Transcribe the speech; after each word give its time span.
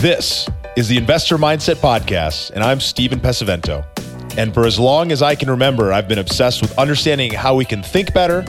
This 0.00 0.48
is 0.78 0.88
the 0.88 0.96
Investor 0.96 1.36
Mindset 1.36 1.74
Podcast, 1.74 2.52
and 2.52 2.64
I'm 2.64 2.80
Stephen 2.80 3.20
Pesavento. 3.20 3.84
And 4.38 4.54
for 4.54 4.64
as 4.64 4.78
long 4.78 5.12
as 5.12 5.20
I 5.20 5.34
can 5.34 5.50
remember, 5.50 5.92
I've 5.92 6.08
been 6.08 6.18
obsessed 6.18 6.62
with 6.62 6.78
understanding 6.78 7.34
how 7.34 7.54
we 7.54 7.66
can 7.66 7.82
think 7.82 8.14
better, 8.14 8.42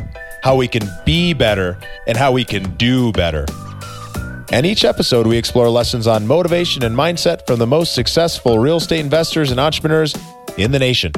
how 0.44 0.56
we 0.56 0.70
can 0.70 0.90
be 1.06 1.34
better, 1.34 1.78
and 2.08 2.16
how 2.16 2.32
we 2.32 2.46
can 2.46 2.78
do 2.78 3.12
better. 3.12 3.46
And 4.54 4.66
each 4.66 4.86
episode, 4.86 5.28
we 5.28 5.36
explore 5.36 5.70
lessons 5.70 6.08
on 6.08 6.26
motivation 6.26 6.86
and 6.86 6.96
mindset 6.96 7.46
from 7.46 7.60
the 7.60 7.68
most 7.68 7.94
successful 7.94 8.58
real 8.58 8.78
estate 8.78 9.02
investors 9.02 9.52
and 9.52 9.60
entrepreneurs 9.60 10.16
in 10.58 10.72
the 10.72 10.80
nation. 10.80 11.12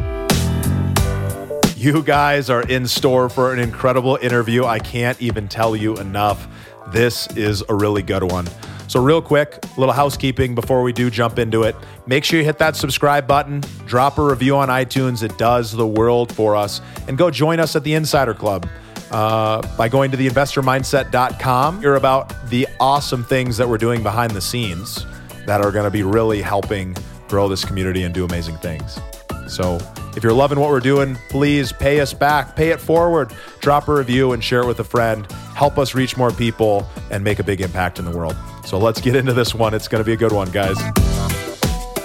You 1.78 2.02
guys 2.02 2.50
are 2.50 2.64
in 2.64 2.88
store 2.88 3.30
for 3.30 3.54
an 3.54 3.60
incredible 3.60 4.18
interview. 4.20 4.66
I 4.66 4.80
can't 4.80 5.22
even 5.22 5.48
tell 5.48 5.76
you 5.76 5.96
enough. 5.98 6.48
This 6.92 7.28
is 7.38 7.64
a 7.70 7.76
really 7.76 8.02
good 8.02 8.24
one. 8.24 8.48
So, 8.94 9.02
real 9.02 9.24
quick, 9.24 9.58
a 9.76 9.80
little 9.80 9.92
housekeeping 9.92 10.54
before 10.54 10.84
we 10.84 10.94
do 10.94 11.10
jump 11.10 11.40
into 11.40 11.64
it. 11.64 11.76
Make 12.06 12.24
sure 12.24 12.38
you 12.38 12.46
hit 12.46 12.60
that 12.60 12.76
subscribe 12.76 13.26
button, 13.26 13.64
drop 13.88 14.20
a 14.20 14.24
review 14.24 14.56
on 14.56 14.68
iTunes. 14.70 15.24
It 15.24 15.36
does 15.40 15.72
the 15.72 15.88
world 15.88 16.32
for 16.32 16.56
us. 16.56 16.80
And 17.08 17.18
go 17.18 17.32
join 17.32 17.60
us 17.60 17.76
at 17.76 17.84
the 17.84 17.96
Insider 17.96 18.36
Club 18.36 18.70
uh, 19.10 19.64
by 19.78 19.90
going 19.90 20.12
to 20.12 20.18
theinvestormindset.com. 20.18 21.82
Hear 21.82 21.96
about 21.96 22.36
the 22.52 22.68
awesome 22.80 23.24
things 23.24 23.58
that 23.58 23.68
we're 23.68 23.80
doing 23.80 24.04
behind 24.04 24.30
the 24.34 24.42
scenes 24.42 25.08
that 25.48 25.60
are 25.60 25.72
going 25.72 25.86
to 25.86 25.90
be 25.90 26.04
really 26.04 26.44
helping 26.44 26.96
grow 27.28 27.48
this 27.48 27.66
community 27.66 28.04
and 28.04 28.14
do 28.14 28.26
amazing 28.26 28.58
things. 28.58 29.00
So, 29.48 29.80
if 30.16 30.24
you're 30.24 30.34
loving 30.34 30.60
what 30.60 30.70
we're 30.70 30.80
doing, 30.80 31.16
please 31.30 31.72
pay 31.72 32.00
us 32.00 32.14
back, 32.14 32.56
pay 32.56 32.70
it 32.70 32.80
forward, 32.80 33.34
drop 33.62 33.88
a 33.88 33.94
review 33.94 34.34
and 34.34 34.44
share 34.44 34.62
it 34.62 34.68
with 34.68 34.80
a 34.80 34.84
friend. 34.84 35.30
Help 35.56 35.78
us 35.78 35.96
reach 35.96 36.18
more 36.18 36.32
people 36.32 36.88
and 37.10 37.24
make 37.24 37.40
a 37.40 37.44
big 37.44 37.62
impact 37.62 37.98
in 37.98 38.06
the 38.06 38.12
world. 38.12 38.36
So 38.66 38.78
let's 38.78 39.02
get 39.02 39.16
into 39.16 39.34
this 39.34 39.56
one. 39.56 39.74
It's 39.74 39.88
going 39.88 40.04
to 40.04 40.06
be 40.06 40.14
a 40.14 40.18
good 40.18 40.32
one, 40.32 40.52
guys. 40.52 40.78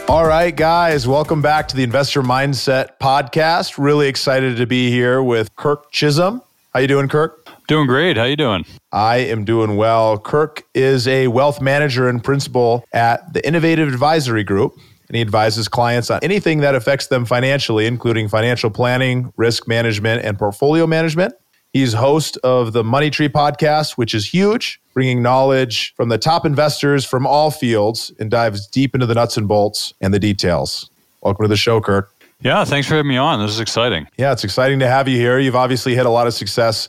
All 0.08 0.26
right, 0.26 0.56
guys, 0.56 1.06
welcome 1.06 1.42
back 1.42 1.68
to 1.68 1.76
the 1.76 1.82
Investor 1.82 2.22
Mindset 2.22 2.98
podcast. 2.98 3.76
Really 3.76 4.08
excited 4.08 4.56
to 4.56 4.66
be 4.66 4.90
here 4.90 5.22
with 5.22 5.54
Kirk 5.56 5.90
Chisholm. 5.92 6.40
How 6.72 6.80
you 6.80 6.86
doing, 6.86 7.08
Kirk? 7.08 7.46
Doing 7.66 7.86
great. 7.86 8.16
How 8.16 8.24
you 8.24 8.36
doing? 8.36 8.64
I 8.90 9.16
am 9.18 9.44
doing 9.44 9.76
well. 9.76 10.16
Kirk 10.16 10.64
is 10.74 11.06
a 11.06 11.28
wealth 11.28 11.60
manager 11.60 12.08
and 12.08 12.24
principal 12.24 12.86
at 12.94 13.34
the 13.34 13.46
Innovative 13.46 13.88
Advisory 13.88 14.44
Group 14.44 14.78
and 15.08 15.16
he 15.16 15.22
advises 15.22 15.68
clients 15.68 16.10
on 16.10 16.20
anything 16.22 16.60
that 16.60 16.74
affects 16.74 17.06
them 17.06 17.24
financially, 17.24 17.86
including 17.86 18.28
financial 18.28 18.70
planning, 18.70 19.32
risk 19.36 19.66
management, 19.66 20.24
and 20.24 20.38
portfolio 20.38 20.86
management. 20.86 21.34
He's 21.72 21.92
host 21.92 22.38
of 22.38 22.72
the 22.72 22.82
Money 22.82 23.10
Tree 23.10 23.28
podcast, 23.28 23.92
which 23.92 24.14
is 24.14 24.26
huge, 24.26 24.80
bringing 24.94 25.22
knowledge 25.22 25.94
from 25.94 26.08
the 26.08 26.18
top 26.18 26.46
investors 26.46 27.04
from 27.04 27.26
all 27.26 27.50
fields 27.50 28.10
and 28.18 28.30
dives 28.30 28.66
deep 28.66 28.94
into 28.94 29.06
the 29.06 29.14
nuts 29.14 29.36
and 29.36 29.46
bolts 29.46 29.92
and 30.00 30.14
the 30.14 30.18
details. 30.18 30.90
Welcome 31.22 31.44
to 31.44 31.48
the 31.48 31.56
show, 31.56 31.80
Kirk. 31.80 32.10
Yeah, 32.40 32.64
thanks 32.64 32.86
for 32.86 32.94
having 32.94 33.08
me 33.08 33.16
on. 33.16 33.40
This 33.40 33.50
is 33.50 33.60
exciting. 33.60 34.06
Yeah, 34.16 34.32
it's 34.32 34.44
exciting 34.44 34.78
to 34.78 34.86
have 34.86 35.08
you 35.08 35.18
here. 35.18 35.38
You've 35.38 35.56
obviously 35.56 35.94
had 35.94 36.06
a 36.06 36.10
lot 36.10 36.26
of 36.26 36.34
success 36.34 36.88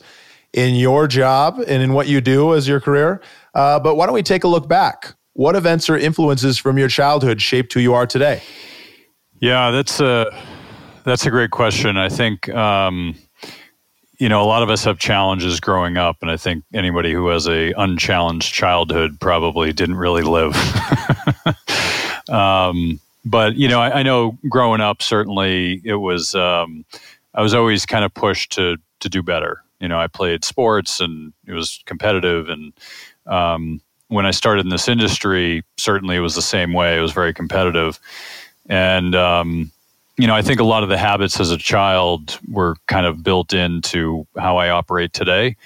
in 0.52 0.76
your 0.76 1.06
job 1.06 1.58
and 1.58 1.82
in 1.82 1.92
what 1.92 2.06
you 2.06 2.20
do 2.20 2.54
as 2.54 2.66
your 2.66 2.80
career. 2.80 3.20
Uh, 3.54 3.80
but 3.80 3.96
why 3.96 4.06
don't 4.06 4.14
we 4.14 4.22
take 4.22 4.44
a 4.44 4.48
look 4.48 4.68
back? 4.68 5.14
What 5.40 5.56
events 5.56 5.88
or 5.88 5.96
influences 5.96 6.58
from 6.58 6.76
your 6.76 6.88
childhood 6.88 7.40
shaped 7.40 7.72
who 7.72 7.80
you 7.80 7.94
are 7.94 8.06
today? 8.06 8.42
Yeah, 9.40 9.70
that's 9.70 9.98
a 9.98 10.26
that's 11.04 11.24
a 11.24 11.30
great 11.30 11.50
question. 11.50 11.96
I 11.96 12.10
think 12.10 12.50
um, 12.50 13.14
you 14.18 14.28
know 14.28 14.42
a 14.42 14.44
lot 14.44 14.62
of 14.62 14.68
us 14.68 14.84
have 14.84 14.98
challenges 14.98 15.58
growing 15.58 15.96
up, 15.96 16.18
and 16.20 16.30
I 16.30 16.36
think 16.36 16.62
anybody 16.74 17.14
who 17.14 17.28
has 17.28 17.48
a 17.48 17.72
unchallenged 17.72 18.52
childhood 18.52 19.18
probably 19.18 19.72
didn't 19.72 19.96
really 19.96 20.20
live. 20.20 20.54
um, 22.28 23.00
but 23.24 23.56
you 23.56 23.66
know, 23.66 23.80
I, 23.80 24.00
I, 24.00 24.02
know 24.02 24.36
growing 24.50 24.82
up, 24.82 25.00
certainly 25.00 25.80
it 25.86 25.94
was. 25.94 26.34
Um, 26.34 26.84
I 27.32 27.40
was 27.40 27.54
always 27.54 27.86
kind 27.86 28.04
of 28.04 28.12
pushed 28.12 28.52
to 28.56 28.76
to 28.98 29.08
do 29.08 29.22
better. 29.22 29.62
You 29.80 29.88
know, 29.88 29.98
I 29.98 30.06
played 30.06 30.44
sports 30.44 31.00
and 31.00 31.32
it 31.46 31.54
was 31.54 31.82
competitive, 31.86 32.50
and 32.50 32.74
um, 33.24 33.80
when 34.10 34.26
I 34.26 34.32
started 34.32 34.66
in 34.66 34.70
this 34.70 34.88
industry, 34.88 35.62
certainly 35.76 36.16
it 36.16 36.20
was 36.20 36.34
the 36.34 36.42
same 36.42 36.72
way. 36.72 36.98
It 36.98 37.00
was 37.00 37.12
very 37.12 37.32
competitive. 37.32 37.98
And, 38.68 39.14
um, 39.14 39.70
you 40.18 40.26
know, 40.26 40.34
I 40.34 40.42
think 40.42 40.58
a 40.58 40.64
lot 40.64 40.82
of 40.82 40.88
the 40.88 40.98
habits 40.98 41.38
as 41.38 41.52
a 41.52 41.56
child 41.56 42.38
were 42.50 42.74
kind 42.88 43.06
of 43.06 43.22
built 43.22 43.52
into 43.54 44.26
how 44.36 44.56
I 44.56 44.70
operate 44.70 45.12
today. 45.12 45.56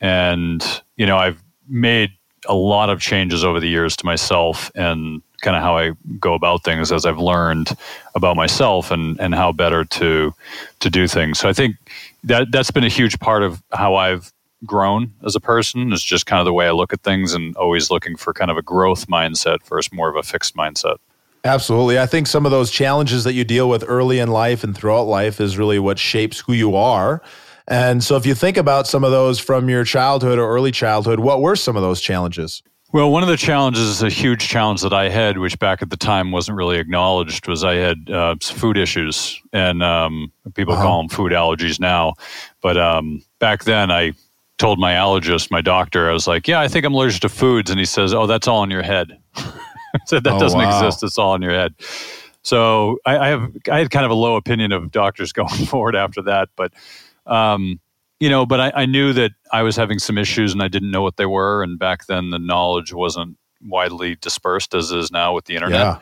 And, 0.00 0.64
you 0.96 1.06
know, 1.06 1.16
I've 1.16 1.40
made 1.68 2.10
a 2.48 2.54
lot 2.54 2.90
of 2.90 3.00
changes 3.00 3.44
over 3.44 3.60
the 3.60 3.68
years 3.68 3.96
to 3.96 4.04
myself 4.04 4.72
and 4.74 5.22
kind 5.40 5.56
of 5.56 5.62
how 5.62 5.78
I 5.78 5.92
go 6.18 6.34
about 6.34 6.64
things 6.64 6.90
as 6.90 7.06
I've 7.06 7.20
learned 7.20 7.70
about 8.16 8.34
myself 8.34 8.90
and, 8.90 9.18
and 9.20 9.32
how 9.32 9.52
better 9.52 9.84
to 9.84 10.34
to 10.80 10.90
do 10.90 11.06
things. 11.06 11.38
So 11.38 11.48
I 11.48 11.52
think 11.52 11.76
that 12.24 12.50
that's 12.50 12.72
been 12.72 12.84
a 12.84 12.88
huge 12.88 13.18
part 13.20 13.44
of 13.44 13.62
how 13.72 13.94
I've 13.94 14.32
grown 14.64 15.12
as 15.24 15.34
a 15.34 15.40
person 15.40 15.92
is 15.92 16.02
just 16.02 16.26
kind 16.26 16.40
of 16.40 16.46
the 16.46 16.52
way 16.52 16.66
I 16.66 16.72
look 16.72 16.92
at 16.92 17.02
things 17.02 17.34
and 17.34 17.56
always 17.56 17.90
looking 17.90 18.16
for 18.16 18.32
kind 18.32 18.50
of 18.50 18.56
a 18.56 18.62
growth 18.62 19.06
mindset 19.08 19.62
versus 19.64 19.92
more 19.92 20.08
of 20.08 20.16
a 20.16 20.22
fixed 20.22 20.56
mindset. 20.56 20.96
Absolutely. 21.44 21.98
I 21.98 22.06
think 22.06 22.28
some 22.28 22.46
of 22.46 22.52
those 22.52 22.70
challenges 22.70 23.24
that 23.24 23.32
you 23.32 23.44
deal 23.44 23.68
with 23.68 23.84
early 23.86 24.20
in 24.20 24.28
life 24.28 24.62
and 24.62 24.76
throughout 24.76 25.04
life 25.04 25.40
is 25.40 25.58
really 25.58 25.78
what 25.78 25.98
shapes 25.98 26.38
who 26.38 26.52
you 26.52 26.76
are. 26.76 27.20
And 27.66 28.02
so 28.02 28.16
if 28.16 28.26
you 28.26 28.34
think 28.34 28.56
about 28.56 28.86
some 28.86 29.02
of 29.04 29.10
those 29.10 29.38
from 29.38 29.68
your 29.68 29.84
childhood 29.84 30.38
or 30.38 30.48
early 30.48 30.70
childhood, 30.70 31.20
what 31.20 31.40
were 31.40 31.56
some 31.56 31.76
of 31.76 31.82
those 31.82 32.00
challenges? 32.00 32.62
Well, 32.92 33.10
one 33.10 33.22
of 33.22 33.28
the 33.30 33.38
challenges, 33.38 34.02
a 34.02 34.10
huge 34.10 34.46
challenge 34.46 34.82
that 34.82 34.92
I 34.92 35.08
had, 35.08 35.38
which 35.38 35.58
back 35.58 35.80
at 35.80 35.88
the 35.88 35.96
time 35.96 36.30
wasn't 36.30 36.58
really 36.58 36.76
acknowledged, 36.76 37.48
was 37.48 37.64
I 37.64 37.76
had 37.76 38.10
uh, 38.10 38.36
food 38.42 38.76
issues, 38.76 39.40
and 39.50 39.82
um, 39.82 40.30
people 40.54 40.74
uh-huh. 40.74 40.82
call 40.82 40.98
them 40.98 41.08
food 41.08 41.32
allergies 41.32 41.80
now. 41.80 42.14
But 42.60 42.76
um, 42.76 43.22
back 43.38 43.64
then, 43.64 43.90
I 43.90 44.12
told 44.62 44.78
my 44.78 44.92
allergist, 44.92 45.50
my 45.50 45.60
doctor, 45.60 46.08
I 46.08 46.12
was 46.12 46.28
like, 46.28 46.46
"Yeah, 46.46 46.60
I 46.60 46.68
think 46.68 46.86
I'm 46.86 46.94
allergic 46.94 47.20
to 47.22 47.28
foods," 47.28 47.68
and 47.68 47.80
he 47.80 47.84
says, 47.84 48.14
"Oh, 48.14 48.28
that's 48.28 48.46
all 48.46 48.62
in 48.62 48.70
your 48.70 48.82
head." 48.82 49.18
said 50.06 50.22
that 50.22 50.34
oh, 50.34 50.38
doesn't 50.38 50.58
wow. 50.58 50.78
exist; 50.78 51.02
it's 51.02 51.18
all 51.18 51.34
in 51.34 51.42
your 51.42 51.52
head. 51.52 51.74
So 52.42 52.98
I, 53.04 53.18
I, 53.18 53.28
have 53.28 53.56
I 53.70 53.78
had 53.78 53.90
kind 53.90 54.04
of 54.04 54.12
a 54.12 54.14
low 54.14 54.36
opinion 54.36 54.70
of 54.70 54.92
doctors 54.92 55.32
going 55.40 55.66
forward 55.66 55.96
after 55.96 56.22
that, 56.22 56.48
but 56.54 56.72
um, 57.26 57.80
you 58.20 58.30
know, 58.30 58.46
but 58.46 58.60
I, 58.60 58.82
I, 58.82 58.86
knew 58.86 59.12
that 59.12 59.32
I 59.52 59.62
was 59.62 59.74
having 59.74 59.98
some 59.98 60.16
issues 60.16 60.52
and 60.52 60.62
I 60.62 60.68
didn't 60.68 60.92
know 60.92 61.02
what 61.02 61.16
they 61.16 61.26
were. 61.26 61.62
And 61.62 61.78
back 61.78 62.06
then, 62.06 62.30
the 62.30 62.38
knowledge 62.38 62.92
wasn't 62.92 63.36
widely 63.60 64.14
dispersed 64.16 64.74
as 64.74 64.92
is 64.92 65.10
now 65.10 65.34
with 65.34 65.46
the 65.46 65.54
internet. 65.54 65.80
Yeah. 65.80 65.98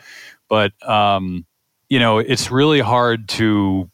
But 0.49 0.87
um, 0.87 1.45
you 1.89 1.99
know, 1.99 2.19
it's 2.19 2.51
really 2.51 2.79
hard 2.79 3.27
to 3.29 3.89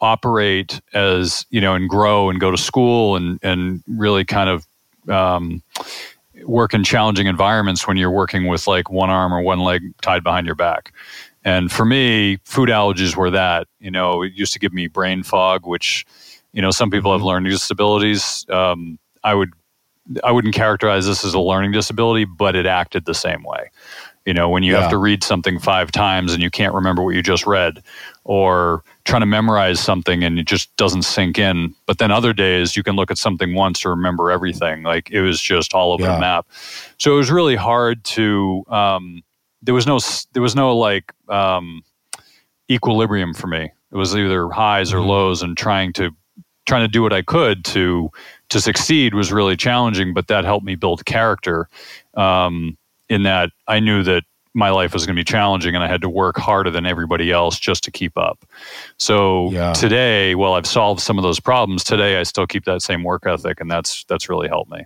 operate 0.00 0.80
as 0.94 1.46
you 1.50 1.60
know 1.60 1.74
and 1.74 1.88
grow 1.88 2.30
and 2.30 2.40
go 2.40 2.50
to 2.50 2.58
school 2.58 3.16
and 3.16 3.38
and 3.42 3.82
really 3.86 4.24
kind 4.24 4.48
of 4.48 4.66
um, 5.08 5.62
work 6.44 6.74
in 6.74 6.84
challenging 6.84 7.26
environments 7.26 7.86
when 7.86 7.96
you're 7.96 8.10
working 8.10 8.46
with 8.46 8.66
like 8.66 8.90
one 8.90 9.10
arm 9.10 9.32
or 9.32 9.40
one 9.40 9.60
leg 9.60 9.82
tied 10.02 10.22
behind 10.22 10.46
your 10.46 10.54
back. 10.54 10.92
And 11.44 11.72
for 11.72 11.84
me, 11.84 12.38
food 12.44 12.68
allergies 12.68 13.16
were 13.16 13.30
that. 13.30 13.68
You 13.80 13.90
know, 13.90 14.22
it 14.22 14.32
used 14.34 14.52
to 14.52 14.58
give 14.58 14.72
me 14.72 14.86
brain 14.86 15.22
fog, 15.22 15.66
which 15.66 16.04
you 16.52 16.62
know 16.62 16.70
some 16.70 16.90
people 16.90 17.12
have 17.12 17.20
mm-hmm. 17.20 17.28
learning 17.28 17.52
disabilities. 17.52 18.44
Um, 18.50 18.98
I 19.24 19.34
would 19.34 19.52
I 20.24 20.32
wouldn't 20.32 20.54
characterize 20.54 21.06
this 21.06 21.24
as 21.24 21.34
a 21.34 21.40
learning 21.40 21.72
disability, 21.72 22.24
but 22.24 22.56
it 22.56 22.66
acted 22.66 23.04
the 23.04 23.14
same 23.14 23.42
way. 23.42 23.70
You 24.28 24.34
know, 24.34 24.50
when 24.50 24.62
you 24.62 24.74
yeah. 24.74 24.82
have 24.82 24.90
to 24.90 24.98
read 24.98 25.24
something 25.24 25.58
five 25.58 25.90
times 25.90 26.34
and 26.34 26.42
you 26.42 26.50
can't 26.50 26.74
remember 26.74 27.02
what 27.02 27.14
you 27.14 27.22
just 27.22 27.46
read, 27.46 27.82
or 28.24 28.84
trying 29.06 29.22
to 29.22 29.26
memorize 29.26 29.80
something 29.80 30.22
and 30.22 30.38
it 30.38 30.46
just 30.46 30.76
doesn't 30.76 31.04
sink 31.04 31.38
in. 31.38 31.74
But 31.86 31.96
then 31.96 32.10
other 32.10 32.34
days 32.34 32.76
you 32.76 32.82
can 32.82 32.94
look 32.94 33.10
at 33.10 33.16
something 33.16 33.54
once 33.54 33.80
to 33.80 33.88
remember 33.88 34.30
everything. 34.30 34.82
Like 34.82 35.10
it 35.10 35.22
was 35.22 35.40
just 35.40 35.72
all 35.72 35.94
over 35.94 36.02
yeah. 36.02 36.12
the 36.12 36.20
map. 36.20 36.46
So 36.98 37.14
it 37.14 37.16
was 37.16 37.30
really 37.30 37.56
hard 37.56 38.04
to. 38.04 38.64
Um, 38.68 39.22
there 39.62 39.72
was 39.74 39.86
no. 39.86 39.98
There 40.34 40.42
was 40.42 40.54
no 40.54 40.76
like 40.76 41.10
um, 41.30 41.82
equilibrium 42.70 43.32
for 43.32 43.46
me. 43.46 43.70
It 43.90 43.96
was 43.96 44.14
either 44.14 44.50
highs 44.50 44.92
or 44.92 44.98
mm-hmm. 44.98 45.08
lows, 45.08 45.42
and 45.42 45.56
trying 45.56 45.94
to 45.94 46.10
trying 46.66 46.84
to 46.84 46.88
do 46.88 47.02
what 47.02 47.14
I 47.14 47.22
could 47.22 47.64
to 47.64 48.10
to 48.50 48.60
succeed 48.60 49.14
was 49.14 49.32
really 49.32 49.56
challenging. 49.56 50.12
But 50.12 50.26
that 50.28 50.44
helped 50.44 50.66
me 50.66 50.74
build 50.74 51.06
character. 51.06 51.66
Um, 52.12 52.76
in 53.08 53.22
that 53.24 53.50
I 53.66 53.80
knew 53.80 54.02
that 54.02 54.24
my 54.54 54.70
life 54.70 54.92
was 54.92 55.06
going 55.06 55.14
to 55.14 55.20
be 55.20 55.24
challenging 55.24 55.74
and 55.74 55.84
I 55.84 55.86
had 55.86 56.00
to 56.02 56.08
work 56.08 56.36
harder 56.36 56.70
than 56.70 56.84
everybody 56.84 57.30
else 57.30 57.58
just 57.58 57.84
to 57.84 57.90
keep 57.90 58.16
up. 58.16 58.44
So 58.98 59.50
yeah. 59.52 59.72
today, 59.72 60.34
well, 60.34 60.54
I've 60.54 60.66
solved 60.66 61.00
some 61.00 61.18
of 61.18 61.22
those 61.22 61.38
problems. 61.38 61.84
Today, 61.84 62.18
I 62.18 62.24
still 62.24 62.46
keep 62.46 62.64
that 62.64 62.82
same 62.82 63.04
work 63.04 63.26
ethic, 63.26 63.60
and 63.60 63.70
that's 63.70 64.04
that's 64.04 64.28
really 64.28 64.48
helped 64.48 64.70
me. 64.70 64.84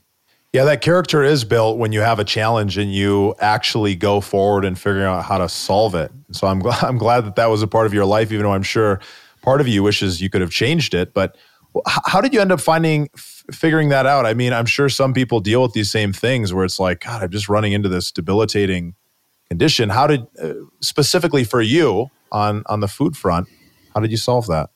Yeah, 0.53 0.65
that 0.65 0.83
character 0.83 1.23
is 1.23 1.45
built 1.45 1.79
when 1.79 1.93
you 1.93 2.01
have 2.01 2.19
a 2.19 2.25
challenge 2.25 2.77
and 2.77 2.93
you 2.93 3.35
actually 3.39 3.95
go 3.95 4.21
forward 4.21 4.67
and 4.67 4.79
figure 4.79 5.07
out 5.07 5.25
how 5.25 5.39
to 5.39 5.49
solve 5.49 5.95
it. 5.95 6.13
So 6.33 6.47
I'm 6.47 6.59
glad 6.59 6.83
I'm 6.85 6.99
glad 6.99 7.25
that 7.25 7.37
that 7.37 7.47
was 7.47 7.63
a 7.63 7.67
part 7.67 7.87
of 7.87 7.95
your 7.95 8.05
life, 8.05 8.31
even 8.31 8.45
though 8.45 8.53
I'm 8.53 8.63
sure 8.63 9.01
part 9.41 9.61
of 9.61 9.69
you 9.69 9.83
wishes 9.83 10.21
you 10.21 10.29
could 10.29 10.43
have 10.43 10.51
changed 10.51 10.93
it. 10.93 11.15
But 11.15 11.37
how 11.87 12.21
did 12.21 12.35
you 12.35 12.41
end 12.41 12.53
up 12.53 12.61
finding 12.61 13.09
figuring 13.17 13.89
that 13.89 14.07
out? 14.07 14.27
I 14.27 14.35
mean, 14.35 14.53
I'm 14.53 14.67
sure 14.67 14.89
some 14.89 15.13
people 15.13 15.41
deal 15.41 15.63
with 15.63 15.73
these 15.73 15.91
same 15.91 16.13
things 16.13 16.53
where 16.53 16.65
it's 16.65 16.79
like, 16.79 17.01
God, 17.01 17.23
I'm 17.23 17.31
just 17.31 17.49
running 17.49 17.73
into 17.73 17.89
this 17.89 18.11
debilitating 18.11 18.95
condition. 19.49 19.89
How 19.89 20.07
did 20.07 20.27
uh, 20.43 20.55
specifically 20.81 21.45
for 21.45 21.63
you 21.63 22.11
on 22.31 22.63
on 22.67 22.81
the 22.81 22.89
food 22.89 23.17
front? 23.17 23.49
How 23.95 24.01
did 24.01 24.11
you 24.11 24.17
solve 24.17 24.47
that? 24.49 24.71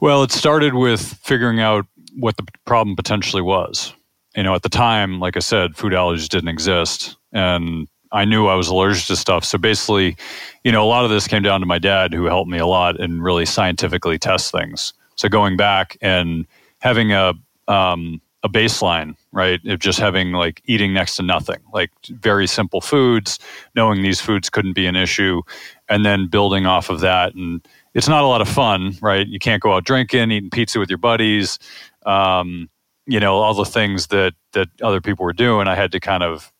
Well, 0.00 0.22
it 0.22 0.32
started 0.32 0.74
with 0.74 1.00
figuring 1.22 1.60
out 1.60 1.86
what 2.16 2.36
the 2.36 2.46
problem 2.64 2.96
potentially 2.96 3.42
was. 3.42 3.94
You 4.36 4.42
know, 4.42 4.54
at 4.54 4.62
the 4.62 4.68
time, 4.68 5.20
like 5.20 5.36
I 5.36 5.40
said, 5.40 5.76
food 5.76 5.92
allergies 5.92 6.28
didn't 6.28 6.48
exist, 6.48 7.16
and 7.32 7.86
I 8.10 8.24
knew 8.24 8.46
I 8.46 8.54
was 8.54 8.68
allergic 8.68 9.06
to 9.06 9.16
stuff. 9.16 9.44
So 9.44 9.58
basically, 9.58 10.16
you 10.62 10.72
know, 10.72 10.84
a 10.84 10.86
lot 10.86 11.04
of 11.04 11.10
this 11.10 11.26
came 11.26 11.42
down 11.42 11.60
to 11.60 11.66
my 11.66 11.78
dad, 11.78 12.12
who 12.12 12.24
helped 12.24 12.50
me 12.50 12.58
a 12.58 12.66
lot 12.66 13.00
and 13.00 13.22
really 13.22 13.46
scientifically 13.46 14.18
test 14.18 14.52
things. 14.52 14.92
So 15.16 15.28
going 15.28 15.56
back 15.56 15.96
and 16.00 16.46
having 16.80 17.12
a 17.12 17.34
um, 17.68 18.20
a 18.44 18.48
baseline, 18.48 19.16
right? 19.32 19.58
Of 19.64 19.80
just 19.80 19.98
having 19.98 20.32
like 20.32 20.60
eating 20.66 20.92
next 20.92 21.16
to 21.16 21.22
nothing, 21.22 21.60
like 21.72 21.90
very 22.10 22.46
simple 22.46 22.82
foods, 22.82 23.38
knowing 23.74 24.02
these 24.02 24.20
foods 24.20 24.50
couldn't 24.50 24.74
be 24.74 24.86
an 24.86 24.96
issue, 24.96 25.40
and 25.88 26.04
then 26.04 26.28
building 26.28 26.66
off 26.66 26.90
of 26.90 27.00
that. 27.00 27.34
And 27.34 27.66
it's 27.94 28.06
not 28.06 28.22
a 28.22 28.26
lot 28.26 28.42
of 28.42 28.48
fun, 28.48 28.98
right? 29.00 29.26
You 29.26 29.38
can't 29.38 29.62
go 29.62 29.72
out 29.72 29.84
drinking, 29.84 30.30
eating 30.30 30.50
pizza 30.50 30.78
with 30.78 30.90
your 30.90 30.98
buddies, 30.98 31.58
um, 32.04 32.68
you 33.06 33.18
know, 33.18 33.36
all 33.36 33.54
the 33.54 33.64
things 33.64 34.08
that 34.08 34.34
that 34.52 34.68
other 34.82 35.00
people 35.00 35.24
were 35.24 35.32
doing. 35.32 35.66
I 35.66 35.74
had 35.74 35.90
to 35.92 36.00
kind 36.00 36.22
of 36.22 36.52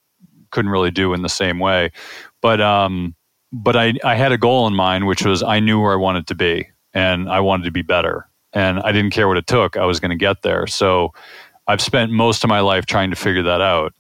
couldn't 0.51 0.71
really 0.71 0.91
do 0.91 1.13
in 1.13 1.21
the 1.21 1.29
same 1.29 1.59
way, 1.59 1.91
but 2.41 2.63
um, 2.63 3.15
but 3.53 3.77
I 3.77 3.93
I 4.03 4.15
had 4.15 4.33
a 4.33 4.39
goal 4.39 4.67
in 4.67 4.75
mind, 4.75 5.07
which 5.07 5.25
was 5.25 5.43
I 5.43 5.61
knew 5.61 5.81
where 5.81 5.93
I 5.93 5.97
wanted 5.97 6.27
to 6.29 6.35
be, 6.35 6.69
and 6.95 7.29
I 7.29 7.41
wanted 7.41 7.65
to 7.65 7.73
be 7.73 7.83
better, 7.83 8.27
and 8.55 8.81
I 8.81 8.93
didn't 8.93 9.11
care 9.11 9.29
what 9.29 9.37
it 9.37 9.47
took. 9.47 9.77
I 9.77 9.85
was 9.85 10.01
going 10.01 10.11
to 10.11 10.17
get 10.17 10.43
there. 10.43 10.67
So 10.67 11.13
I've 11.67 11.81
spent 11.81 12.13
most 12.13 12.45
of 12.45 12.49
my 12.49 12.61
life 12.61 12.87
trying 12.87 13.11
to 13.11 13.17
figure 13.17 13.43
that 13.43 13.61
out. 13.61 13.93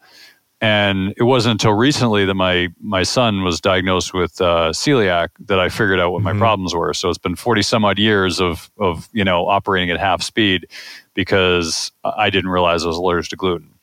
And 0.60 1.12
it 1.18 1.24
wasn't 1.24 1.52
until 1.52 1.72
recently 1.72 2.24
that 2.24 2.34
my 2.34 2.68
my 2.80 3.02
son 3.02 3.42
was 3.42 3.60
diagnosed 3.60 4.14
with 4.14 4.40
uh, 4.40 4.70
celiac 4.70 5.28
that 5.40 5.58
I 5.58 5.68
figured 5.68 6.00
out 6.00 6.12
what 6.12 6.22
my 6.22 6.30
mm-hmm. 6.30 6.38
problems 6.38 6.74
were. 6.74 6.94
So 6.94 7.10
it's 7.10 7.18
been 7.18 7.36
forty 7.36 7.60
some 7.60 7.84
odd 7.84 7.98
years 7.98 8.40
of 8.40 8.70
of 8.78 9.08
you 9.12 9.24
know 9.24 9.46
operating 9.46 9.90
at 9.90 10.00
half 10.00 10.22
speed 10.22 10.66
because 11.12 11.92
I 12.02 12.30
didn't 12.30 12.50
realize 12.50 12.84
I 12.84 12.88
was 12.88 12.96
allergic 12.96 13.30
to 13.30 13.36
gluten. 13.36 13.74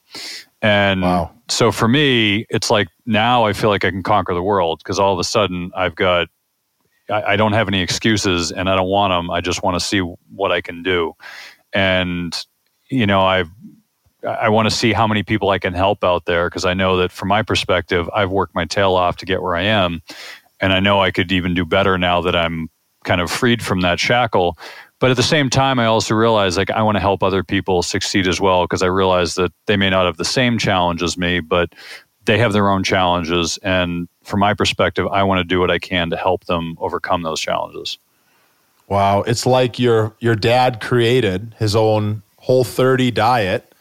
And 0.63 1.03
wow. 1.03 1.31
so 1.49 1.71
for 1.71 1.87
me, 1.87 2.45
it's 2.49 2.71
like 2.71 2.87
now 3.05 3.45
I 3.45 3.53
feel 3.53 3.69
like 3.69 3.85
I 3.85 3.91
can 3.91 4.01
conquer 4.01 4.33
the 4.33 4.43
world 4.43 4.79
because 4.79 4.97
all 4.97 5.13
of 5.13 5.19
a 5.19 5.23
sudden 5.23 5.71
I've 5.75 5.95
got 5.95 6.29
I, 7.11 7.33
I 7.33 7.35
don't 7.35 7.53
have 7.53 7.67
any 7.67 7.81
excuses 7.81 8.51
and 8.51 8.69
I 8.69 8.75
don't 8.75 8.89
want 8.89 9.11
them. 9.11 9.29
I 9.29 9.41
just 9.41 9.63
want 9.63 9.75
to 9.75 9.85
see 9.85 9.99
what 9.99 10.51
I 10.51 10.61
can 10.61 10.83
do. 10.83 11.13
And 11.73 12.35
you 12.89 13.05
know, 13.05 13.21
I've 13.21 13.49
I 14.27 14.49
want 14.49 14.69
to 14.69 14.75
see 14.75 14.93
how 14.93 15.07
many 15.07 15.23
people 15.23 15.49
I 15.49 15.59
can 15.59 15.73
help 15.73 16.03
out 16.03 16.25
there 16.25 16.47
because 16.47 16.65
I 16.65 16.73
know 16.73 16.97
that 16.97 17.11
from 17.11 17.29
my 17.29 17.41
perspective, 17.41 18.09
I've 18.13 18.29
worked 18.31 18.53
my 18.53 18.65
tail 18.65 18.93
off 18.93 19.17
to 19.17 19.25
get 19.25 19.41
where 19.41 19.55
I 19.55 19.63
am. 19.63 20.01
And 20.59 20.73
I 20.73 20.79
know 20.79 21.01
I 21.01 21.09
could 21.09 21.31
even 21.31 21.55
do 21.55 21.65
better 21.65 21.97
now 21.97 22.21
that 22.21 22.35
I'm 22.35 22.69
kind 23.03 23.19
of 23.19 23.31
freed 23.31 23.63
from 23.63 23.81
that 23.81 23.99
shackle. 23.99 24.57
But 24.99 25.09
at 25.09 25.17
the 25.17 25.23
same 25.23 25.49
time, 25.49 25.79
I 25.79 25.87
also 25.87 26.13
realize 26.13 26.55
like 26.55 26.69
I 26.69 26.83
want 26.83 26.97
to 26.97 26.99
help 26.99 27.23
other 27.23 27.43
people 27.43 27.81
succeed 27.81 28.27
as 28.27 28.39
well 28.39 28.65
because 28.65 28.83
I 28.83 28.87
realize 28.87 29.33
that 29.35 29.51
they 29.65 29.75
may 29.75 29.89
not 29.89 30.05
have 30.05 30.17
the 30.17 30.25
same 30.25 30.59
challenge 30.59 31.01
as 31.01 31.17
me, 31.17 31.39
but 31.39 31.73
they 32.25 32.37
have 32.37 32.53
their 32.53 32.69
own 32.69 32.83
challenges. 32.83 33.57
And 33.63 34.07
from 34.23 34.39
my 34.39 34.53
perspective, 34.53 35.07
I 35.07 35.23
want 35.23 35.39
to 35.39 35.43
do 35.43 35.59
what 35.59 35.71
I 35.71 35.79
can 35.79 36.09
to 36.11 36.17
help 36.17 36.45
them 36.45 36.77
overcome 36.79 37.23
those 37.23 37.39
challenges. 37.39 37.97
Wow. 38.87 39.21
It's 39.21 39.45
like 39.45 39.79
your 39.79 40.15
your 40.19 40.35
dad 40.35 40.81
created 40.81 41.55
his 41.57 41.75
own 41.75 42.23
whole 42.37 42.63
30 42.63 43.11
diet, 43.11 43.73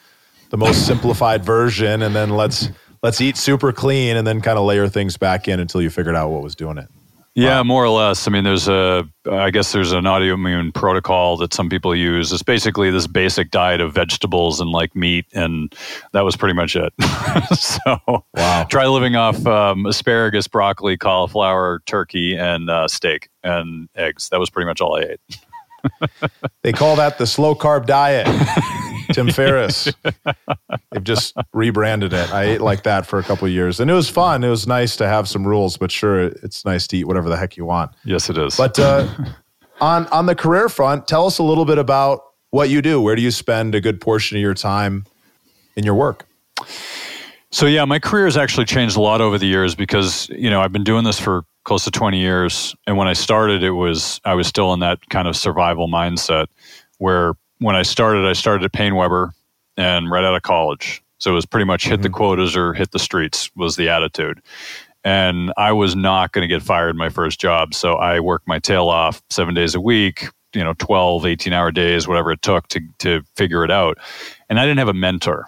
the 0.51 0.57
most 0.57 0.87
simplified 0.87 1.45
version, 1.45 2.03
and 2.03 2.15
then 2.15 2.31
let's 2.31 2.69
let's 3.03 3.21
eat 3.21 3.37
super 3.37 3.73
clean 3.73 4.17
and 4.17 4.27
then 4.27 4.41
kind 4.41 4.59
of 4.59 4.65
layer 4.65 4.89
things 4.89 5.17
back 5.17 5.49
in 5.49 5.61
until 5.61 5.83
you 5.83 5.91
figured 5.91 6.15
out 6.15 6.31
what 6.31 6.43
was 6.43 6.55
doing 6.55 6.79
it. 6.79 6.89
Yeah, 7.37 7.59
wow. 7.59 7.65
more 7.65 7.85
or 7.85 7.91
less. 7.91 8.27
I 8.27 8.31
mean, 8.31 8.43
there's 8.43 8.67
a, 8.67 9.09
I 9.31 9.51
guess 9.51 9.71
there's 9.71 9.93
an 9.93 10.05
autoimmune 10.05 10.75
protocol 10.75 11.37
that 11.37 11.55
some 11.55 11.69
people 11.69 11.95
use. 11.95 12.33
It's 12.33 12.43
basically 12.43 12.91
this 12.91 13.07
basic 13.07 13.53
diet 13.53 13.81
of 13.81 13.95
vegetables 13.95 14.61
and 14.61 14.71
like 14.71 14.97
meat, 14.97 15.27
and 15.33 15.73
that 16.13 16.23
was 16.23 16.35
pretty 16.37 16.55
much 16.55 16.75
it. 16.75 16.93
so, 17.57 18.25
wow. 18.35 18.67
try 18.69 18.87
living 18.87 19.15
off 19.15 19.47
um, 19.47 19.87
asparagus, 19.87 20.49
broccoli, 20.49 20.97
cauliflower, 20.97 21.83
turkey, 21.87 22.37
and 22.37 22.69
uh, 22.69 22.89
steak 22.89 23.29
and 23.45 23.89
eggs. 23.95 24.29
That 24.31 24.41
was 24.41 24.51
pretty 24.51 24.67
much 24.67 24.81
all 24.81 24.97
I 24.97 25.03
ate 25.03 25.21
they 26.63 26.73
call 26.73 26.97
that 26.97 27.19
the 27.19 27.27
slow 27.27 27.55
carb 27.55 27.87
diet. 27.87 28.27
Tim 29.13 29.31
Ferriss. 29.31 29.93
They've 30.93 31.05
just 31.05 31.35
rebranded 31.53 32.13
it. 32.13 32.33
I 32.33 32.45
ate 32.45 32.61
like 32.61 32.83
that 32.85 33.07
for 33.07 33.19
a 33.19 33.23
couple 33.23 33.49
years, 33.49 33.81
and 33.81 33.91
it 33.91 33.95
was 33.95 34.09
fun. 34.09 34.45
It 34.45 34.49
was 34.49 34.67
nice 34.67 34.97
to 34.97 35.07
have 35.07 35.29
some 35.29 35.47
rules, 35.47 35.77
but 35.77 35.91
sure, 35.91 36.25
it's 36.25 36.65
nice 36.65 36.87
to 36.89 36.97
eat 36.97 37.05
whatever 37.05 37.29
the 37.29 37.37
heck 37.37 37.57
you 37.57 37.65
want. 37.65 37.93
Yes, 38.05 38.31
it 38.31 38.39
is. 38.39 38.57
But 38.57 38.79
uh, 38.79 39.09
on 39.81 40.07
on 40.09 40.27
the 40.27 40.35
career 40.35 40.69
front, 40.69 41.07
tell 41.07 41.27
us 41.27 41.39
a 41.39 41.43
little 41.43 41.65
bit 41.65 41.79
about 41.79 42.23
what 42.51 42.69
you 42.69 42.83
do. 42.83 43.01
Where 43.01 43.17
do 43.17 43.23
you 43.23 43.31
spend 43.31 43.75
a 43.75 43.81
good 43.81 44.01
portion 44.01 44.37
of 44.37 44.43
your 44.43 44.55
time 44.55 45.07
in 45.77 45.85
your 45.85 45.95
work? 45.95 46.27
So 47.53 47.67
yeah, 47.67 47.85
my 47.85 47.99
career 47.99 48.27
has 48.27 48.37
actually 48.37 48.67
changed 48.67 48.97
a 48.97 49.01
lot 49.01 49.21
over 49.21 49.37
the 49.37 49.47
years 49.47 49.75
because 49.75 50.29
you 50.31 50.51
know 50.51 50.61
I've 50.61 50.73
been 50.73 50.85
doing 50.85 51.05
this 51.05 51.19
for 51.19 51.45
close 51.65 51.85
to 51.85 51.91
20 51.91 52.19
years. 52.19 52.75
And 52.87 52.97
when 52.97 53.09
I 53.09 53.13
started, 53.13 53.63
it 53.63 53.73
was, 53.73 54.21
I 54.25 54.35
was 54.35 54.47
still 54.47 54.73
in 54.73 54.81
that 54.81 55.09
kind 55.09 55.29
of 55.29 55.37
survival 55.37 55.89
mindset 55.89 56.47
where 56.99 57.35
when 57.61 57.77
I 57.77 57.83
started, 57.83 58.27
I 58.27 58.33
started 58.33 58.65
at 58.65 58.73
PaineWebber 58.73 59.31
and 59.77 60.11
right 60.11 60.25
out 60.25 60.35
of 60.35 60.43
college. 60.43 61.03
So 61.19 61.31
it 61.31 61.35
was 61.35 61.47
pretty 61.47 61.67
much 61.67 61.85
hit 61.85 61.95
mm-hmm. 61.95 62.03
the 62.03 62.11
quotas 62.11 62.57
or 62.57 62.75
hit 62.75 62.91
the 62.91 62.99
streets 62.99 63.51
was 63.55 63.77
the 63.77 63.89
attitude. 63.89 64.43
And 65.05 65.53
I 65.57 65.73
was 65.73 65.95
not 65.95 66.33
going 66.33 66.47
to 66.47 66.53
get 66.53 66.63
fired 66.63 66.97
my 66.97 67.09
first 67.09 67.41
job. 67.41 67.75
So 67.75 67.95
I 67.95 68.21
worked 68.21 68.49
my 68.49 68.59
tail 68.59 68.89
off 68.89 69.23
seven 69.31 69.55
days 69.55 69.75
a 69.75 69.81
week, 69.81 70.27
you 70.55 70.65
know, 70.65 70.75
12, 70.75 71.25
18 71.25 71.53
hour 71.53 71.71
days, 71.71 72.09
whatever 72.09 72.33
it 72.33 72.43
took 72.43 72.69
to, 72.69 72.81
to 72.99 73.23
figure 73.37 73.65
it 73.65 73.71
out. 73.71 73.99
And 74.49 74.59
I 74.59 74.67
didn't 74.67 74.79
have 74.79 74.89
a 74.89 74.95
mentor. 74.95 75.47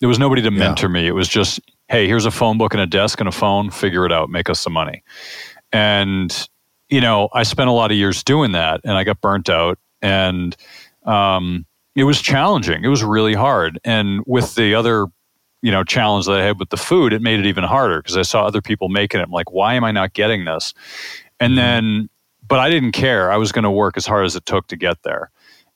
There 0.00 0.08
was 0.08 0.18
nobody 0.18 0.42
to 0.42 0.50
mentor 0.50 0.88
me. 0.88 1.06
It 1.06 1.12
was 1.12 1.28
just 1.28 1.60
hey, 1.88 2.06
here's 2.06 2.24
a 2.24 2.30
phone 2.30 2.58
book 2.58 2.74
and 2.74 2.80
a 2.80 2.86
desk 2.86 3.20
and 3.20 3.28
a 3.28 3.32
phone, 3.32 3.70
figure 3.70 4.04
it 4.04 4.12
out, 4.12 4.28
make 4.28 4.50
us 4.50 4.60
some 4.60 4.72
money. 4.72 5.02
And, 5.72 6.48
you 6.88 7.00
know, 7.00 7.28
I 7.32 7.44
spent 7.44 7.68
a 7.68 7.72
lot 7.72 7.90
of 7.90 7.96
years 7.96 8.24
doing 8.24 8.52
that 8.52 8.80
and 8.84 8.92
I 8.92 9.04
got 9.04 9.20
burnt 9.20 9.48
out 9.48 9.78
and 10.02 10.56
um, 11.06 11.64
it 11.94 12.04
was 12.04 12.20
challenging. 12.20 12.84
It 12.84 12.88
was 12.88 13.02
really 13.02 13.34
hard. 13.34 13.80
And 13.84 14.22
with 14.26 14.54
the 14.54 14.74
other, 14.74 15.06
you 15.62 15.72
know, 15.72 15.82
challenge 15.82 16.26
that 16.26 16.36
I 16.36 16.44
had 16.44 16.58
with 16.58 16.68
the 16.68 16.76
food, 16.76 17.12
it 17.12 17.22
made 17.22 17.40
it 17.40 17.46
even 17.46 17.64
harder 17.64 18.02
because 18.02 18.16
I 18.16 18.22
saw 18.22 18.44
other 18.44 18.60
people 18.60 18.88
making 18.88 19.20
it. 19.20 19.24
I'm 19.24 19.30
like, 19.30 19.50
why 19.50 19.74
am 19.74 19.84
I 19.84 19.92
not 19.92 20.12
getting 20.12 20.44
this? 20.44 20.74
And 21.40 21.52
mm-hmm. 21.52 21.56
then, 21.56 22.08
but 22.46 22.58
I 22.58 22.68
didn't 22.68 22.92
care. 22.92 23.32
I 23.32 23.36
was 23.38 23.50
going 23.50 23.64
to 23.64 23.70
work 23.70 23.96
as 23.96 24.06
hard 24.06 24.26
as 24.26 24.36
it 24.36 24.44
took 24.46 24.66
to 24.68 24.76
get 24.76 25.02
there. 25.02 25.30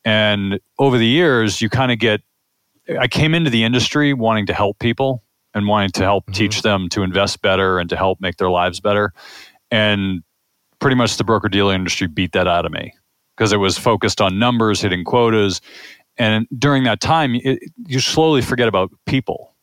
And 0.05 0.61
over 0.79 0.99
the 0.99 1.07
years, 1.07 1.61
you 1.61 1.69
kind 1.69 1.91
of 1.91 1.99
get, 1.99 2.21
I 2.99 3.09
came 3.09 3.35
into 3.35 3.51
the 3.51 3.65
industry 3.65 4.13
wanting 4.13 4.47
to 4.47 4.55
help 4.55 4.79
people 4.79 5.23
and 5.55 5.67
wanting 5.67 5.91
to 5.93 6.03
help 6.03 6.25
mm-hmm. 6.25 6.35
teach 6.35 6.63
them 6.63 6.89
to 6.91 7.03
invest 7.03 7.41
better 7.41 7.79
and 7.79 7.89
to 7.91 7.97
help 7.97 8.21
make 8.21 8.37
their 8.37 8.51
lives 8.51 8.81
better. 8.81 9.13
And 9.71 10.23
pretty 10.81 10.97
much 10.97 11.17
the 11.17 11.25
broker 11.25 11.49
dealer 11.49 11.75
industry 11.75 12.07
beat 12.07 12.33
that 12.33 12.47
out 12.47 12.67
of 12.67 12.73
me 12.73 12.95
because 13.41 13.55
it 13.55 13.57
was 13.57 13.79
focused 13.79 14.21
on 14.21 14.39
numbers, 14.39 14.83
hitting 14.83 15.03
quotas. 15.03 15.63
And 16.19 16.47
during 16.59 16.85
that 16.85 17.01
time, 17.01 17.37
it, 17.37 17.59
you 17.87 17.99
slowly 17.99 18.43
forget 18.43 18.69
about 18.69 18.91
people, 19.07 19.55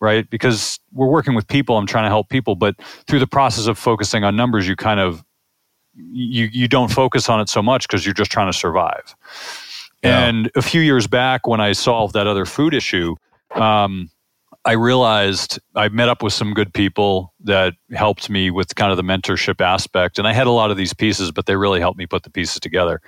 right? 0.00 0.28
Because 0.28 0.80
we're 0.92 1.06
working 1.06 1.36
with 1.36 1.46
people, 1.46 1.76
I'm 1.78 1.86
trying 1.86 2.06
to 2.06 2.08
help 2.08 2.28
people, 2.28 2.56
but 2.56 2.74
through 3.06 3.20
the 3.20 3.26
process 3.28 3.68
of 3.68 3.78
focusing 3.78 4.24
on 4.24 4.34
numbers, 4.34 4.66
you 4.66 4.74
kind 4.74 4.98
of 4.98 5.22
you 5.94 6.48
you 6.52 6.66
don't 6.66 6.90
focus 6.90 7.28
on 7.28 7.40
it 7.40 7.48
so 7.48 7.62
much 7.62 7.86
because 7.86 8.04
you're 8.04 8.12
just 8.12 8.32
trying 8.32 8.50
to 8.50 8.58
survive. 8.58 9.14
Yeah. 10.02 10.26
And 10.26 10.50
a 10.56 10.62
few 10.62 10.80
years 10.80 11.06
back, 11.06 11.46
when 11.46 11.60
I 11.60 11.72
solved 11.72 12.12
that 12.14 12.26
other 12.26 12.44
food 12.44 12.74
issue, 12.74 13.14
um, 13.54 14.10
I 14.66 14.72
realized 14.72 15.60
I 15.76 15.88
met 15.90 16.08
up 16.08 16.24
with 16.24 16.32
some 16.32 16.52
good 16.52 16.74
people 16.74 17.32
that 17.44 17.74
helped 17.92 18.28
me 18.28 18.50
with 18.50 18.74
kind 18.74 18.90
of 18.90 18.96
the 18.96 19.04
mentorship 19.04 19.60
aspect. 19.60 20.18
And 20.18 20.26
I 20.26 20.32
had 20.32 20.48
a 20.48 20.50
lot 20.50 20.72
of 20.72 20.76
these 20.76 20.92
pieces, 20.92 21.30
but 21.30 21.46
they 21.46 21.54
really 21.54 21.78
helped 21.78 21.96
me 21.96 22.04
put 22.04 22.24
the 22.24 22.30
pieces 22.30 22.58
together. 22.58 23.00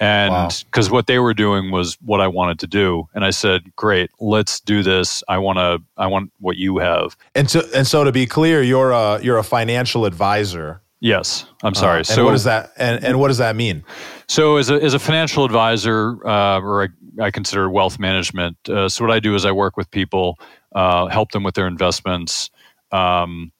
And 0.00 0.64
because 0.64 0.88
wow. 0.88 0.94
what 0.94 1.06
they 1.06 1.18
were 1.18 1.34
doing 1.34 1.70
was 1.70 1.98
what 2.00 2.22
I 2.22 2.26
wanted 2.26 2.58
to 2.60 2.66
do. 2.66 3.06
And 3.14 3.22
I 3.22 3.30
said, 3.30 3.76
great, 3.76 4.10
let's 4.18 4.60
do 4.60 4.82
this. 4.82 5.22
I 5.28 5.36
want 5.36 5.58
to, 5.58 5.82
I 5.98 6.06
want 6.06 6.32
what 6.40 6.56
you 6.56 6.78
have. 6.78 7.18
And 7.34 7.50
so, 7.50 7.60
and 7.74 7.86
so 7.86 8.04
to 8.04 8.10
be 8.10 8.24
clear, 8.24 8.62
you're 8.62 8.92
a, 8.92 9.20
you're 9.22 9.38
a 9.38 9.44
financial 9.44 10.06
advisor. 10.06 10.80
Yes, 11.00 11.44
I'm 11.62 11.74
sorry. 11.74 12.00
Uh, 12.00 12.04
so 12.04 12.24
what 12.24 12.30
does 12.30 12.44
that 12.44 12.72
and, 12.78 13.04
and 13.04 13.20
what 13.20 13.28
does 13.28 13.36
that 13.36 13.56
mean? 13.56 13.84
So 14.26 14.56
as 14.56 14.70
a 14.70 14.82
as 14.82 14.94
a 14.94 14.98
financial 14.98 15.44
advisor, 15.44 16.16
uh, 16.26 16.60
or 16.60 16.84
I, 16.84 17.24
I, 17.24 17.30
consider 17.30 17.68
wealth 17.68 17.98
management. 17.98 18.56
Uh, 18.66 18.88
so 18.88 19.04
what 19.04 19.12
I 19.12 19.20
do 19.20 19.34
is 19.34 19.44
I 19.44 19.52
work 19.52 19.76
with 19.76 19.90
people 19.90 20.38
uh, 20.74 21.06
help 21.06 21.32
them 21.32 21.42
with 21.42 21.54
their 21.54 21.66
investments, 21.66 22.50
um, 22.92 23.52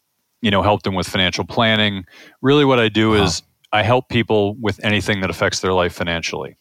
you 0.43 0.51
know, 0.51 0.63
help 0.63 0.83
them 0.83 0.95
with 0.95 1.07
financial 1.07 1.45
planning. 1.45 2.05
Really, 2.43 2.65
what 2.65 2.79
I 2.79 2.89
do 2.89 3.15
is 3.15 3.43
I 3.73 3.83
help 3.83 4.09
people 4.09 4.55
with 4.61 4.83
anything 4.85 5.21
that 5.21 5.31
affects 5.31 5.61
their 5.61 5.73
life 5.73 5.95
financially. 5.95 6.57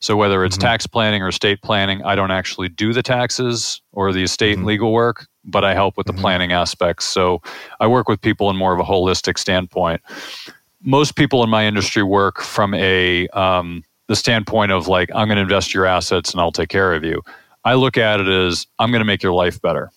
So 0.00 0.16
whether 0.16 0.44
it's 0.44 0.56
mm-hmm. 0.56 0.66
tax 0.66 0.86
planning 0.86 1.22
or 1.22 1.28
estate 1.28 1.62
planning, 1.62 2.02
I 2.04 2.14
don't 2.14 2.30
actually 2.30 2.68
do 2.68 2.92
the 2.92 3.02
taxes 3.02 3.80
or 3.92 4.12
the 4.12 4.22
estate 4.22 4.52
mm-hmm. 4.52 4.60
and 4.60 4.66
legal 4.66 4.92
work. 4.92 5.26
but 5.44 5.64
I 5.64 5.74
help 5.74 5.96
with 5.96 6.06
the 6.06 6.12
mm-hmm. 6.12 6.22
planning 6.22 6.52
aspects. 6.52 7.04
So 7.04 7.42
I 7.80 7.86
work 7.86 8.08
with 8.08 8.20
people 8.20 8.48
in 8.50 8.56
more 8.56 8.72
of 8.72 8.80
a 8.80 8.84
holistic 8.84 9.38
standpoint. 9.38 10.00
Most 10.82 11.16
people 11.16 11.42
in 11.42 11.50
my 11.50 11.64
industry 11.64 12.02
work 12.02 12.40
from 12.40 12.74
a 12.74 13.28
um, 13.28 13.82
the 14.08 14.16
standpoint 14.16 14.72
of 14.72 14.88
like 14.88 15.10
I'm 15.14 15.28
going 15.28 15.36
to 15.36 15.42
invest 15.42 15.72
your 15.72 15.86
assets 15.86 16.32
and 16.32 16.40
I'll 16.40 16.52
take 16.52 16.68
care 16.68 16.94
of 16.94 17.04
you. 17.04 17.22
I 17.64 17.74
look 17.74 17.96
at 17.96 18.20
it 18.20 18.28
as 18.28 18.66
I'm 18.78 18.90
going 18.90 19.00
to 19.00 19.06
make 19.06 19.22
your 19.22 19.32
life 19.32 19.60
better. 19.60 19.90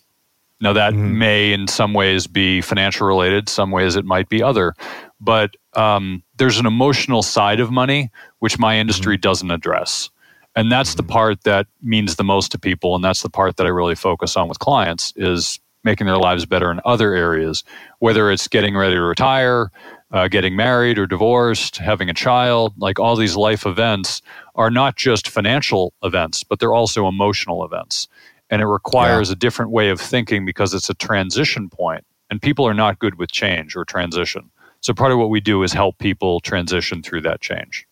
Now 0.62 0.74
that 0.74 0.94
mm-hmm. 0.94 1.18
may 1.18 1.54
in 1.54 1.68
some 1.68 1.94
ways 1.94 2.28
be 2.28 2.62
financial 2.62 3.08
related, 3.08 3.50
some 3.50 3.72
ways 3.72 3.96
it 3.96 4.06
might 4.06 4.30
be 4.30 4.42
other, 4.42 4.74
but 5.20 5.56
um, 5.74 6.24
there's 6.38 6.60
an 6.60 6.66
emotional 6.66 7.22
side 7.22 7.60
of 7.60 7.72
money 7.72 8.10
which 8.40 8.58
my 8.58 8.78
industry 8.78 9.16
mm-hmm. 9.16 9.22
doesn't 9.22 9.52
address. 9.52 10.10
And 10.56 10.72
that's 10.72 10.96
the 10.96 11.04
mm-hmm. 11.04 11.12
part 11.12 11.44
that 11.44 11.68
means 11.82 12.16
the 12.16 12.24
most 12.24 12.52
to 12.54 12.60
people. 12.60 12.96
And 12.96 13.04
that's 13.04 13.22
the 13.22 13.30
part 13.30 13.58
that 13.58 13.66
I 13.66 13.70
really 13.70 13.96
focus 13.96 14.38
on 14.38 14.48
with 14.48 14.60
clients 14.60 15.12
is 15.18 15.60
making 15.84 16.08
their 16.08 16.18
lives 16.18 16.46
better 16.46 16.72
in 16.72 16.80
other 16.86 17.14
areas, 17.14 17.64
whether 18.00 18.32
it's 18.32 18.48
getting 18.48 18.76
ready 18.76 18.96
to 18.96 19.02
retire, 19.02 19.72
uh, 20.12 20.28
getting 20.28 20.56
married 20.56 20.98
or 20.98 21.06
divorced, 21.06 21.78
having 21.78 22.10
a 22.10 22.14
child, 22.14 22.74
like 22.78 23.00
all 23.00 23.16
these 23.16 23.36
life 23.36 23.66
events 23.66 24.22
are 24.56 24.70
not 24.70 24.96
just 24.96 25.28
financial 25.28 25.94
events, 26.04 26.44
but 26.44 26.60
they're 26.60 26.74
also 26.74 27.08
emotional 27.08 27.66
events. 27.66 28.08
And 28.50 28.62
it 28.62 28.68
requires 28.68 29.30
yeah. 29.30 29.34
a 29.34 29.36
different 29.36 29.72
way 29.72 29.90
of 29.90 30.00
thinking 30.00 30.46
because 30.46 30.74
it's 30.74 30.90
a 30.90 30.94
transition 30.94 31.70
point, 31.70 32.06
and 32.30 32.42
people 32.42 32.68
are 32.68 32.74
not 32.74 33.00
good 33.00 33.16
with 33.16 33.32
change 33.32 33.76
or 33.76 33.84
transition. 33.84 34.52
So 34.82 34.94
part 34.94 35.12
of 35.12 35.18
what 35.18 35.30
we 35.30 35.42
do 35.42 35.64
is 35.64 35.74
help 35.74 35.98
people 35.98 36.40
transition 36.40 37.02
through 37.02 37.22
that 37.22 37.42
change. 37.42 37.88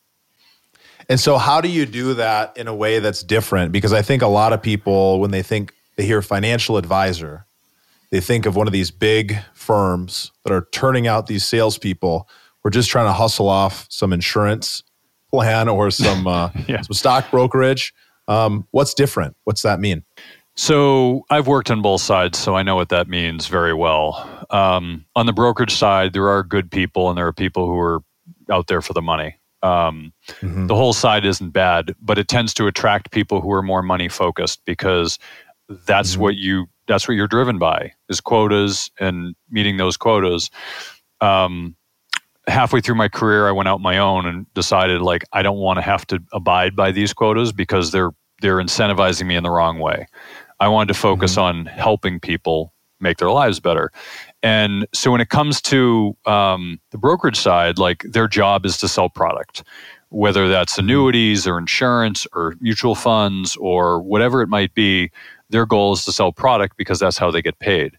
And 1.10 1.20
so, 1.20 1.38
how 1.38 1.60
do 1.60 1.68
you 1.68 1.86
do 1.86 2.14
that 2.14 2.56
in 2.56 2.68
a 2.68 2.76
way 2.76 3.00
that's 3.00 3.24
different? 3.24 3.72
Because 3.72 3.92
I 3.94 4.02
think 4.02 4.22
a 4.22 4.28
lot 4.28 4.54
of 4.54 4.62
people, 4.62 5.20
when 5.20 5.32
they 5.32 5.44
think 5.44 5.74
they 5.96 6.06
hear 6.06 6.22
financial 6.22 6.78
advisor, 6.78 7.46
they 8.14 8.22
think 8.22 8.46
of 8.46 8.56
one 8.56 8.68
of 8.68 8.74
these 8.74 8.92
big 8.92 9.40
firms 9.56 10.32
that 10.46 10.54
are 10.54 10.68
turning 10.72 11.08
out 11.08 11.26
these 11.26 11.44
salespeople. 11.44 12.30
We're 12.64 12.70
just 12.70 12.92
trying 12.92 13.08
to 13.08 13.12
hustle 13.12 13.50
off 13.50 13.88
some 13.90 14.14
insurance 14.14 14.84
plan 15.32 15.68
or 15.68 15.90
some 15.90 16.28
uh, 16.28 16.52
yeah. 16.68 16.82
some 16.82 16.94
stock 16.94 17.32
brokerage. 17.32 17.92
Um, 18.28 18.68
what's 18.70 18.94
different? 18.94 19.36
What's 19.46 19.64
that 19.64 19.80
mean? 19.80 20.04
So 20.56 21.26
I've 21.32 21.48
worked 21.48 21.72
on 21.72 21.82
both 21.82 22.02
sides, 22.02 22.38
so 22.38 22.56
I 22.56 22.62
know 22.62 22.76
what 22.76 22.90
that 22.90 23.08
means 23.08 23.48
very 23.48 23.74
well. 23.74 24.46
Um, 24.52 25.06
on 25.16 25.26
the 25.26 25.34
brokerage 25.34 25.74
side, 25.74 26.14
there 26.14 26.30
are 26.30 26.44
good 26.44 26.70
people, 26.70 27.10
and 27.10 27.18
there 27.18 27.26
are 27.26 27.34
people 27.34 27.66
who 27.66 27.80
are 27.80 28.04
out 28.52 28.68
there 28.68 28.84
for 28.84 28.94
the 28.94 29.02
money. 29.02 29.38
Um, 29.64 30.14
mm-hmm. 30.40 30.68
The 30.68 30.76
whole 30.76 30.94
side 30.94 31.26
isn't 31.26 31.50
bad, 31.50 31.96
but 32.00 32.20
it 32.20 32.28
tends 32.28 32.54
to 32.56 32.68
attract 32.68 33.10
people 33.10 33.42
who 33.42 33.52
are 33.54 33.64
more 33.64 33.82
money 33.82 34.08
focused 34.08 34.62
because 34.66 35.18
that's 35.88 36.12
mm-hmm. 36.12 36.22
what 36.22 36.36
you 36.36 36.68
that's 36.88 37.08
what 37.08 37.16
you're 37.16 37.28
driven 37.28 37.58
by 37.58 37.94
is 38.10 38.22
quotas 38.22 38.92
and 39.00 39.36
meeting 39.50 39.78
those 39.78 39.98
quotas. 39.98 40.50
Um, 41.22 41.76
halfway 42.48 42.82
through 42.82 42.96
my 42.96 43.08
career, 43.08 43.48
I 43.48 43.52
went 43.52 43.70
out 43.70 43.80
my 43.82 43.98
own 43.98 44.26
and 44.26 44.52
decided 44.54 45.02
like 45.02 45.24
I 45.32 45.42
don't 45.42 45.58
want 45.58 45.78
to 45.78 45.82
have 45.82 46.06
to 46.08 46.22
abide 46.34 46.76
by 46.76 46.92
these 46.92 47.14
quotas 47.14 47.52
because 47.52 47.92
they're 47.92 48.12
they're 48.42 48.58
incentivizing 48.58 49.26
me 49.26 49.36
in 49.36 49.44
the 49.44 49.52
wrong 49.52 49.80
way. 49.80 50.08
I 50.60 50.68
wanted 50.68 50.94
to 50.94 51.00
focus 51.00 51.34
mm-hmm. 51.34 51.60
on 51.60 51.66
helping 51.66 52.20
people 52.20 52.74
make 53.00 53.18
their 53.18 53.30
lives 53.30 53.60
better. 53.60 53.92
And 54.42 54.88
so 54.94 55.12
when 55.12 55.22
it 55.22 55.30
comes 55.30 55.62
to 55.64 56.16
um, 56.26 56.80
the 56.92 56.98
brokerage 56.98 57.40
side, 57.40 57.78
like 57.78 58.04
their 58.10 58.28
job 58.28 58.66
is 58.66 58.78
to 58.78 58.88
sell 58.88 59.10
product, 59.10 59.64
whether 60.14 60.48
that's 60.48 60.78
annuities 60.78 61.48
or 61.48 61.58
insurance 61.58 62.28
or 62.34 62.56
mutual 62.62 62.94
funds 62.94 63.58
or 63.58 64.00
whatever 64.00 64.42
it 64.44 64.48
might 64.48 64.74
be. 64.76 65.10
Their 65.50 65.66
goal 65.66 65.94
is 65.94 66.06
to 66.06 66.12
sell 66.12 66.32
product 66.32 66.78
because 66.78 67.00
that's 67.00 67.18
how 67.18 67.32
they 67.32 67.42
get 67.42 67.58
paid. 67.60 67.98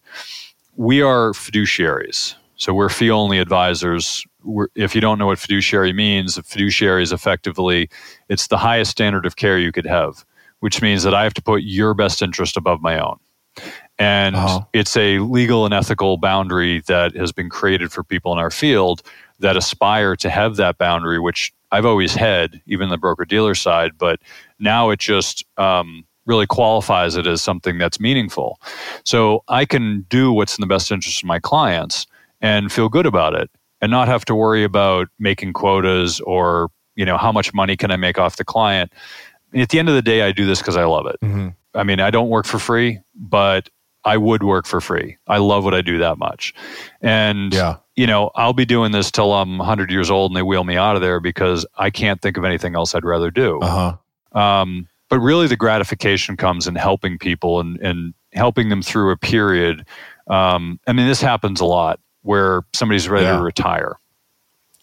We 0.76 1.02
are 1.02 1.33
fiduciaries. 1.33 2.35
So 2.56 2.73
we're 2.73 2.88
fee 2.88 3.11
only 3.11 3.38
advisors. 3.38 4.25
We're, 4.44 4.68
if 4.76 4.94
you 4.94 5.00
don't 5.00 5.18
know 5.18 5.26
what 5.26 5.40
fiduciary 5.40 5.92
means, 5.92 6.38
fiduciary 6.47 7.02
is 7.02 7.12
effectively 7.12 7.90
it's 8.28 8.47
the 8.47 8.59
highest 8.59 8.92
standard 8.92 9.26
of 9.26 9.35
care 9.35 9.59
you 9.59 9.73
could 9.73 9.87
have, 9.87 10.25
which 10.61 10.80
means 10.80 11.02
that 11.02 11.14
I 11.14 11.25
have 11.25 11.35
to 11.35 11.42
put 11.42 11.62
your 11.62 11.94
best 11.94 12.23
interest 12.23 12.56
above 12.56 12.80
my 12.80 12.99
own. 12.99 13.18
And 13.99 14.37
uh-huh. 14.37 14.61
it's 14.73 14.97
a 14.97 15.18
legal 15.18 15.64
and 15.64 15.75
ethical 15.75 16.16
boundary 16.16 16.83
that 16.87 17.14
has 17.16 17.33
been 17.33 17.50
created 17.50 17.92
for 17.92 18.04
people 18.04 18.33
in 18.33 18.38
our 18.38 18.50
field 18.50 19.02
that 19.40 19.56
aspire 19.56 20.16
to 20.16 20.30
have 20.30 20.56
that 20.56 20.78
boundary, 20.78 21.18
which 21.18 21.52
I've 21.75 21.87
always 21.87 22.14
had, 22.14 22.61
even 22.66 22.88
the 22.88 22.97
broker 22.97 23.25
dealer 23.25 23.54
side. 23.54 23.99
But 23.99 24.21
now 24.59 24.90
it 24.90 25.00
just 25.00 25.45
um, 25.59 26.04
really 26.26 26.47
qualifies 26.47 27.16
it 27.16 27.26
as 27.26 27.43
something 27.43 27.78
that's 27.78 27.99
meaningful. 27.99 28.61
So 29.04 29.43
I 29.49 29.64
can 29.64 30.07
do 30.09 30.33
what's 30.33 30.57
in 30.57 30.62
the 30.62 30.66
best 30.66 30.93
interest 30.93 31.23
of 31.23 31.26
my 31.26 31.38
clients 31.38 32.07
and 32.40 32.71
feel 32.71 32.88
good 32.88 33.07
about 33.07 33.35
it 33.35 33.50
and 33.81 33.90
not 33.90 34.09
have 34.09 34.25
to 34.26 34.35
worry 34.35 34.64
about 34.64 35.09
making 35.19 35.52
quotas 35.52 36.21
or 36.21 36.71
you 36.97 37.04
know 37.04 37.19
how 37.19 37.33
much 37.33 37.52
money 37.52 37.76
can 37.76 37.90
i 37.90 37.97
make 37.97 38.19
off 38.19 38.37
the 38.37 38.45
client 38.45 38.93
at 39.54 39.69
the 39.71 39.78
end 39.78 39.88
of 39.88 39.95
the 39.95 40.02
day 40.02 40.23
i 40.23 40.31
do 40.33 40.47
this 40.47 40.61
because 40.61 40.76
i 40.76 40.85
love 40.85 41.07
it 41.07 41.16
mm-hmm. 41.23 41.49
i 41.75 41.83
mean 41.83 42.00
i 42.00 42.11
don't 42.11 42.28
work 42.28 42.47
for 42.47 42.59
free 42.59 43.00
but 43.14 43.69
I 44.04 44.16
would 44.16 44.42
work 44.42 44.66
for 44.66 44.80
free. 44.80 45.16
I 45.26 45.38
love 45.38 45.64
what 45.64 45.75
I 45.75 45.80
do 45.80 45.99
that 45.99 46.18
much. 46.18 46.54
And, 47.00 47.54
yeah. 47.54 47.76
you 47.96 48.06
know, 48.06 48.30
I'll 48.34 48.52
be 48.52 48.66
doing 48.66 48.92
this 48.92 49.11
till 49.11 49.32
I'm 49.32 49.58
100 49.58 49.90
years 49.90 50.11
old 50.11 50.30
and 50.30 50.37
they 50.37 50.42
wheel 50.42 50.64
me 50.64 50.76
out 50.76 50.96
of 50.96 51.02
there 51.02 51.20
because 51.20 51.66
I 51.76 51.90
can't 51.90 52.20
think 52.20 52.37
of 52.37 52.44
anything 52.44 52.75
else 52.75 52.94
I'd 52.94 53.04
rather 53.04 53.30
do. 53.30 53.61
Uh-huh. 53.61 54.38
Um, 54.38 54.88
but 55.08 55.20
really, 55.20 55.46
the 55.46 55.56
gratification 55.56 56.37
comes 56.37 56.66
in 56.66 56.75
helping 56.75 57.18
people 57.18 57.61
and, 57.61 57.78
and 57.80 58.14
helping 58.32 58.68
them 58.68 58.82
through 58.82 59.11
a 59.11 59.16
period. 59.16 59.87
Um, 60.26 60.80
I 60.87 60.92
mean, 60.92 61.06
this 61.06 61.20
happens 61.20 61.61
a 61.61 61.64
lot 61.64 62.00
where 62.23 62.62
somebody's 62.73 63.08
ready 63.08 63.26
yeah. 63.26 63.37
to 63.37 63.42
retire. 63.42 63.96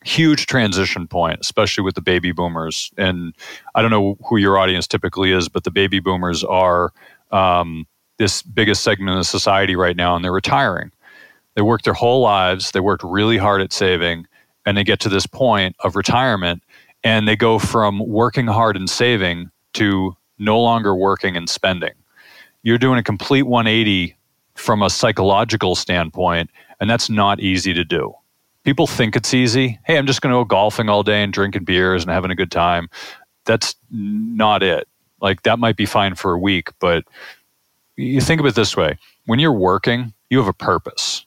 Huge 0.03 0.47
transition 0.47 1.07
point, 1.07 1.39
especially 1.41 1.83
with 1.83 1.95
the 1.95 2.01
baby 2.01 2.31
boomers. 2.31 2.91
And 2.97 3.35
I 3.75 3.81
don't 3.81 3.91
know 3.91 4.17
who 4.25 4.37
your 4.37 4.57
audience 4.57 4.87
typically 4.87 5.31
is, 5.31 5.49
but 5.49 5.63
the 5.63 5.71
baby 5.71 5.99
boomers 5.99 6.43
are. 6.43 6.91
Um, 7.31 7.85
this 8.21 8.43
biggest 8.43 8.83
segment 8.83 9.17
of 9.17 9.25
society 9.25 9.75
right 9.75 9.95
now 9.95 10.15
and 10.15 10.23
they're 10.23 10.31
retiring. 10.31 10.91
They 11.55 11.63
worked 11.63 11.85
their 11.85 11.95
whole 11.95 12.21
lives, 12.21 12.71
they 12.71 12.79
worked 12.79 13.03
really 13.03 13.37
hard 13.37 13.61
at 13.61 13.73
saving, 13.73 14.27
and 14.65 14.77
they 14.77 14.83
get 14.83 14.99
to 15.01 15.09
this 15.09 15.25
point 15.25 15.75
of 15.79 15.95
retirement 15.95 16.61
and 17.03 17.27
they 17.27 17.35
go 17.35 17.57
from 17.57 17.99
working 18.07 18.45
hard 18.45 18.77
and 18.77 18.87
saving 18.87 19.49
to 19.73 20.15
no 20.37 20.61
longer 20.61 20.95
working 20.95 21.35
and 21.35 21.49
spending. 21.49 21.93
You're 22.61 22.77
doing 22.77 22.99
a 22.99 23.03
complete 23.03 23.43
180 23.43 24.15
from 24.53 24.83
a 24.83 24.89
psychological 24.91 25.73
standpoint, 25.73 26.51
and 26.79 26.87
that's 26.87 27.09
not 27.09 27.39
easy 27.39 27.73
to 27.73 27.83
do. 27.83 28.13
People 28.63 28.85
think 28.85 29.15
it's 29.15 29.33
easy. 29.33 29.79
Hey, 29.85 29.97
I'm 29.97 30.05
just 30.05 30.21
going 30.21 30.31
to 30.31 30.37
go 30.37 30.45
golfing 30.45 30.89
all 30.89 31.01
day 31.01 31.23
and 31.23 31.33
drinking 31.33 31.63
beers 31.63 32.03
and 32.03 32.11
having 32.11 32.29
a 32.29 32.35
good 32.35 32.51
time. 32.51 32.87
That's 33.45 33.73
not 33.89 34.61
it. 34.61 34.87
Like, 35.19 35.41
that 35.43 35.57
might 35.57 35.75
be 35.75 35.87
fine 35.87 36.13
for 36.13 36.33
a 36.33 36.37
week, 36.37 36.69
but 36.79 37.03
you 38.01 38.21
think 38.21 38.39
of 38.39 38.45
it 38.45 38.55
this 38.55 38.75
way 38.75 38.97
when 39.25 39.39
you're 39.39 39.53
working, 39.53 40.13
you 40.29 40.39
have 40.39 40.47
a 40.47 40.53
purpose. 40.53 41.25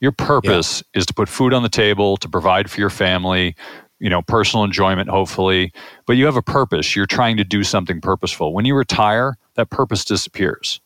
Your 0.00 0.12
purpose 0.12 0.82
yeah. 0.92 0.98
is 0.98 1.06
to 1.06 1.14
put 1.14 1.28
food 1.28 1.54
on 1.54 1.62
the 1.62 1.68
table, 1.68 2.16
to 2.18 2.28
provide 2.28 2.70
for 2.70 2.80
your 2.80 2.90
family, 2.90 3.54
you 4.00 4.10
know, 4.10 4.22
personal 4.22 4.64
enjoyment, 4.64 5.08
hopefully. 5.08 5.72
But 6.06 6.16
you 6.16 6.26
have 6.26 6.36
a 6.36 6.42
purpose. 6.42 6.94
You're 6.94 7.06
trying 7.06 7.36
to 7.38 7.44
do 7.44 7.62
something 7.62 8.00
purposeful. 8.00 8.52
When 8.52 8.64
you 8.64 8.74
retire, 8.74 9.36
that 9.54 9.70
purpose 9.70 10.04
disappears. 10.04 10.80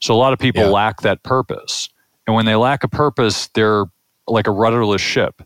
So 0.00 0.14
a 0.14 0.16
lot 0.16 0.32
of 0.32 0.38
people 0.38 0.62
yeah. 0.64 0.68
lack 0.68 1.00
that 1.02 1.22
purpose. 1.22 1.88
And 2.26 2.36
when 2.36 2.44
they 2.44 2.56
lack 2.56 2.84
a 2.84 2.88
purpose, 2.88 3.48
they're 3.54 3.86
like 4.26 4.46
a 4.46 4.50
rudderless 4.50 5.00
ship. 5.00 5.42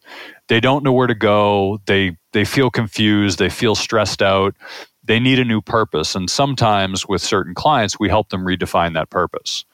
They 0.49 0.61
don't 0.61 0.83
know 0.83 0.93
where 0.93 1.07
to 1.07 1.15
go. 1.15 1.81
They 1.87 2.17
they 2.33 2.45
feel 2.45 2.71
confused. 2.71 3.39
They 3.39 3.49
feel 3.49 3.75
stressed 3.75 4.23
out 4.23 4.55
they 5.07 5.21
need 5.21 5.39
a 5.39 5.45
new 5.45 5.61
purpose. 5.61 6.15
And 6.15 6.29
sometimes 6.31 7.07
with 7.07 7.23
certain 7.23 7.55
clients, 7.55 7.99
we 7.99 8.09
help 8.09 8.31
them 8.31 8.45
redefine 8.45 8.95
that 8.95 9.11
purpose. 9.11 9.65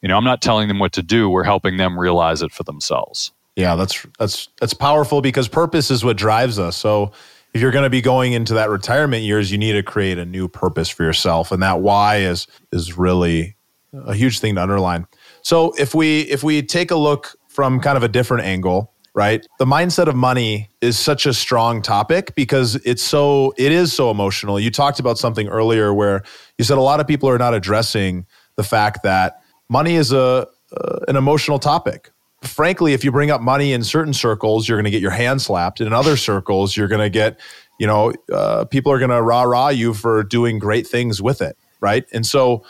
You 0.00 0.08
know, 0.08 0.16
I'm 0.16 0.24
not 0.24 0.42
telling 0.42 0.68
them 0.68 0.78
what 0.78 0.92
to 0.92 1.02
do, 1.02 1.30
we're 1.30 1.44
helping 1.44 1.76
them 1.76 1.98
realize 1.98 2.42
it 2.42 2.52
for 2.52 2.64
themselves. 2.64 3.32
Yeah, 3.54 3.76
that's 3.76 4.06
that's 4.18 4.48
that's 4.60 4.74
powerful 4.74 5.20
because 5.20 5.46
purpose 5.46 5.90
is 5.90 6.04
what 6.04 6.16
drives 6.16 6.58
us. 6.58 6.76
So 6.76 7.12
if 7.54 7.60
you're 7.60 7.70
going 7.70 7.84
to 7.84 7.90
be 7.90 8.00
going 8.00 8.32
into 8.32 8.54
that 8.54 8.70
retirement 8.70 9.22
years, 9.24 9.52
you 9.52 9.58
need 9.58 9.72
to 9.72 9.82
create 9.82 10.18
a 10.18 10.24
new 10.24 10.48
purpose 10.48 10.88
for 10.88 11.02
yourself 11.04 11.52
and 11.52 11.62
that 11.62 11.80
why 11.80 12.16
is 12.16 12.46
is 12.72 12.96
really 12.96 13.56
a 13.92 14.14
huge 14.14 14.40
thing 14.40 14.54
to 14.54 14.62
underline. 14.62 15.06
So 15.42 15.72
if 15.78 15.94
we 15.94 16.22
if 16.22 16.42
we 16.42 16.62
take 16.62 16.90
a 16.90 16.96
look 16.96 17.36
from 17.48 17.78
kind 17.80 17.96
of 17.96 18.02
a 18.02 18.08
different 18.08 18.44
angle, 18.44 18.91
right? 19.14 19.46
The 19.58 19.66
mindset 19.66 20.06
of 20.06 20.14
money 20.14 20.70
is 20.80 20.98
such 20.98 21.26
a 21.26 21.34
strong 21.34 21.82
topic 21.82 22.34
because 22.34 22.76
it's 22.76 23.02
so 23.02 23.52
it 23.58 23.72
is 23.72 23.92
so 23.92 24.10
emotional. 24.10 24.58
You 24.58 24.70
talked 24.70 24.98
about 24.98 25.18
something 25.18 25.48
earlier 25.48 25.92
where 25.92 26.22
you 26.58 26.64
said 26.64 26.78
a 26.78 26.82
lot 26.82 27.00
of 27.00 27.06
people 27.06 27.28
are 27.28 27.38
not 27.38 27.54
addressing 27.54 28.26
the 28.56 28.62
fact 28.62 29.02
that 29.02 29.42
money 29.68 29.96
is 29.96 30.12
a 30.12 30.46
uh, 30.76 30.98
an 31.08 31.16
emotional 31.16 31.58
topic. 31.58 32.10
Frankly, 32.42 32.92
if 32.92 33.04
you 33.04 33.12
bring 33.12 33.30
up 33.30 33.40
money 33.40 33.72
in 33.72 33.84
certain 33.84 34.14
circles, 34.14 34.68
you're 34.68 34.78
going 34.78 34.84
to 34.84 34.90
get 34.90 35.02
your 35.02 35.12
hand 35.12 35.42
slapped. 35.42 35.80
In 35.80 35.92
other 35.92 36.16
circles, 36.16 36.76
you're 36.76 36.88
going 36.88 37.00
to 37.00 37.10
get, 37.10 37.38
you 37.78 37.86
know, 37.86 38.12
uh, 38.32 38.64
people 38.64 38.90
are 38.90 38.98
going 38.98 39.10
to 39.10 39.22
rah 39.22 39.42
rah 39.42 39.68
you 39.68 39.94
for 39.94 40.24
doing 40.24 40.58
great 40.58 40.86
things 40.86 41.22
with 41.22 41.40
it, 41.40 41.56
right? 41.80 42.04
And 42.12 42.26
so, 42.26 42.64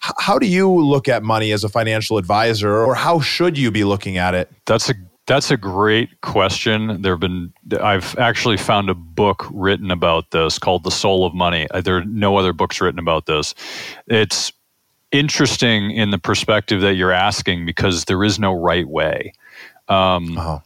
how 0.00 0.38
do 0.38 0.46
you 0.46 0.72
look 0.72 1.08
at 1.08 1.24
money 1.24 1.50
as 1.50 1.64
a 1.64 1.68
financial 1.68 2.18
advisor, 2.18 2.84
or 2.84 2.94
how 2.94 3.18
should 3.18 3.58
you 3.58 3.72
be 3.72 3.82
looking 3.82 4.16
at 4.16 4.34
it? 4.34 4.48
That's 4.64 4.88
a 4.88 4.94
that's 5.28 5.50
a 5.50 5.56
great 5.56 6.20
question. 6.22 7.02
There 7.02 7.12
have 7.12 7.20
been 7.20 7.52
I've 7.80 8.18
actually 8.18 8.56
found 8.56 8.90
a 8.90 8.94
book 8.94 9.46
written 9.52 9.90
about 9.90 10.32
this 10.32 10.58
called 10.58 10.82
The 10.82 10.90
Soul 10.90 11.24
of 11.24 11.34
Money. 11.34 11.68
Uh, 11.70 11.80
there 11.80 11.96
are 11.98 12.04
no 12.04 12.36
other 12.36 12.52
books 12.52 12.80
written 12.80 12.98
about 12.98 13.26
this. 13.26 13.54
It's 14.08 14.52
interesting 15.12 15.92
in 15.92 16.10
the 16.10 16.18
perspective 16.18 16.80
that 16.80 16.94
you're 16.94 17.12
asking 17.12 17.64
because 17.64 18.06
there 18.06 18.24
is 18.24 18.38
no 18.38 18.52
right 18.52 18.88
way. 18.88 19.32
Um, 19.88 20.36
uh-huh. 20.36 20.58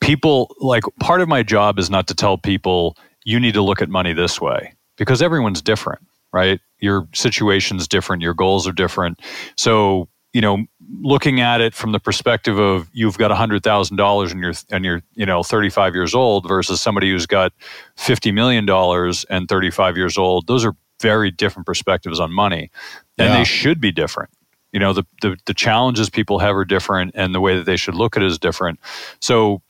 People 0.00 0.54
like 0.60 0.84
part 1.00 1.20
of 1.20 1.28
my 1.28 1.42
job 1.42 1.78
is 1.78 1.90
not 1.90 2.06
to 2.06 2.14
tell 2.14 2.38
people 2.38 2.96
you 3.24 3.40
need 3.40 3.54
to 3.54 3.62
look 3.62 3.82
at 3.82 3.88
money 3.88 4.12
this 4.12 4.40
way 4.40 4.74
because 4.96 5.20
everyone's 5.20 5.60
different 5.60 6.06
right? 6.34 6.60
Your 6.80 7.08
situation's 7.14 7.86
different, 7.86 8.20
your 8.20 8.34
goals 8.34 8.66
are 8.66 8.72
different. 8.72 9.20
So, 9.56 10.08
you 10.32 10.40
know, 10.40 10.66
looking 11.00 11.40
at 11.40 11.60
it 11.60 11.74
from 11.74 11.92
the 11.92 12.00
perspective 12.00 12.58
of 12.58 12.88
you've 12.92 13.18
got 13.18 13.30
hundred 13.30 13.62
thousand 13.62 13.96
dollars 13.96 14.32
and 14.32 14.40
you're 14.40 14.54
and 14.70 14.84
you're 14.84 15.02
you 15.14 15.26
know 15.26 15.42
35 15.42 15.94
years 15.94 16.14
old 16.14 16.48
versus 16.48 16.80
somebody 16.80 17.10
who's 17.10 17.26
got 17.26 17.52
50 17.96 18.32
million 18.32 18.66
dollars 18.66 19.24
and 19.30 19.48
35 19.48 19.96
years 19.96 20.18
old, 20.18 20.46
those 20.46 20.64
are 20.64 20.74
very 21.00 21.30
different 21.30 21.66
perspectives 21.66 22.20
on 22.20 22.32
money, 22.32 22.70
and 23.18 23.28
yeah. 23.28 23.38
they 23.38 23.44
should 23.44 23.80
be 23.80 23.92
different. 23.92 24.30
You 24.72 24.80
know, 24.80 24.92
the, 24.92 25.04
the 25.22 25.36
the 25.46 25.54
challenges 25.54 26.10
people 26.10 26.38
have 26.38 26.56
are 26.56 26.64
different, 26.64 27.12
and 27.14 27.34
the 27.34 27.40
way 27.40 27.56
that 27.56 27.66
they 27.66 27.76
should 27.76 27.94
look 27.94 28.16
at 28.16 28.22
it 28.22 28.26
is 28.26 28.38
different. 28.38 28.80
So 29.20 29.62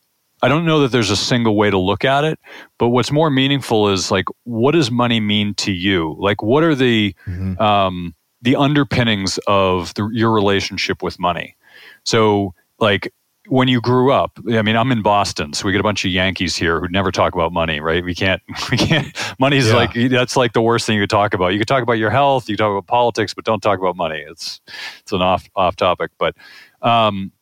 I 0.42 0.48
don't 0.48 0.66
know 0.66 0.80
that 0.80 0.92
there's 0.92 1.10
a 1.10 1.16
single 1.16 1.56
way 1.56 1.70
to 1.70 1.78
look 1.78 2.04
at 2.04 2.24
it, 2.24 2.38
but 2.78 2.88
what's 2.88 3.10
more 3.10 3.30
meaningful 3.30 3.88
is 3.88 4.10
like, 4.10 4.26
what 4.42 4.72
does 4.72 4.90
money 4.90 5.18
mean 5.18 5.54
to 5.54 5.72
you? 5.72 6.16
Like, 6.18 6.42
what 6.42 6.62
are 6.62 6.74
the 6.74 7.14
mm-hmm. 7.26 7.60
um, 7.62 8.14
the 8.44 8.56
underpinnings 8.56 9.38
of 9.46 9.94
the, 9.94 10.08
your 10.12 10.32
relationship 10.32 11.02
with 11.02 11.18
money? 11.18 11.56
So, 12.04 12.54
like, 12.78 13.12
when 13.48 13.68
you 13.68 13.80
grew 13.80 14.10
up, 14.10 14.38
I 14.50 14.62
mean, 14.62 14.76
I'm 14.76 14.90
in 14.90 15.02
Boston, 15.02 15.52
so 15.52 15.66
we 15.66 15.72
get 15.72 15.80
a 15.80 15.84
bunch 15.84 16.04
of 16.04 16.10
Yankees 16.10 16.56
here 16.56 16.80
who 16.80 16.88
never 16.88 17.12
talk 17.12 17.34
about 17.34 17.52
money, 17.52 17.80
right? 17.80 18.02
We 18.02 18.14
can't, 18.14 18.40
we 18.70 18.76
can't. 18.78 19.14
Money's 19.38 19.68
yeah. 19.68 19.74
like 19.74 19.92
that's 20.10 20.36
like 20.36 20.52
the 20.52 20.62
worst 20.62 20.86
thing 20.86 20.96
you 20.96 21.02
could 21.02 21.10
talk 21.10 21.34
about. 21.34 21.48
You 21.48 21.58
could 21.58 21.68
talk 21.68 21.82
about 21.82 21.94
your 21.94 22.10
health, 22.10 22.48
you 22.48 22.56
talk 22.56 22.70
about 22.70 22.86
politics, 22.86 23.34
but 23.34 23.44
don't 23.44 23.60
talk 23.60 23.78
about 23.78 23.96
money. 23.96 24.24
It's 24.26 24.60
it's 25.00 25.12
an 25.12 25.20
off 25.20 25.48
off 25.56 25.76
topic, 25.76 26.10
but 26.18 26.34
um, 26.80 27.32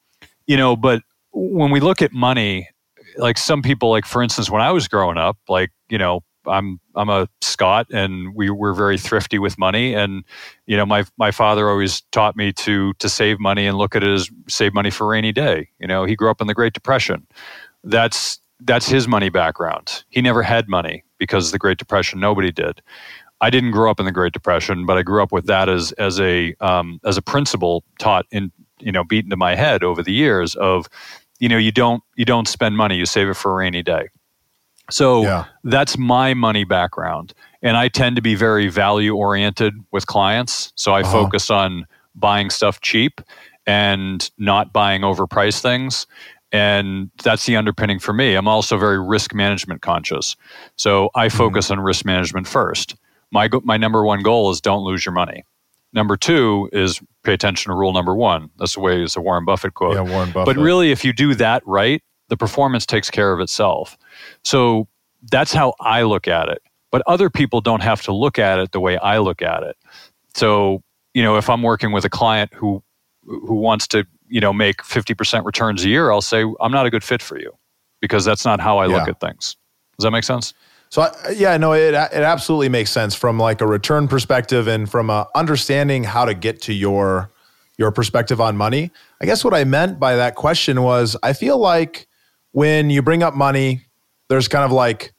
you 0.46 0.56
know, 0.56 0.74
but 0.76 1.02
when 1.32 1.70
we 1.70 1.80
look 1.80 2.02
at 2.02 2.12
money, 2.12 2.68
like 3.16 3.38
some 3.38 3.62
people 3.62 3.90
like 3.90 4.06
for 4.06 4.22
instance 4.22 4.50
when 4.50 4.62
i 4.62 4.70
was 4.70 4.88
growing 4.88 5.18
up 5.18 5.36
like 5.48 5.70
you 5.88 5.98
know 5.98 6.22
i'm 6.46 6.80
i'm 6.94 7.08
a 7.08 7.28
scot 7.40 7.86
and 7.92 8.34
we 8.34 8.50
were 8.50 8.74
very 8.74 8.98
thrifty 8.98 9.38
with 9.38 9.58
money. 9.58 9.94
And 9.94 10.24
you 10.66 10.76
know 10.76 10.86
my 10.86 11.04
my 11.16 11.30
father 11.30 11.68
always 11.68 12.00
taught 12.12 12.36
me 12.36 12.52
to 12.54 12.92
to 12.94 13.08
save 13.08 13.38
money 13.38 13.66
and 13.66 13.78
look 13.78 13.94
at 13.94 14.02
it 14.02 14.10
as 14.10 14.30
save 14.48 14.74
money 14.74 14.90
for 14.90 15.06
rainy 15.06 15.32
day. 15.32 15.68
You 15.78 15.86
know 15.86 16.04
he 16.04 16.16
grew 16.16 16.30
up 16.30 16.40
in 16.40 16.46
the 16.46 16.54
great 16.54 16.72
depression. 16.72 17.26
That's 17.84 18.40
that's 18.60 18.88
his 18.88 19.08
money 19.08 19.28
background. 19.28 20.04
He 20.08 20.22
never 20.22 20.42
had 20.42 20.68
money 20.68 21.04
because 21.18 21.46
of 21.46 21.52
the 21.52 21.58
great 21.58 21.78
depression 21.78 22.20
nobody 22.20 22.50
did. 22.50 22.82
I 23.40 23.50
didn't 23.50 23.72
grow 23.72 23.90
up 23.90 23.98
in 23.98 24.06
the 24.06 24.12
great 24.12 24.32
depression 24.32 24.86
but 24.86 24.96
i 24.96 25.02
grew 25.02 25.20
up 25.20 25.32
with 25.32 25.46
that 25.46 25.68
as 25.68 25.90
as 25.92 26.20
a 26.20 26.54
um, 26.60 27.00
as 27.04 27.16
a 27.16 27.22
principle 27.22 27.82
taught 27.98 28.24
in 28.30 28.52
you 28.78 28.92
know 28.92 29.04
beaten 29.04 29.30
to 29.30 29.36
my 29.36 29.54
head 29.56 29.82
over 29.82 30.02
the 30.02 30.12
years 30.12 30.54
of 30.54 30.88
you 31.40 31.48
know 31.48 31.58
you 31.58 31.72
don't 31.72 32.02
you 32.16 32.24
don't 32.24 32.46
spend 32.46 32.76
money 32.76 32.96
you 32.96 33.04
save 33.04 33.28
it 33.28 33.34
for 33.34 33.50
a 33.50 33.54
rainy 33.54 33.82
day 33.82 34.08
so 34.90 35.22
yeah. 35.22 35.44
that's 35.64 35.96
my 35.96 36.34
money 36.34 36.64
background 36.64 37.32
and 37.62 37.76
i 37.76 37.88
tend 37.88 38.16
to 38.16 38.22
be 38.22 38.34
very 38.34 38.68
value 38.68 39.14
oriented 39.14 39.74
with 39.90 40.06
clients 40.06 40.72
so 40.76 40.92
i 40.92 41.00
uh-huh. 41.00 41.12
focus 41.12 41.50
on 41.50 41.86
buying 42.14 42.50
stuff 42.50 42.80
cheap 42.80 43.20
and 43.66 44.30
not 44.38 44.72
buying 44.72 45.02
overpriced 45.02 45.60
things 45.60 46.06
and 46.50 47.10
that's 47.22 47.46
the 47.46 47.56
underpinning 47.56 47.98
for 47.98 48.12
me 48.12 48.34
i'm 48.34 48.48
also 48.48 48.76
very 48.76 49.00
risk 49.00 49.34
management 49.34 49.82
conscious 49.82 50.36
so 50.76 51.10
i 51.14 51.26
mm-hmm. 51.26 51.36
focus 51.36 51.66
mm-hmm. 51.66 51.78
on 51.78 51.84
risk 51.84 52.04
management 52.04 52.46
first 52.46 52.96
my 53.30 53.48
my 53.62 53.76
number 53.76 54.04
one 54.04 54.22
goal 54.22 54.50
is 54.50 54.60
don't 54.60 54.84
lose 54.84 55.06
your 55.06 55.12
money 55.12 55.44
Number 55.92 56.16
two 56.16 56.70
is 56.72 57.00
pay 57.22 57.34
attention 57.34 57.70
to 57.70 57.76
rule 57.76 57.92
number 57.92 58.14
one. 58.14 58.50
That's 58.58 58.74
the 58.74 58.80
way 58.80 59.02
it's 59.02 59.16
a 59.16 59.20
Warren 59.20 59.44
Buffett 59.44 59.74
quote. 59.74 59.94
Yeah, 59.94 60.00
Warren 60.00 60.30
Buffett. 60.32 60.56
But 60.56 60.62
really, 60.62 60.90
if 60.90 61.04
you 61.04 61.12
do 61.12 61.34
that 61.34 61.62
right, 61.66 62.02
the 62.32 62.36
performance 62.38 62.86
takes 62.86 63.10
care 63.10 63.34
of 63.34 63.40
itself. 63.40 63.98
So 64.42 64.88
that's 65.30 65.52
how 65.52 65.74
I 65.80 66.00
look 66.00 66.26
at 66.26 66.48
it. 66.48 66.62
But 66.90 67.02
other 67.06 67.28
people 67.28 67.60
don't 67.60 67.82
have 67.82 68.00
to 68.04 68.12
look 68.14 68.38
at 68.38 68.58
it 68.58 68.72
the 68.72 68.80
way 68.80 68.96
I 68.96 69.18
look 69.18 69.42
at 69.42 69.62
it. 69.62 69.76
So, 70.32 70.82
you 71.12 71.22
know, 71.22 71.36
if 71.36 71.50
I'm 71.50 71.62
working 71.62 71.92
with 71.92 72.06
a 72.06 72.08
client 72.08 72.54
who 72.54 72.82
who 73.24 73.54
wants 73.54 73.86
to, 73.88 74.06
you 74.28 74.40
know, 74.40 74.50
make 74.50 74.78
50% 74.78 75.44
returns 75.44 75.84
a 75.84 75.90
year, 75.90 76.10
I'll 76.10 76.22
say 76.22 76.42
I'm 76.58 76.72
not 76.72 76.86
a 76.86 76.90
good 76.90 77.04
fit 77.04 77.20
for 77.20 77.38
you 77.38 77.52
because 78.00 78.24
that's 78.24 78.46
not 78.46 78.60
how 78.60 78.78
I 78.78 78.86
yeah. 78.86 78.96
look 78.96 79.08
at 79.08 79.20
things. 79.20 79.54
Does 79.98 80.04
that 80.04 80.10
make 80.10 80.24
sense? 80.24 80.54
So 80.88 81.02
I, 81.02 81.32
yeah, 81.36 81.58
no, 81.58 81.74
it 81.74 81.92
it 81.92 82.14
absolutely 82.14 82.70
makes 82.70 82.90
sense 82.90 83.14
from 83.14 83.38
like 83.38 83.60
a 83.60 83.66
return 83.66 84.08
perspective 84.08 84.68
and 84.68 84.90
from 84.90 85.10
a 85.10 85.26
understanding 85.34 86.02
how 86.04 86.24
to 86.24 86.32
get 86.32 86.62
to 86.62 86.72
your 86.72 87.30
your 87.76 87.90
perspective 87.90 88.40
on 88.40 88.56
money. 88.56 88.90
I 89.20 89.26
guess 89.26 89.44
what 89.44 89.52
I 89.52 89.64
meant 89.64 90.00
by 90.00 90.16
that 90.16 90.34
question 90.34 90.80
was 90.82 91.14
I 91.22 91.34
feel 91.34 91.58
like 91.58 92.08
when 92.52 92.90
you 92.90 93.02
bring 93.02 93.22
up 93.22 93.34
money, 93.34 93.86
there's 94.28 94.48
kind 94.48 94.64
of 94.64 94.72
like 94.72 95.12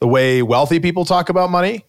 the 0.00 0.08
way 0.08 0.42
wealthy 0.42 0.80
people 0.80 1.04
talk 1.04 1.28
about 1.28 1.50
money. 1.50 1.84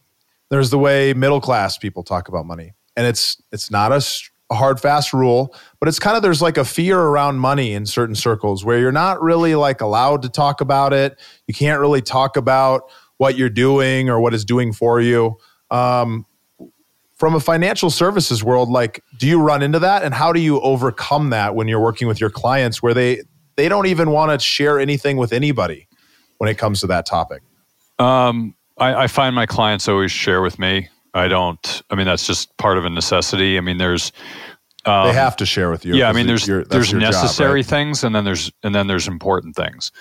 There's 0.50 0.70
the 0.70 0.78
way 0.78 1.14
middle 1.14 1.42
class 1.42 1.78
people 1.78 2.04
talk 2.04 2.28
about 2.28 2.46
money, 2.46 2.74
and 2.96 3.06
it's 3.06 3.42
it's 3.52 3.70
not 3.72 3.92
a, 3.92 4.04
a 4.50 4.56
hard 4.56 4.80
fast 4.80 5.14
rule, 5.14 5.54
but 5.80 5.90
it's 5.90 6.00
kind 6.00 6.16
of 6.16 6.24
there's 6.24 6.42
like 6.42 6.58
a 6.58 6.66
fear 6.66 7.00
around 7.00 7.38
money 7.38 7.74
in 7.74 7.86
certain 7.86 8.16
circles 8.16 8.64
where 8.64 8.80
you're 8.80 8.92
not 8.92 9.22
really 9.22 9.56
like 9.56 9.82
allowed 9.82 10.22
to 10.22 10.30
talk 10.30 10.62
about 10.62 10.94
it. 10.94 11.20
You 11.48 11.54
can't 11.54 11.80
really 11.80 12.02
talk 12.02 12.38
about 12.38 12.84
what 13.18 13.36
you're 13.38 13.50
doing 13.50 14.10
or 14.10 14.22
what 14.22 14.34
it's 14.34 14.46
doing 14.46 14.72
for 14.72 15.02
you. 15.02 15.38
Um, 15.70 16.26
from 17.16 17.34
a 17.34 17.40
financial 17.40 17.90
services 17.90 18.44
world, 18.44 18.70
like, 18.70 19.04
do 19.18 19.28
you 19.28 19.42
run 19.42 19.64
into 19.64 19.80
that, 19.80 20.04
and 20.04 20.14
how 20.14 20.32
do 20.32 20.40
you 20.40 20.62
overcome 20.62 21.32
that 21.32 21.56
when 21.56 21.68
you're 21.68 21.82
working 21.82 22.08
with 22.08 22.22
your 22.22 22.30
clients, 22.30 22.82
where 22.82 22.94
they 22.94 23.24
they 23.58 23.68
don't 23.68 23.88
even 23.88 24.12
want 24.12 24.32
to 24.32 24.44
share 24.44 24.80
anything 24.80 25.18
with 25.18 25.34
anybody 25.34 25.88
when 26.38 26.50
it 26.50 26.58
comes 26.58 26.80
to 26.82 26.88
that 26.88 27.06
topic? 27.06 27.44
Um, 28.00 28.56
I, 28.78 29.04
I 29.04 29.08
find 29.08 29.36
my 29.36 29.46
clients 29.46 29.88
always 29.90 30.12
share 30.12 30.42
with 30.42 30.58
me. 30.58 30.88
I 31.14 31.28
don't. 31.28 31.82
I 31.90 31.96
mean, 31.96 32.06
that's 32.06 32.26
just 32.26 32.56
part 32.58 32.78
of 32.78 32.86
a 32.86 32.90
necessity. 32.90 33.58
I 33.58 33.62
mean, 33.62 33.78
there's 33.78 34.12
um, 34.86 35.08
they 35.08 35.14
have 35.14 35.36
to 35.38 35.46
share 35.46 35.70
with 35.70 35.84
you. 35.84 35.96
Yeah, 35.96 36.10
I 36.10 36.14
mean, 36.14 36.28
there's 36.28 36.46
there's 36.46 36.94
necessary 36.94 37.64
job, 37.64 37.72
right? 37.72 37.78
things, 37.78 38.04
and 38.04 38.16
then 38.16 38.24
there's 38.24 38.52
and 38.64 38.74
then 38.74 38.88
there's 38.88 39.08
important 39.08 39.56
things 39.56 39.92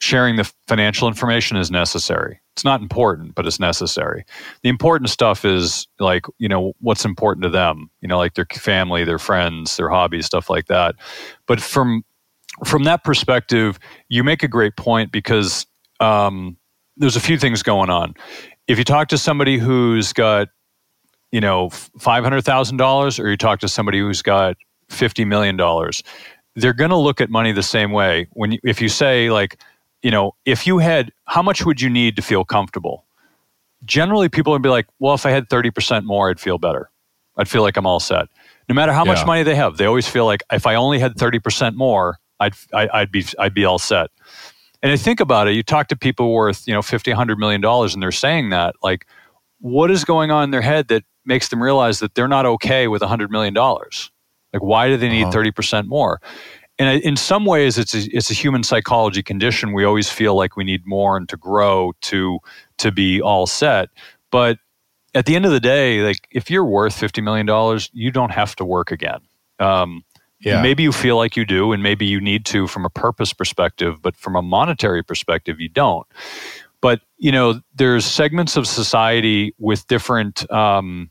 sharing 0.00 0.36
the 0.36 0.50
financial 0.66 1.08
information 1.08 1.56
is 1.56 1.70
necessary. 1.70 2.40
It's 2.54 2.64
not 2.64 2.80
important, 2.80 3.34
but 3.34 3.46
it's 3.46 3.60
necessary. 3.60 4.24
The 4.62 4.70
important 4.70 5.10
stuff 5.10 5.44
is 5.44 5.86
like, 5.98 6.24
you 6.38 6.48
know, 6.48 6.72
what's 6.80 7.04
important 7.04 7.44
to 7.44 7.50
them, 7.50 7.90
you 8.00 8.08
know, 8.08 8.16
like 8.16 8.34
their 8.34 8.46
family, 8.46 9.04
their 9.04 9.18
friends, 9.18 9.76
their 9.76 9.90
hobbies, 9.90 10.26
stuff 10.26 10.48
like 10.48 10.66
that. 10.66 10.96
But 11.46 11.60
from 11.60 12.02
from 12.64 12.84
that 12.84 13.04
perspective, 13.04 13.78
you 14.08 14.24
make 14.24 14.42
a 14.42 14.48
great 14.48 14.76
point 14.76 15.12
because 15.12 15.66
um, 16.00 16.56
there's 16.96 17.16
a 17.16 17.20
few 17.20 17.38
things 17.38 17.62
going 17.62 17.90
on. 17.90 18.14
If 18.66 18.78
you 18.78 18.84
talk 18.84 19.08
to 19.08 19.18
somebody 19.18 19.58
who's 19.58 20.12
got, 20.12 20.48
you 21.32 21.40
know, 21.40 21.70
five 21.70 22.24
hundred 22.24 22.42
thousand 22.42 22.76
dollars, 22.76 23.18
or 23.18 23.30
you 23.30 23.36
talk 23.36 23.60
to 23.60 23.68
somebody 23.68 23.98
who's 24.00 24.22
got 24.22 24.56
fifty 24.88 25.24
million 25.24 25.56
dollars, 25.56 26.02
they're 26.56 26.72
going 26.72 26.90
to 26.90 26.96
look 26.96 27.20
at 27.20 27.30
money 27.30 27.52
the 27.52 27.62
same 27.62 27.92
way. 27.92 28.26
When 28.32 28.52
you, 28.52 28.58
if 28.64 28.80
you 28.80 28.88
say 28.88 29.30
like, 29.30 29.60
you 30.02 30.10
know, 30.10 30.34
if 30.44 30.66
you 30.66 30.78
had, 30.78 31.12
how 31.26 31.42
much 31.42 31.64
would 31.64 31.80
you 31.80 31.90
need 31.90 32.16
to 32.16 32.22
feel 32.22 32.44
comfortable? 32.44 33.04
Generally, 33.84 34.28
people 34.30 34.52
would 34.52 34.62
be 34.62 34.68
like, 34.68 34.86
well, 34.98 35.14
if 35.14 35.24
I 35.24 35.30
had 35.30 35.48
30% 35.48 36.04
more, 36.04 36.30
I'd 36.30 36.40
feel 36.40 36.58
better. 36.58 36.90
I'd 37.36 37.48
feel 37.48 37.62
like 37.62 37.76
I'm 37.76 37.86
all 37.86 38.00
set. 38.00 38.28
No 38.68 38.74
matter 38.74 38.92
how 38.92 39.04
yeah. 39.04 39.12
much 39.12 39.26
money 39.26 39.42
they 39.42 39.54
have, 39.54 39.78
they 39.78 39.86
always 39.86 40.06
feel 40.06 40.26
like 40.26 40.42
if 40.52 40.66
I 40.66 40.74
only 40.74 40.98
had 40.98 41.14
30% 41.14 41.74
more, 41.74 42.18
I'd, 42.40 42.54
I, 42.72 42.82
would 42.82 42.90
i 42.92 43.00
would 43.00 43.12
be, 43.12 43.24
I'd 43.38 43.54
be 43.54 43.64
all 43.64 43.78
set. 43.78 44.10
And 44.82 44.90
I 44.90 44.96
think 44.96 45.20
about 45.20 45.46
it, 45.46 45.54
you 45.54 45.62
talk 45.62 45.88
to 45.88 45.96
people 45.96 46.32
worth, 46.32 46.66
you 46.66 46.72
know, 46.72 46.82
50, 46.82 47.10
100 47.10 47.38
million 47.38 47.60
dollars 47.60 47.94
and 47.94 48.02
they're 48.02 48.12
saying 48.12 48.50
that, 48.50 48.74
like, 48.82 49.06
what 49.60 49.90
is 49.90 50.04
going 50.04 50.30
on 50.30 50.44
in 50.44 50.50
their 50.50 50.62
head 50.62 50.88
that 50.88 51.04
makes 51.26 51.48
them 51.48 51.62
realize 51.62 51.98
that 51.98 52.14
they're 52.14 52.28
not 52.28 52.46
okay 52.46 52.88
with 52.88 53.02
100 53.02 53.30
million 53.30 53.52
dollars? 53.52 54.10
Like, 54.52 54.62
why 54.62 54.88
do 54.88 54.96
they 54.96 55.08
need 55.08 55.24
uh-huh. 55.24 55.32
30% 55.32 55.86
more? 55.86 56.20
and 56.80 57.02
in 57.02 57.14
some 57.14 57.44
ways 57.44 57.78
it's 57.78 57.94
a, 57.94 58.16
it's 58.16 58.30
a 58.30 58.34
human 58.34 58.62
psychology 58.64 59.22
condition 59.22 59.72
we 59.72 59.84
always 59.84 60.10
feel 60.10 60.34
like 60.34 60.56
we 60.56 60.64
need 60.64 60.82
more 60.86 61.16
and 61.16 61.28
to 61.28 61.36
grow 61.36 61.92
to 62.00 62.38
to 62.78 62.90
be 62.90 63.20
all 63.20 63.46
set 63.46 63.90
but 64.32 64.58
at 65.14 65.26
the 65.26 65.36
end 65.36 65.44
of 65.44 65.52
the 65.52 65.60
day 65.60 66.00
like 66.00 66.26
if 66.32 66.50
you're 66.50 66.64
worth 66.64 66.94
50 66.94 67.20
million 67.20 67.46
dollars 67.46 67.90
you 67.92 68.10
don't 68.10 68.32
have 68.32 68.56
to 68.56 68.64
work 68.64 68.90
again 68.90 69.20
um, 69.60 70.02
yeah. 70.40 70.62
maybe 70.62 70.82
you 70.82 70.92
feel 70.92 71.16
like 71.16 71.36
you 71.36 71.44
do 71.44 71.72
and 71.72 71.82
maybe 71.82 72.06
you 72.06 72.20
need 72.20 72.44
to 72.46 72.66
from 72.66 72.84
a 72.84 72.90
purpose 72.90 73.32
perspective 73.32 74.00
but 74.02 74.16
from 74.16 74.36
a 74.36 74.42
monetary 74.42 75.02
perspective 75.02 75.60
you 75.60 75.68
don't 75.68 76.06
but 76.80 77.00
you 77.18 77.32
know 77.32 77.60
there's 77.74 78.04
segments 78.04 78.56
of 78.56 78.66
society 78.66 79.54
with 79.58 79.86
different 79.86 80.50
um, 80.50 81.10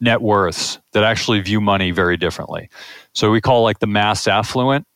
net 0.00 0.20
worths 0.20 0.78
that 0.92 1.04
actually 1.04 1.40
view 1.40 1.60
money 1.60 1.90
very 1.90 2.16
differently. 2.16 2.68
So 3.12 3.30
we 3.30 3.40
call 3.40 3.62
like 3.62 3.80
the 3.80 3.86
mass 3.86 4.26
affluent. 4.26 4.86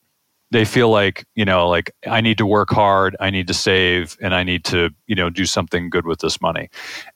They 0.50 0.64
feel 0.64 0.90
like, 0.90 1.24
you 1.34 1.44
know, 1.44 1.68
like 1.68 1.94
I 2.06 2.20
need 2.20 2.38
to 2.38 2.46
work 2.46 2.70
hard, 2.70 3.16
I 3.20 3.30
need 3.30 3.46
to 3.46 3.54
save, 3.54 4.18
and 4.20 4.34
I 4.34 4.42
need 4.42 4.64
to, 4.66 4.90
you 5.06 5.14
know, 5.14 5.30
do 5.30 5.46
something 5.46 5.88
good 5.88 6.06
with 6.06 6.20
this 6.20 6.40
money. 6.42 6.68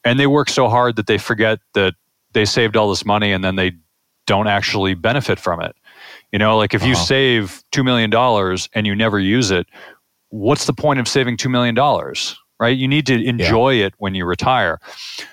And 0.05 0.19
they 0.19 0.27
work 0.27 0.49
so 0.49 0.69
hard 0.69 0.97
that 0.97 1.07
they 1.07 1.19
forget 1.19 1.59
that 1.75 1.95
they 2.33 2.47
saved 2.47 2.77
all 2.77 2.89
this 2.89 3.05
money 3.05 3.33
and 3.33 3.45
then 3.45 3.57
they 3.57 3.73
don't 4.27 4.49
actually 4.49 4.95
benefit 4.95 5.39
from 5.39 5.61
it. 5.61 5.77
You 6.33 6.39
know, 6.39 6.57
like 6.57 6.75
if 6.75 6.83
you 6.83 6.93
uh-huh. 6.93 7.05
save 7.05 7.63
$2 7.73 7.85
million 7.85 8.13
and 8.75 8.87
you 8.87 8.95
never 8.95 9.19
use 9.19 9.51
it, 9.51 9.67
what's 10.31 10.67
the 10.67 10.73
point 10.73 11.01
of 11.01 11.09
saving 11.09 11.37
$2 11.37 11.51
million? 11.51 11.77
Right? 12.59 12.77
You 12.77 12.89
need 12.89 13.07
to 13.07 13.23
enjoy 13.23 13.71
yeah. 13.71 13.87
it 13.87 13.95
when 13.99 14.15
you 14.15 14.25
retire. 14.25 14.79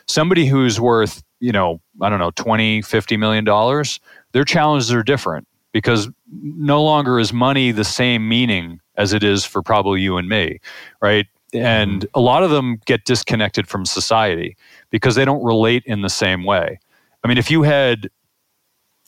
Somebody 0.08 0.46
who's 0.46 0.80
worth, 0.80 1.24
you 1.40 1.52
know, 1.52 1.80
I 2.02 2.10
don't 2.10 2.20
know, 2.20 2.32
20, 2.32 2.82
50 2.82 3.18
million 3.18 3.44
dollars, 3.44 4.00
their 4.34 4.44
challenges 4.44 4.92
are 4.92 5.04
different 5.04 5.48
because 5.72 6.10
no 6.32 6.84
longer 6.84 7.20
is 7.20 7.34
money 7.34 7.72
the 7.72 7.84
same 7.84 8.28
meaning 8.28 8.80
as 8.96 9.14
it 9.14 9.24
is 9.24 9.46
for 9.46 9.62
probably 9.62 10.02
you 10.02 10.18
and 10.18 10.28
me, 10.30 10.60
right? 11.02 11.28
And 11.54 12.02
mm-hmm. 12.02 12.20
a 12.20 12.22
lot 12.22 12.44
of 12.44 12.50
them 12.50 12.80
get 12.86 13.06
disconnected 13.06 13.68
from 13.68 13.86
society 13.86 14.58
because 14.90 15.16
they 15.16 15.26
don't 15.26 15.44
relate 15.44 15.84
in 15.86 16.02
the 16.02 16.10
same 16.10 16.44
way. 16.44 16.80
I 17.24 17.28
mean, 17.28 17.38
if 17.38 17.50
you 17.50 17.64
had 17.64 18.10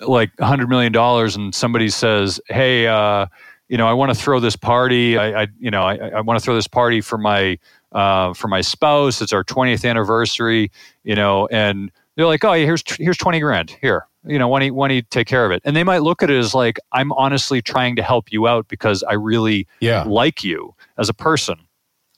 like 0.02 0.32
a 0.40 0.46
$100 0.46 0.68
million 0.68 0.96
and 0.96 1.56
somebody 1.56 1.90
says, 1.90 2.40
hey, 2.48 2.88
uh, 2.88 3.28
you 3.68 3.78
know, 3.78 3.88
I 3.88 3.94
want 3.94 4.14
to 4.14 4.20
throw 4.20 4.40
this 4.40 4.56
party. 4.56 5.18
I, 5.18 5.44
I 5.44 5.48
you 5.60 5.72
know, 5.72 5.82
I, 5.82 5.96
I 5.96 6.22
want 6.22 6.40
to 6.40 6.44
throw 6.44 6.56
this 6.56 6.68
party 6.68 7.02
for 7.02 7.18
my 7.18 7.58
uh, 7.92 8.34
for 8.34 8.48
my 8.48 8.62
spouse. 8.62 9.22
It's 9.22 9.34
our 9.34 9.44
20th 9.44 9.90
anniversary, 9.90 10.72
you 11.04 11.16
know, 11.16 11.48
and 11.48 11.92
they're 12.16 12.26
like, 12.26 12.44
oh, 12.44 12.54
yeah, 12.54 12.66
here's 12.66 12.84
here's 12.98 13.18
20 13.18 13.40
grand 13.40 13.72
here. 13.82 14.08
You 14.28 14.40
know, 14.40 14.48
why 14.48 14.60
don't, 14.60 14.68
you, 14.68 14.74
why 14.74 14.88
don't 14.88 14.96
you 14.96 15.02
take 15.04 15.28
care 15.28 15.46
of 15.46 15.52
it? 15.52 15.62
And 15.66 15.76
they 15.76 15.84
might 15.84 16.00
look 16.00 16.24
at 16.24 16.30
it 16.30 16.38
as 16.38 16.56
like, 16.56 16.80
I'm 16.92 17.12
honestly 17.14 17.62
trying 17.62 17.96
to 17.98 18.04
help 18.04 18.32
you 18.32 18.48
out 18.48 18.68
because 18.68 19.04
I 19.04 19.14
really 19.14 19.68
yeah. 19.80 20.04
like 20.04 20.44
you 20.44 20.74
as 20.98 21.10
a 21.10 21.14
person. 21.14 21.60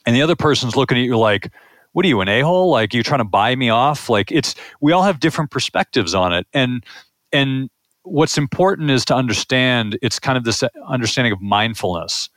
And 0.06 0.16
the 0.16 0.22
other 0.22 0.36
person's 0.36 0.78
looking 0.78 0.98
at 0.98 1.04
you 1.04 1.18
like, 1.18 1.52
what 1.92 2.06
are 2.06 2.08
you, 2.08 2.22
an 2.22 2.30
a 2.30 2.42
hole? 2.42 2.70
Like, 2.70 2.94
you're 2.94 3.04
trying 3.04 3.20
to 3.20 3.26
buy 3.26 3.56
me 3.58 3.70
off? 3.70 4.10
Like, 4.10 4.32
it's, 4.32 4.56
we 4.80 4.94
all 4.94 5.04
have 5.04 5.20
different 5.20 5.52
perspectives 5.52 6.13
on 6.13 6.32
it. 6.32 6.48
And, 6.54 6.86
and 7.32 7.70
what's 8.04 8.38
important 8.38 8.90
is 8.90 9.04
to 9.06 9.16
understand 9.16 9.98
it's 10.02 10.20
kind 10.20 10.38
of 10.38 10.44
this 10.44 10.63
understanding 10.88 11.34
of 11.34 11.42
mindfulness 11.42 12.30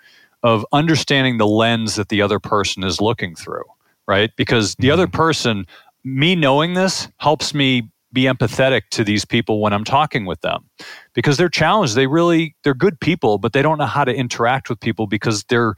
of 0.43 0.65
understanding 0.73 1.37
the 1.37 1.47
lens 1.47 1.97
that 1.97 2.09
the 2.09 2.23
other 2.23 2.41
person 2.41 2.83
is 2.83 3.01
looking 3.01 3.35
through 3.35 3.65
right? 4.11 4.35
Because 4.35 4.75
the 4.75 4.89
mm-hmm. 4.89 4.95
other 4.95 5.07
person 5.07 5.67
me 6.03 6.35
knowing 6.35 6.75
this 6.75 7.09
helps 7.19 7.55
me 7.55 7.89
be 8.13 8.25
empathetic 8.25 8.89
to 8.91 9.05
these 9.05 9.25
people 9.25 9.61
when 9.61 9.73
i'm 9.73 9.85
talking 9.85 10.27
with 10.27 10.41
them. 10.41 10.65
Because 11.15 11.37
they're 11.37 11.49
challenged 11.49 11.95
they 11.95 12.09
really 12.09 12.57
they're 12.65 12.75
good 12.75 12.99
people 13.01 13.39
but 13.39 13.53
they 13.53 13.63
don't 13.63 13.79
know 13.79 13.87
how 13.87 14.05
to 14.05 14.13
interact 14.13 14.69
with 14.69 14.81
people 14.81 15.07
because 15.07 15.45
their 15.45 15.77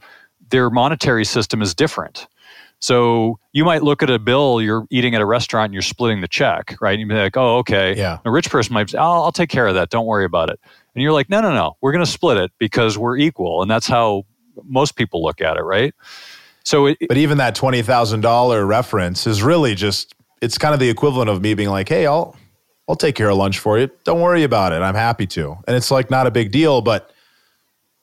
their 0.49 0.69
monetary 0.69 1.25
system 1.25 1.61
is 1.61 1.75
different 1.75 2.27
so 2.83 3.39
you 3.53 3.63
might 3.63 3.81
look 3.81 4.03
at 4.03 4.09
a 4.09 4.19
bill, 4.19 4.61
you're 4.61 4.85
eating 4.89 5.15
at 5.15 5.21
a 5.21 5.25
restaurant 5.25 5.67
and 5.67 5.73
you're 5.73 5.81
splitting 5.81 6.19
the 6.19 6.27
check, 6.27 6.75
right? 6.81 6.99
You'd 6.99 7.07
be 7.07 7.15
like, 7.15 7.37
oh, 7.37 7.59
okay. 7.59 7.95
Yeah. 7.95 8.19
A 8.25 8.29
rich 8.29 8.49
person 8.49 8.73
might 8.73 8.89
say, 8.89 8.97
I'll, 8.97 9.23
I'll 9.23 9.31
take 9.31 9.49
care 9.49 9.67
of 9.67 9.75
that. 9.75 9.89
Don't 9.89 10.05
worry 10.05 10.25
about 10.25 10.49
it. 10.49 10.59
And 10.93 11.01
you're 11.01 11.13
like, 11.13 11.29
no, 11.29 11.39
no, 11.39 11.53
no. 11.53 11.77
We're 11.79 11.93
going 11.93 12.03
to 12.03 12.11
split 12.11 12.35
it 12.35 12.51
because 12.57 12.97
we're 12.97 13.15
equal. 13.15 13.61
And 13.61 13.71
that's 13.71 13.87
how 13.87 14.23
most 14.65 14.97
people 14.97 15.23
look 15.23 15.39
at 15.39 15.55
it, 15.55 15.61
right? 15.61 15.95
So, 16.65 16.87
it, 16.87 16.97
but 17.07 17.15
even 17.15 17.37
that 17.37 17.55
$20,000 17.55 18.67
reference 18.67 19.27
is 19.27 19.41
really 19.41 19.75
just, 19.75 20.13
it's 20.41 20.57
kind 20.57 20.73
of 20.73 20.81
the 20.81 20.89
equivalent 20.89 21.29
of 21.29 21.41
me 21.41 21.53
being 21.53 21.69
like, 21.69 21.87
hey, 21.87 22.05
I'll, 22.05 22.35
I'll 22.89 22.97
take 22.97 23.15
care 23.15 23.29
of 23.29 23.37
lunch 23.37 23.59
for 23.59 23.79
you. 23.79 23.89
Don't 24.03 24.19
worry 24.19 24.43
about 24.43 24.73
it. 24.73 24.81
I'm 24.81 24.95
happy 24.95 25.25
to. 25.27 25.55
And 25.69 25.77
it's 25.77 25.89
like 25.89 26.11
not 26.11 26.27
a 26.27 26.31
big 26.31 26.51
deal, 26.51 26.81
but 26.81 27.13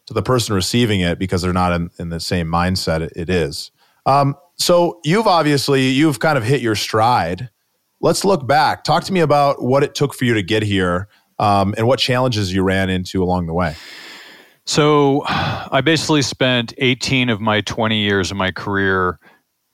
to 0.06 0.14
the 0.14 0.22
person 0.22 0.54
receiving 0.54 1.00
it, 1.00 1.18
because 1.18 1.42
they're 1.42 1.52
not 1.52 1.72
in, 1.72 1.90
in 1.98 2.08
the 2.08 2.18
same 2.18 2.46
mindset, 2.46 3.02
it, 3.02 3.12
it 3.14 3.28
is. 3.28 3.72
Um, 4.06 4.34
so 4.58 5.00
you've 5.04 5.26
obviously 5.26 5.88
you've 5.88 6.20
kind 6.20 6.36
of 6.36 6.44
hit 6.44 6.60
your 6.60 6.74
stride. 6.74 7.50
Let's 8.00 8.24
look 8.24 8.46
back. 8.46 8.84
Talk 8.84 9.04
to 9.04 9.12
me 9.12 9.20
about 9.20 9.62
what 9.62 9.82
it 9.82 9.94
took 9.94 10.14
for 10.14 10.24
you 10.24 10.34
to 10.34 10.42
get 10.42 10.62
here 10.62 11.08
um, 11.38 11.74
and 11.76 11.86
what 11.86 11.98
challenges 11.98 12.52
you 12.52 12.62
ran 12.62 12.90
into 12.90 13.22
along 13.22 13.46
the 13.46 13.54
way. 13.54 13.74
So 14.66 15.22
I 15.26 15.80
basically 15.80 16.22
spent 16.22 16.74
18 16.78 17.28
of 17.28 17.40
my 17.40 17.60
20 17.62 17.98
years 17.98 18.30
of 18.30 18.36
my 18.36 18.52
career 18.52 19.18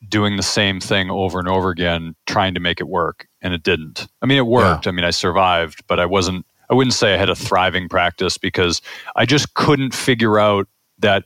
doing 0.08 0.36
the 0.36 0.42
same 0.42 0.80
thing 0.80 1.10
over 1.10 1.38
and 1.38 1.48
over 1.48 1.70
again, 1.70 2.14
trying 2.26 2.54
to 2.54 2.60
make 2.60 2.80
it 2.80 2.88
work, 2.88 3.26
and 3.42 3.52
it 3.52 3.62
didn't. 3.62 4.06
I 4.22 4.26
mean, 4.26 4.38
it 4.38 4.46
worked. 4.46 4.86
Yeah. 4.86 4.90
I 4.90 4.92
mean, 4.92 5.04
I 5.04 5.10
survived, 5.10 5.84
but 5.86 6.00
I 6.00 6.06
wasn't. 6.06 6.46
I 6.70 6.74
wouldn't 6.74 6.94
say 6.94 7.14
I 7.14 7.16
had 7.16 7.30
a 7.30 7.34
thriving 7.36 7.88
practice 7.88 8.38
because 8.38 8.82
I 9.14 9.24
just 9.24 9.54
couldn't 9.54 9.94
figure 9.94 10.38
out 10.38 10.66
that 10.98 11.24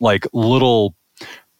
like 0.00 0.26
little 0.32 0.96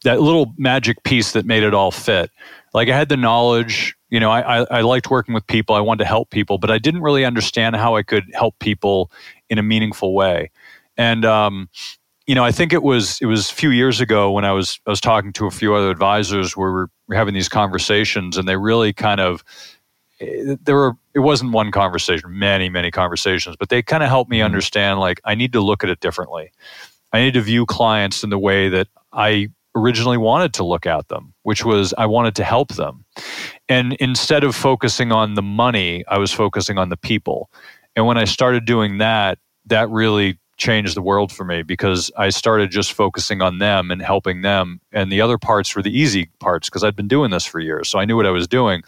that 0.04 0.20
little 0.20 0.52
magic 0.56 1.02
piece 1.04 1.32
that 1.32 1.46
made 1.46 1.62
it 1.62 1.74
all 1.74 1.90
fit. 1.90 2.30
Like 2.74 2.88
I 2.88 2.96
had 2.96 3.08
the 3.08 3.16
knowledge, 3.16 3.94
you 4.08 4.20
know, 4.20 4.30
I, 4.30 4.60
I, 4.60 4.78
I, 4.78 4.80
liked 4.80 5.10
working 5.10 5.34
with 5.34 5.46
people. 5.46 5.74
I 5.74 5.80
wanted 5.80 6.04
to 6.04 6.08
help 6.08 6.30
people, 6.30 6.58
but 6.58 6.70
I 6.70 6.78
didn't 6.78 7.02
really 7.02 7.24
understand 7.24 7.76
how 7.76 7.96
I 7.96 8.02
could 8.02 8.24
help 8.34 8.58
people 8.58 9.10
in 9.50 9.58
a 9.58 9.62
meaningful 9.62 10.14
way. 10.14 10.50
And 10.96 11.24
um, 11.24 11.68
you 12.26 12.34
know, 12.34 12.44
I 12.44 12.52
think 12.52 12.72
it 12.72 12.82
was 12.82 13.20
it 13.20 13.26
was 13.26 13.50
a 13.50 13.54
few 13.54 13.70
years 13.70 14.00
ago 14.00 14.30
when 14.30 14.44
I 14.44 14.52
was 14.52 14.80
I 14.86 14.90
was 14.90 15.00
talking 15.00 15.32
to 15.34 15.46
a 15.46 15.50
few 15.50 15.74
other 15.74 15.90
advisors 15.90 16.56
where 16.56 16.68
we 16.68 16.74
were 16.74 17.14
having 17.14 17.34
these 17.34 17.48
conversations, 17.48 18.36
and 18.36 18.48
they 18.48 18.56
really 18.56 18.92
kind 18.92 19.20
of 19.20 19.42
eh, 20.20 20.56
there 20.62 20.76
were 20.76 20.92
it 21.14 21.20
wasn't 21.20 21.52
one 21.52 21.70
conversation, 21.70 22.38
many 22.38 22.68
many 22.68 22.90
conversations, 22.90 23.56
but 23.58 23.68
they 23.68 23.82
kind 23.82 24.02
of 24.02 24.08
helped 24.08 24.30
me 24.30 24.38
mm-hmm. 24.38 24.46
understand 24.46 25.00
like 25.00 25.20
I 25.24 25.34
need 25.34 25.52
to 25.52 25.60
look 25.60 25.82
at 25.82 25.90
it 25.90 26.00
differently. 26.00 26.52
I 27.12 27.20
need 27.20 27.34
to 27.34 27.42
view 27.42 27.66
clients 27.66 28.24
in 28.24 28.30
the 28.30 28.38
way 28.38 28.68
that 28.68 28.88
I 29.12 29.48
originally 29.74 30.18
wanted 30.18 30.52
to 30.54 30.64
look 30.64 30.86
at 30.86 31.08
them, 31.08 31.34
which 31.42 31.64
was 31.64 31.94
I 31.96 32.06
wanted 32.06 32.34
to 32.36 32.44
help 32.44 32.74
them. 32.74 33.04
And 33.68 33.94
instead 33.94 34.44
of 34.44 34.54
focusing 34.54 35.12
on 35.12 35.34
the 35.34 35.42
money, 35.42 36.04
I 36.08 36.18
was 36.18 36.32
focusing 36.32 36.78
on 36.78 36.88
the 36.88 36.96
people. 36.96 37.50
And 37.96 38.06
when 38.06 38.18
I 38.18 38.24
started 38.24 38.64
doing 38.64 38.98
that, 38.98 39.38
that 39.66 39.88
really 39.90 40.38
changed 40.58 40.94
the 40.94 41.02
world 41.02 41.32
for 41.32 41.44
me 41.44 41.62
because 41.62 42.10
I 42.16 42.28
started 42.28 42.70
just 42.70 42.92
focusing 42.92 43.40
on 43.40 43.58
them 43.58 43.90
and 43.90 44.02
helping 44.02 44.42
them. 44.42 44.80
And 44.92 45.10
the 45.10 45.20
other 45.20 45.38
parts 45.38 45.74
were 45.74 45.82
the 45.82 45.96
easy 45.96 46.30
parts 46.40 46.68
because 46.68 46.84
I'd 46.84 46.96
been 46.96 47.08
doing 47.08 47.30
this 47.30 47.46
for 47.46 47.58
years. 47.58 47.88
So 47.88 47.98
I 47.98 48.04
knew 48.04 48.16
what 48.16 48.26
I 48.26 48.30
was 48.30 48.46
doing. 48.46 48.82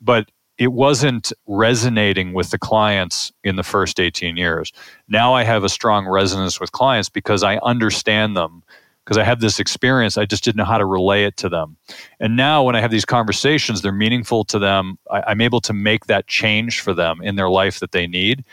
But 0.00 0.30
it 0.58 0.72
wasn't 0.72 1.32
resonating 1.46 2.32
with 2.32 2.50
the 2.50 2.58
clients 2.58 3.32
in 3.42 3.56
the 3.56 3.62
first 3.62 3.98
18 3.98 4.36
years. 4.36 4.72
Now 5.08 5.34
I 5.34 5.44
have 5.44 5.64
a 5.64 5.68
strong 5.68 6.06
resonance 6.06 6.60
with 6.60 6.72
clients 6.72 7.08
because 7.08 7.42
I 7.42 7.56
understand 7.58 8.36
them 8.36 8.62
because 9.04 9.18
I 9.18 9.24
have 9.24 9.40
this 9.40 9.58
experience. 9.58 10.16
I 10.16 10.24
just 10.24 10.44
didn't 10.44 10.58
know 10.58 10.64
how 10.64 10.78
to 10.78 10.86
relay 10.86 11.24
it 11.24 11.36
to 11.38 11.48
them. 11.48 11.76
And 12.20 12.36
now 12.36 12.62
when 12.62 12.76
I 12.76 12.80
have 12.80 12.90
these 12.90 13.04
conversations, 13.04 13.82
they're 13.82 13.92
meaningful 13.92 14.44
to 14.46 14.58
them. 14.58 14.98
I, 15.10 15.32
am 15.32 15.40
able 15.40 15.60
to 15.62 15.72
make 15.72 16.06
that 16.06 16.26
change 16.28 16.80
for 16.80 16.94
them 16.94 17.20
in 17.22 17.36
their 17.36 17.48
life 17.48 17.80
that 17.80 17.92
they 17.92 18.06
need. 18.06 18.44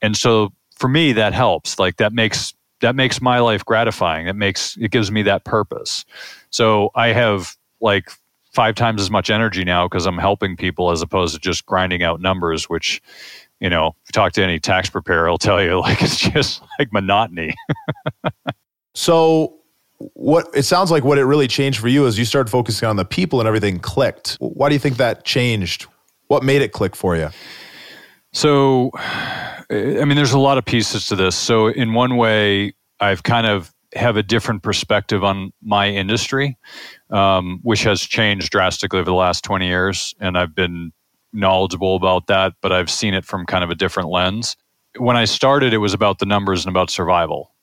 And 0.00 0.16
so 0.16 0.52
for 0.76 0.88
me, 0.88 1.12
that 1.12 1.34
helps. 1.34 1.78
Like 1.78 1.96
that 1.96 2.12
makes 2.12 2.54
that 2.80 2.94
makes 2.94 3.20
my 3.20 3.40
life 3.40 3.64
gratifying. 3.64 4.28
It 4.28 4.36
makes 4.36 4.76
it 4.78 4.90
gives 4.90 5.10
me 5.10 5.22
that 5.22 5.44
purpose. 5.44 6.04
So 6.50 6.90
I 6.94 7.08
have 7.08 7.56
like 7.80 8.10
five 8.52 8.74
times 8.74 9.02
as 9.02 9.10
much 9.10 9.30
energy 9.30 9.64
now 9.64 9.86
because 9.86 10.06
I'm 10.06 10.18
helping 10.18 10.56
people 10.56 10.90
as 10.90 11.02
opposed 11.02 11.34
to 11.34 11.40
just 11.40 11.66
grinding 11.66 12.02
out 12.02 12.20
numbers, 12.20 12.68
which 12.68 13.02
you 13.60 13.68
know, 13.68 13.88
if 13.88 14.08
you 14.08 14.12
talk 14.12 14.32
to 14.34 14.42
any 14.42 14.60
tax 14.60 14.88
preparer, 14.88 15.26
he'll 15.26 15.38
tell 15.38 15.62
you 15.62 15.80
like 15.80 16.00
it's 16.02 16.18
just 16.18 16.62
like 16.78 16.92
monotony. 16.92 17.54
so 18.94 19.57
what 19.98 20.48
it 20.54 20.62
sounds 20.62 20.90
like 20.90 21.04
what 21.04 21.18
it 21.18 21.24
really 21.24 21.48
changed 21.48 21.80
for 21.80 21.88
you 21.88 22.06
is 22.06 22.18
you 22.18 22.24
started 22.24 22.50
focusing 22.50 22.88
on 22.88 22.96
the 22.96 23.04
people 23.04 23.40
and 23.40 23.46
everything 23.46 23.78
clicked. 23.78 24.36
Why 24.40 24.68
do 24.68 24.74
you 24.74 24.78
think 24.78 24.96
that 24.98 25.24
changed? 25.24 25.86
What 26.28 26.42
made 26.42 26.62
it 26.62 26.72
click 26.72 26.94
for 26.94 27.16
you? 27.16 27.30
So, 28.32 28.90
I 29.70 30.04
mean, 30.04 30.16
there's 30.16 30.32
a 30.32 30.38
lot 30.38 30.58
of 30.58 30.64
pieces 30.64 31.06
to 31.08 31.16
this. 31.16 31.34
So, 31.34 31.68
in 31.68 31.94
one 31.94 32.16
way, 32.16 32.74
I've 33.00 33.22
kind 33.22 33.46
of 33.46 33.72
have 33.94 34.16
a 34.16 34.22
different 34.22 34.62
perspective 34.62 35.24
on 35.24 35.52
my 35.62 35.88
industry, 35.88 36.56
um, 37.10 37.60
which 37.62 37.82
has 37.84 38.02
changed 38.02 38.50
drastically 38.50 39.00
over 39.00 39.06
the 39.06 39.14
last 39.14 39.42
20 39.44 39.66
years, 39.66 40.14
and 40.20 40.36
I've 40.36 40.54
been 40.54 40.92
knowledgeable 41.32 41.96
about 41.96 42.26
that, 42.26 42.52
but 42.60 42.70
I've 42.70 42.90
seen 42.90 43.14
it 43.14 43.24
from 43.24 43.46
kind 43.46 43.64
of 43.64 43.70
a 43.70 43.74
different 43.74 44.10
lens. 44.10 44.56
When 44.98 45.16
I 45.16 45.24
started, 45.24 45.72
it 45.72 45.78
was 45.78 45.94
about 45.94 46.18
the 46.18 46.26
numbers 46.26 46.64
and 46.64 46.70
about 46.70 46.90
survival 46.90 47.54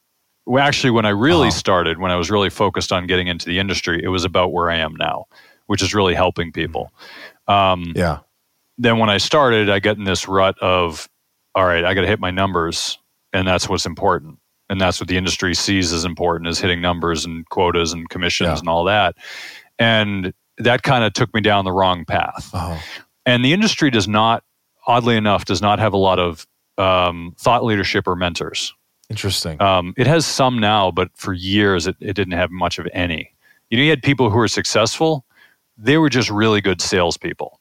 actually, 0.60 0.92
when 0.92 1.06
I 1.06 1.10
really 1.10 1.48
uh-huh. 1.48 1.58
started, 1.58 2.00
when 2.00 2.12
I 2.12 2.16
was 2.16 2.30
really 2.30 2.50
focused 2.50 2.92
on 2.92 3.08
getting 3.08 3.28
into 3.28 3.46
the 3.46 3.60
industry, 3.60 4.02
it 4.04 4.10
was 4.10 4.24
about 4.24 4.52
where 4.52 4.70
I 4.70 4.78
am 4.78 4.96
now, 4.96 5.26
which 5.68 5.82
is 5.82 5.94
really 5.94 6.14
helping 6.14 6.52
people. 6.52 6.92
Um, 7.48 7.94
yeah. 7.96 8.20
Then 8.78 8.98
when 8.98 9.10
I 9.10 9.18
started, 9.18 9.70
I 9.70 9.80
get 9.80 9.98
in 9.98 10.04
this 10.04 10.28
rut 10.28 10.58
of, 10.60 11.10
all 11.54 11.66
right, 11.66 11.86
I 11.86 11.94
got 11.94 12.02
to 12.02 12.08
hit 12.08 12.20
my 12.20 12.32
numbers, 12.32 13.00
and 13.32 13.48
that's 13.48 13.70
what's 13.70 13.86
important, 13.86 14.38
and 14.70 14.80
that's 14.80 15.00
what 15.00 15.08
the 15.08 15.18
industry 15.18 15.56
sees 15.56 15.94
as 15.94 16.04
important 16.04 16.50
is 16.50 16.60
hitting 16.60 16.82
numbers 16.82 17.26
and 17.26 17.48
quotas 17.50 17.94
and 17.94 18.10
commissions 18.10 18.48
yeah. 18.48 18.60
and 18.60 18.68
all 18.68 18.84
that, 18.84 19.16
and 19.80 20.34
that 20.58 20.84
kind 20.84 21.04
of 21.04 21.14
took 21.14 21.34
me 21.34 21.42
down 21.42 21.66
the 21.66 21.72
wrong 21.72 22.06
path. 22.06 22.50
Uh-huh. 22.54 22.78
And 23.26 23.44
the 23.44 23.54
industry 23.54 23.90
does 23.90 24.08
not 24.08 24.44
oddly 24.88 25.16
enough, 25.16 25.46
does 25.46 25.62
not 25.62 25.80
have 25.80 25.94
a 25.94 25.98
lot 25.98 26.20
of 26.20 26.48
um, 26.78 27.34
thought 27.38 27.64
leadership 27.64 28.08
or 28.08 28.16
mentors. 28.16 28.74
Interesting. 29.10 29.62
Um, 29.62 29.94
it 29.98 30.08
has 30.08 30.26
some 30.26 30.60
now, 30.60 30.92
but 30.92 31.10
for 31.16 31.34
years 31.34 31.86
it, 31.88 31.96
it 32.00 32.14
didn't 32.14 32.34
have 32.34 32.52
much 32.52 32.80
of 32.80 32.88
any. 32.94 33.32
You 33.70 33.78
know, 33.78 33.84
you 33.84 33.90
had 33.90 34.02
people 34.02 34.30
who 34.30 34.38
were 34.38 34.48
successful, 34.48 35.26
they 35.78 35.98
were 35.98 36.10
just 36.10 36.30
really 36.30 36.62
good 36.62 36.82
salespeople. 36.82 37.60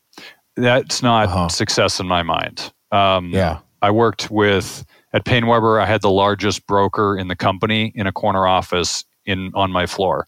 That's 0.56 1.02
not 1.02 1.26
Uh-huh. 1.28 1.48
success 1.48 2.00
in 2.00 2.06
my 2.06 2.22
mind. 2.22 2.72
Um, 2.92 3.30
yeah. 3.30 3.58
I 3.82 3.90
worked 3.90 4.30
with 4.30 4.84
at 5.12 5.24
PaineWebber. 5.24 5.80
I 5.82 5.86
had 5.86 6.00
the 6.00 6.10
largest 6.10 6.66
broker 6.66 7.18
in 7.18 7.28
the 7.28 7.36
company 7.36 7.92
in 7.94 8.06
a 8.06 8.12
corner 8.12 8.46
office 8.46 9.04
in 9.26 9.50
on 9.54 9.70
my 9.70 9.86
floor. 9.86 10.26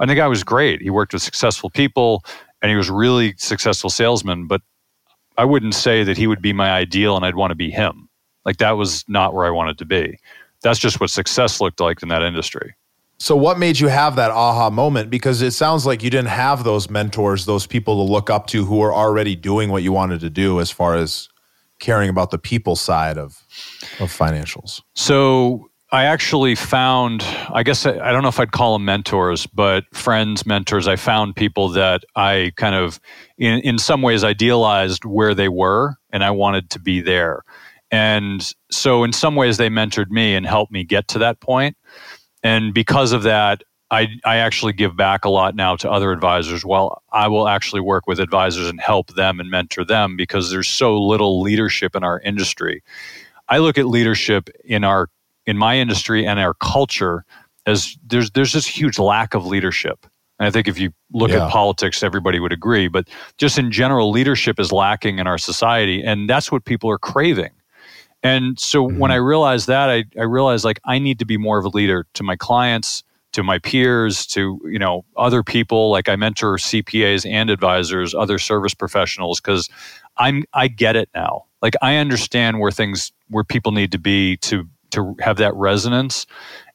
And 0.00 0.08
the 0.10 0.14
guy 0.14 0.26
was 0.26 0.42
great. 0.44 0.80
He 0.80 0.90
worked 0.90 1.12
with 1.12 1.22
successful 1.22 1.70
people, 1.70 2.24
and 2.62 2.70
he 2.70 2.76
was 2.76 2.88
really 2.90 3.34
successful 3.36 3.90
salesman. 3.90 4.46
But 4.46 4.62
I 5.36 5.44
wouldn't 5.44 5.74
say 5.74 6.02
that 6.04 6.16
he 6.16 6.26
would 6.26 6.42
be 6.42 6.52
my 6.52 6.70
ideal, 6.70 7.16
and 7.16 7.24
I'd 7.26 7.34
want 7.36 7.50
to 7.50 7.56
be 7.56 7.70
him. 7.70 8.08
Like 8.44 8.56
that 8.58 8.72
was 8.72 9.04
not 9.08 9.34
where 9.34 9.46
I 9.46 9.50
wanted 9.50 9.76
to 9.78 9.84
be. 9.84 10.18
That's 10.62 10.78
just 10.78 11.00
what 11.00 11.10
success 11.10 11.60
looked 11.60 11.80
like 11.80 12.02
in 12.02 12.08
that 12.08 12.22
industry. 12.22 12.74
So, 13.20 13.34
what 13.34 13.58
made 13.58 13.80
you 13.80 13.88
have 13.88 14.16
that 14.16 14.30
aha 14.30 14.70
moment? 14.70 15.10
Because 15.10 15.42
it 15.42 15.50
sounds 15.50 15.84
like 15.84 16.02
you 16.02 16.10
didn't 16.10 16.28
have 16.28 16.62
those 16.62 16.88
mentors, 16.88 17.46
those 17.46 17.66
people 17.66 18.06
to 18.06 18.12
look 18.12 18.30
up 18.30 18.46
to 18.48 18.64
who 18.64 18.78
were 18.78 18.94
already 18.94 19.34
doing 19.34 19.70
what 19.70 19.82
you 19.82 19.92
wanted 19.92 20.20
to 20.20 20.30
do 20.30 20.60
as 20.60 20.70
far 20.70 20.94
as 20.94 21.28
caring 21.80 22.08
about 22.08 22.30
the 22.30 22.38
people 22.38 22.76
side 22.76 23.18
of, 23.18 23.44
of 23.98 24.10
financials. 24.16 24.82
So 24.94 25.68
I 25.90 26.04
actually 26.04 26.54
found, 26.54 27.22
I 27.52 27.62
guess 27.62 27.86
I, 27.86 27.98
I 27.98 28.12
don't 28.12 28.22
know 28.22 28.28
if 28.28 28.38
I'd 28.38 28.52
call 28.52 28.74
them 28.74 28.84
mentors, 28.84 29.46
but 29.46 29.84
friends, 29.94 30.44
mentors. 30.44 30.86
I 30.86 30.96
found 30.96 31.34
people 31.34 31.70
that 31.70 32.02
I 32.14 32.52
kind 32.56 32.74
of, 32.74 33.00
in, 33.38 33.60
in 33.60 33.78
some 33.78 34.02
ways, 34.02 34.22
idealized 34.22 35.04
where 35.04 35.34
they 35.34 35.48
were 35.48 35.96
and 36.10 36.22
I 36.22 36.30
wanted 36.30 36.70
to 36.70 36.78
be 36.78 37.00
there. 37.00 37.42
And 37.90 38.52
so 38.70 39.04
in 39.04 39.12
some 39.12 39.34
ways, 39.34 39.56
they 39.56 39.68
mentored 39.68 40.10
me 40.10 40.34
and 40.34 40.44
helped 40.46 40.72
me 40.72 40.84
get 40.84 41.08
to 41.08 41.18
that 41.20 41.40
point. 41.40 41.76
And 42.42 42.74
because 42.74 43.12
of 43.12 43.22
that, 43.24 43.62
I, 43.90 44.08
I 44.24 44.36
actually 44.36 44.74
give 44.74 44.96
back 44.96 45.24
a 45.24 45.30
lot 45.30 45.54
now 45.54 45.74
to 45.76 45.90
other 45.90 46.12
advisors. 46.12 46.64
Well, 46.64 47.02
I 47.10 47.26
will 47.28 47.48
actually 47.48 47.80
work 47.80 48.06
with 48.06 48.20
advisors 48.20 48.68
and 48.68 48.78
help 48.80 49.14
them 49.14 49.40
and 49.40 49.50
mentor 49.50 49.84
them 49.84 50.16
because 50.16 50.50
there's 50.50 50.68
so 50.68 51.00
little 51.00 51.40
leadership 51.40 51.96
in 51.96 52.04
our 52.04 52.20
industry. 52.20 52.82
I 53.48 53.58
look 53.58 53.78
at 53.78 53.86
leadership 53.86 54.50
in 54.64 54.84
our 54.84 55.08
in 55.46 55.56
my 55.56 55.78
industry 55.78 56.26
and 56.26 56.38
our 56.38 56.52
culture 56.52 57.24
as 57.64 57.96
there's 58.06 58.30
there's 58.32 58.52
this 58.52 58.66
huge 58.66 58.98
lack 58.98 59.32
of 59.32 59.46
leadership. 59.46 60.06
And 60.38 60.46
I 60.46 60.50
think 60.50 60.68
if 60.68 60.78
you 60.78 60.92
look 61.14 61.30
Yeah. 61.30 61.46
at 61.46 61.50
politics, 61.50 62.02
everybody 62.02 62.38
would 62.40 62.52
agree. 62.52 62.88
But 62.88 63.08
just 63.38 63.58
in 63.58 63.72
general, 63.72 64.10
leadership 64.10 64.60
is 64.60 64.70
lacking 64.70 65.18
in 65.18 65.26
our 65.26 65.38
society, 65.38 66.02
and 66.04 66.28
that's 66.28 66.52
what 66.52 66.66
people 66.66 66.90
are 66.90 66.98
craving. 66.98 67.50
And 68.22 68.58
so 68.58 68.82
when 68.82 69.10
I 69.10 69.16
realized 69.16 69.66
that, 69.68 69.88
I, 69.90 70.04
I 70.18 70.24
realized 70.24 70.64
like 70.64 70.80
I 70.84 70.98
need 70.98 71.18
to 71.20 71.24
be 71.24 71.36
more 71.36 71.58
of 71.58 71.64
a 71.64 71.68
leader 71.68 72.06
to 72.14 72.22
my 72.22 72.36
clients, 72.36 73.04
to 73.32 73.42
my 73.42 73.58
peers, 73.58 74.26
to 74.28 74.60
you 74.64 74.78
know 74.78 75.04
other 75.16 75.42
people. 75.42 75.90
Like 75.90 76.08
I 76.08 76.16
mentor 76.16 76.56
CPAs 76.56 77.24
and 77.30 77.50
advisors, 77.50 78.14
other 78.14 78.38
service 78.38 78.74
professionals, 78.74 79.40
because 79.40 79.68
I'm 80.16 80.44
I 80.52 80.68
get 80.68 80.96
it 80.96 81.08
now. 81.14 81.44
Like 81.62 81.74
I 81.82 81.96
understand 81.96 82.58
where 82.60 82.72
things 82.72 83.12
where 83.28 83.44
people 83.44 83.72
need 83.72 83.92
to 83.92 83.98
be 83.98 84.36
to 84.38 84.66
to 84.90 85.14
have 85.20 85.36
that 85.36 85.54
resonance. 85.54 86.26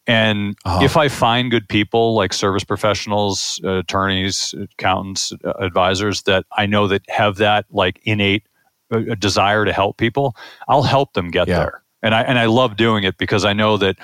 And 0.05 0.55
Uh-huh. 0.65 0.83
if 0.83 0.97
I 0.97 1.07
find 1.07 1.49
good 1.49 1.67
people 1.69 2.13
like 2.13 2.33
service 2.33 2.63
professionals, 2.65 3.59
uh, 3.63 3.79
attorneys, 3.79 4.53
accountants, 4.61 5.31
uh, 5.45 5.53
advisors 5.59 6.23
that 6.23 6.45
I 6.57 6.65
know 6.65 6.87
that 6.87 7.03
have 7.09 7.37
that 7.37 7.65
like 7.71 8.01
innate 8.03 8.43
a 8.93 9.15
desire 9.15 9.65
to 9.65 9.73
help 9.73 9.97
people, 9.97 10.35
I'll 10.67 10.83
help 10.83 11.13
them 11.13 11.29
get 11.31 11.47
Yeah. 11.47 11.57
there. 11.57 11.83
And 12.01 12.13
I 12.13 12.21
and 12.23 12.37
I 12.37 12.45
love 12.45 12.75
doing 12.75 13.03
it 13.03 13.17
because 13.17 13.45
I 13.45 13.53
know 13.53 13.77
that 13.77 13.97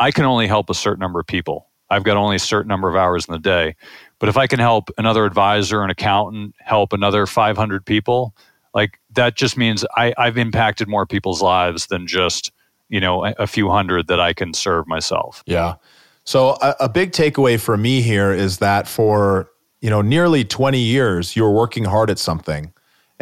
I 0.00 0.10
can 0.10 0.24
only 0.24 0.46
help 0.46 0.70
a 0.70 0.74
certain 0.74 1.00
number 1.00 1.20
of 1.20 1.26
people. 1.26 1.68
I've 1.90 2.04
got 2.04 2.16
only 2.16 2.36
a 2.36 2.40
certain 2.40 2.68
number 2.68 2.88
of 2.88 2.96
hours 2.96 3.26
in 3.26 3.32
the 3.32 3.38
day. 3.38 3.76
But 4.18 4.28
if 4.30 4.36
I 4.38 4.46
can 4.46 4.58
help 4.58 4.88
another 4.96 5.26
advisor, 5.26 5.82
an 5.82 5.90
accountant, 5.90 6.54
help 6.60 6.92
another 6.94 7.26
500 7.26 7.84
people, 7.84 8.34
like 8.72 8.98
that 9.14 9.36
just 9.36 9.58
means 9.58 9.84
I, 9.96 10.14
I've 10.16 10.38
impacted 10.38 10.88
more 10.88 11.04
people's 11.04 11.42
lives 11.42 11.88
than 11.88 12.06
just 12.06 12.50
you 12.88 13.00
know 13.00 13.24
a, 13.24 13.46
few 13.46 13.68
hundred 13.70 14.06
that 14.08 14.20
I 14.20 14.32
can 14.32 14.54
serve 14.54 14.86
myself. 14.86 15.42
Yeah. 15.46 15.74
So 16.24 16.56
a, 16.62 16.74
a 16.80 16.88
big 16.88 17.12
takeaway 17.12 17.60
for 17.60 17.76
me 17.76 18.00
here 18.00 18.32
is 18.32 18.58
that 18.58 18.88
for 18.88 19.50
you 19.80 19.90
know 19.90 20.00
nearly 20.02 20.44
20 20.44 20.78
years 20.78 21.36
you 21.36 21.42
were 21.42 21.50
working 21.52 21.84
hard 21.84 22.08
at 22.10 22.18
something 22.18 22.72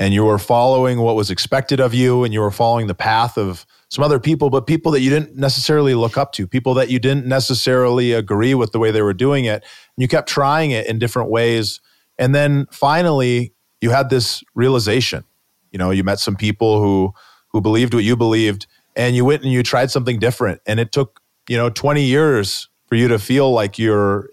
and 0.00 0.14
you 0.14 0.24
were 0.24 0.38
following 0.38 0.98
what 1.02 1.14
was 1.14 1.30
expected 1.30 1.78
of 1.78 1.92
you 1.92 2.24
and 2.24 2.32
you 2.32 2.40
were 2.40 2.50
following 2.50 2.86
the 2.86 2.94
path 2.94 3.36
of 3.36 3.66
some 3.90 4.02
other 4.02 4.18
people 4.18 4.48
but 4.48 4.66
people 4.66 4.90
that 4.90 5.02
you 5.02 5.10
didn't 5.10 5.36
necessarily 5.36 5.94
look 5.94 6.16
up 6.16 6.32
to 6.32 6.48
people 6.48 6.72
that 6.74 6.88
you 6.88 6.98
didn't 6.98 7.26
necessarily 7.26 8.12
agree 8.12 8.54
with 8.54 8.72
the 8.72 8.78
way 8.78 8.90
they 8.90 9.02
were 9.02 9.12
doing 9.12 9.44
it 9.44 9.62
and 9.62 9.62
you 9.98 10.08
kept 10.08 10.28
trying 10.28 10.70
it 10.70 10.86
in 10.86 10.98
different 10.98 11.30
ways. 11.30 11.80
And 12.18 12.34
then 12.34 12.66
finally 12.72 13.52
you 13.80 13.90
had 13.90 14.10
this 14.10 14.42
realization. 14.54 15.22
You 15.70 15.78
know 15.78 15.90
you 15.90 16.02
met 16.02 16.18
some 16.18 16.34
people 16.34 16.82
who 16.82 17.12
who 17.48 17.60
believed 17.60 17.92
what 17.92 18.02
you 18.02 18.16
believed 18.16 18.66
and 18.96 19.14
you 19.14 19.24
went 19.24 19.42
and 19.42 19.52
you 19.52 19.62
tried 19.62 19.90
something 19.90 20.18
different. 20.18 20.62
And 20.66 20.80
it 20.80 20.92
took 20.92 21.20
you 21.46 21.58
know 21.58 21.68
20 21.68 22.02
years 22.02 22.68
for 22.86 22.94
you 22.94 23.06
to 23.08 23.18
feel 23.18 23.52
like 23.52 23.78
you're 23.78 24.30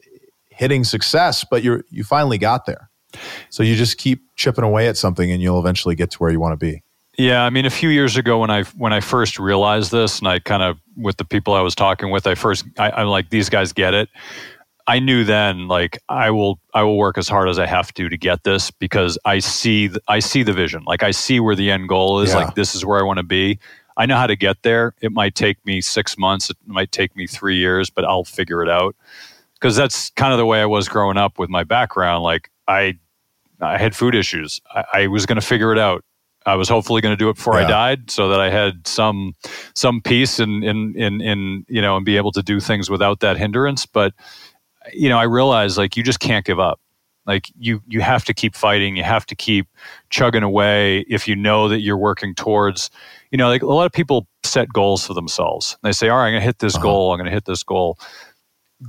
hitting 0.49 0.83
success 0.83 1.45
but 1.49 1.61
you're 1.61 1.83
you 1.89 2.03
finally 2.03 2.37
got 2.37 2.65
there 2.65 2.89
so 3.49 3.63
you 3.63 3.75
just 3.75 3.97
keep 3.97 4.21
chipping 4.35 4.63
away 4.63 4.87
at 4.87 4.97
something 4.97 5.31
and 5.31 5.41
you'll 5.41 5.59
eventually 5.59 5.95
get 5.95 6.11
to 6.11 6.17
where 6.17 6.31
you 6.31 6.39
want 6.39 6.53
to 6.53 6.65
be 6.65 6.81
Yeah, 7.17 7.43
I 7.43 7.49
mean, 7.49 7.65
a 7.65 7.71
few 7.71 7.89
years 7.89 8.15
ago 8.15 8.37
when 8.39 8.51
I 8.51 8.63
when 8.75 8.93
I 8.93 8.99
first 8.99 9.39
realized 9.39 9.91
this, 9.91 10.19
and 10.19 10.27
I 10.27 10.37
kind 10.39 10.61
of 10.61 10.79
with 10.95 11.17
the 11.17 11.25
people 11.25 11.53
I 11.55 11.61
was 11.61 11.73
talking 11.73 12.11
with, 12.11 12.27
I 12.27 12.35
first 12.35 12.65
I, 12.77 12.91
I'm 12.91 13.07
like, 13.07 13.31
these 13.31 13.49
guys 13.49 13.73
get 13.73 13.95
it. 13.95 14.09
I 14.89 14.99
knew 14.99 15.25
then, 15.25 15.67
like, 15.67 15.99
I 16.07 16.31
will 16.31 16.59
I 16.73 16.83
will 16.83 16.97
work 16.97 17.17
as 17.17 17.27
hard 17.27 17.49
as 17.49 17.59
I 17.59 17.65
have 17.65 17.93
to 17.95 18.07
to 18.07 18.17
get 18.17 18.43
this 18.43 18.71
because 18.71 19.17
I 19.25 19.39
see 19.39 19.89
th- 19.89 19.99
I 20.07 20.19
see 20.19 20.43
the 20.43 20.53
vision. 20.53 20.83
Like, 20.85 21.03
I 21.03 21.11
see 21.11 21.39
where 21.39 21.55
the 21.55 21.71
end 21.71 21.89
goal 21.89 22.21
is. 22.21 22.29
Yeah. 22.29 22.37
Like, 22.37 22.55
this 22.55 22.73
is 22.73 22.85
where 22.85 22.99
I 22.99 23.03
want 23.03 23.17
to 23.17 23.23
be. 23.23 23.59
I 23.97 24.05
know 24.05 24.15
how 24.15 24.27
to 24.27 24.35
get 24.35 24.61
there. 24.61 24.93
It 25.01 25.11
might 25.11 25.35
take 25.35 25.63
me 25.65 25.81
six 25.81 26.17
months. 26.17 26.49
It 26.51 26.57
might 26.67 26.91
take 26.91 27.15
me 27.15 27.27
three 27.27 27.57
years, 27.57 27.89
but 27.89 28.05
I'll 28.05 28.23
figure 28.23 28.61
it 28.61 28.69
out. 28.69 28.95
Because 29.55 29.75
that's 29.75 30.11
kind 30.11 30.31
of 30.31 30.37
the 30.37 30.45
way 30.45 30.61
I 30.61 30.67
was 30.67 30.87
growing 30.87 31.17
up 31.17 31.39
with 31.39 31.49
my 31.49 31.63
background. 31.63 32.23
Like, 32.23 32.51
I 32.67 32.97
I 33.61 33.77
had 33.77 33.95
food 33.95 34.15
issues. 34.15 34.59
I, 34.73 34.83
I 34.93 35.07
was 35.07 35.25
going 35.25 35.39
to 35.39 35.45
figure 35.45 35.71
it 35.71 35.79
out. 35.79 36.03
I 36.45 36.55
was 36.55 36.69
hopefully 36.69 37.01
going 37.01 37.11
to 37.11 37.17
do 37.17 37.29
it 37.29 37.35
before 37.35 37.55
I 37.55 37.61
died, 37.67 38.09
so 38.11 38.29
that 38.29 38.39
I 38.39 38.49
had 38.49 38.87
some 38.87 39.33
some 39.75 40.01
peace 40.01 40.39
in 40.39 40.63
in 40.63 40.95
in 40.95 41.21
in 41.21 41.65
you 41.67 41.81
know 41.81 41.97
and 41.97 42.05
be 42.05 42.15
able 42.17 42.31
to 42.33 42.41
do 42.43 42.59
things 42.59 42.89
without 42.89 43.19
that 43.19 43.37
hindrance. 43.37 43.85
But 43.85 44.13
you 44.93 45.09
know, 45.09 45.17
I 45.17 45.23
realized 45.23 45.77
like 45.77 45.97
you 45.97 46.03
just 46.03 46.19
can't 46.21 46.45
give 46.45 46.59
up. 46.59 46.79
Like 47.25 47.51
you 47.57 47.81
you 47.87 47.99
have 47.99 48.23
to 48.25 48.33
keep 48.33 48.55
fighting. 48.55 48.95
You 48.95 49.03
have 49.03 49.25
to 49.25 49.35
keep 49.35 49.67
chugging 50.09 50.43
away 50.43 50.99
if 51.09 51.27
you 51.27 51.35
know 51.35 51.67
that 51.67 51.81
you're 51.81 51.97
working 51.97 52.33
towards. 52.33 52.89
You 53.31 53.37
know, 53.37 53.49
like 53.49 53.61
a 53.63 53.65
lot 53.65 53.85
of 53.85 53.91
people 53.91 54.25
set 54.45 54.69
goals 54.71 55.05
for 55.05 55.13
themselves. 55.13 55.77
They 55.83 55.91
say, 55.91 56.07
"All 56.07 56.17
right, 56.17 56.27
I'm 56.27 56.31
going 56.31 56.41
to 56.41 56.45
hit 56.45 56.59
this 56.59 56.75
Uh-huh. 56.75 56.83
goal. 56.83 57.11
I'm 57.11 57.17
going 57.17 57.25
to 57.25 57.31
hit 57.35 57.43
this 57.43 57.63
goal." 57.63 57.99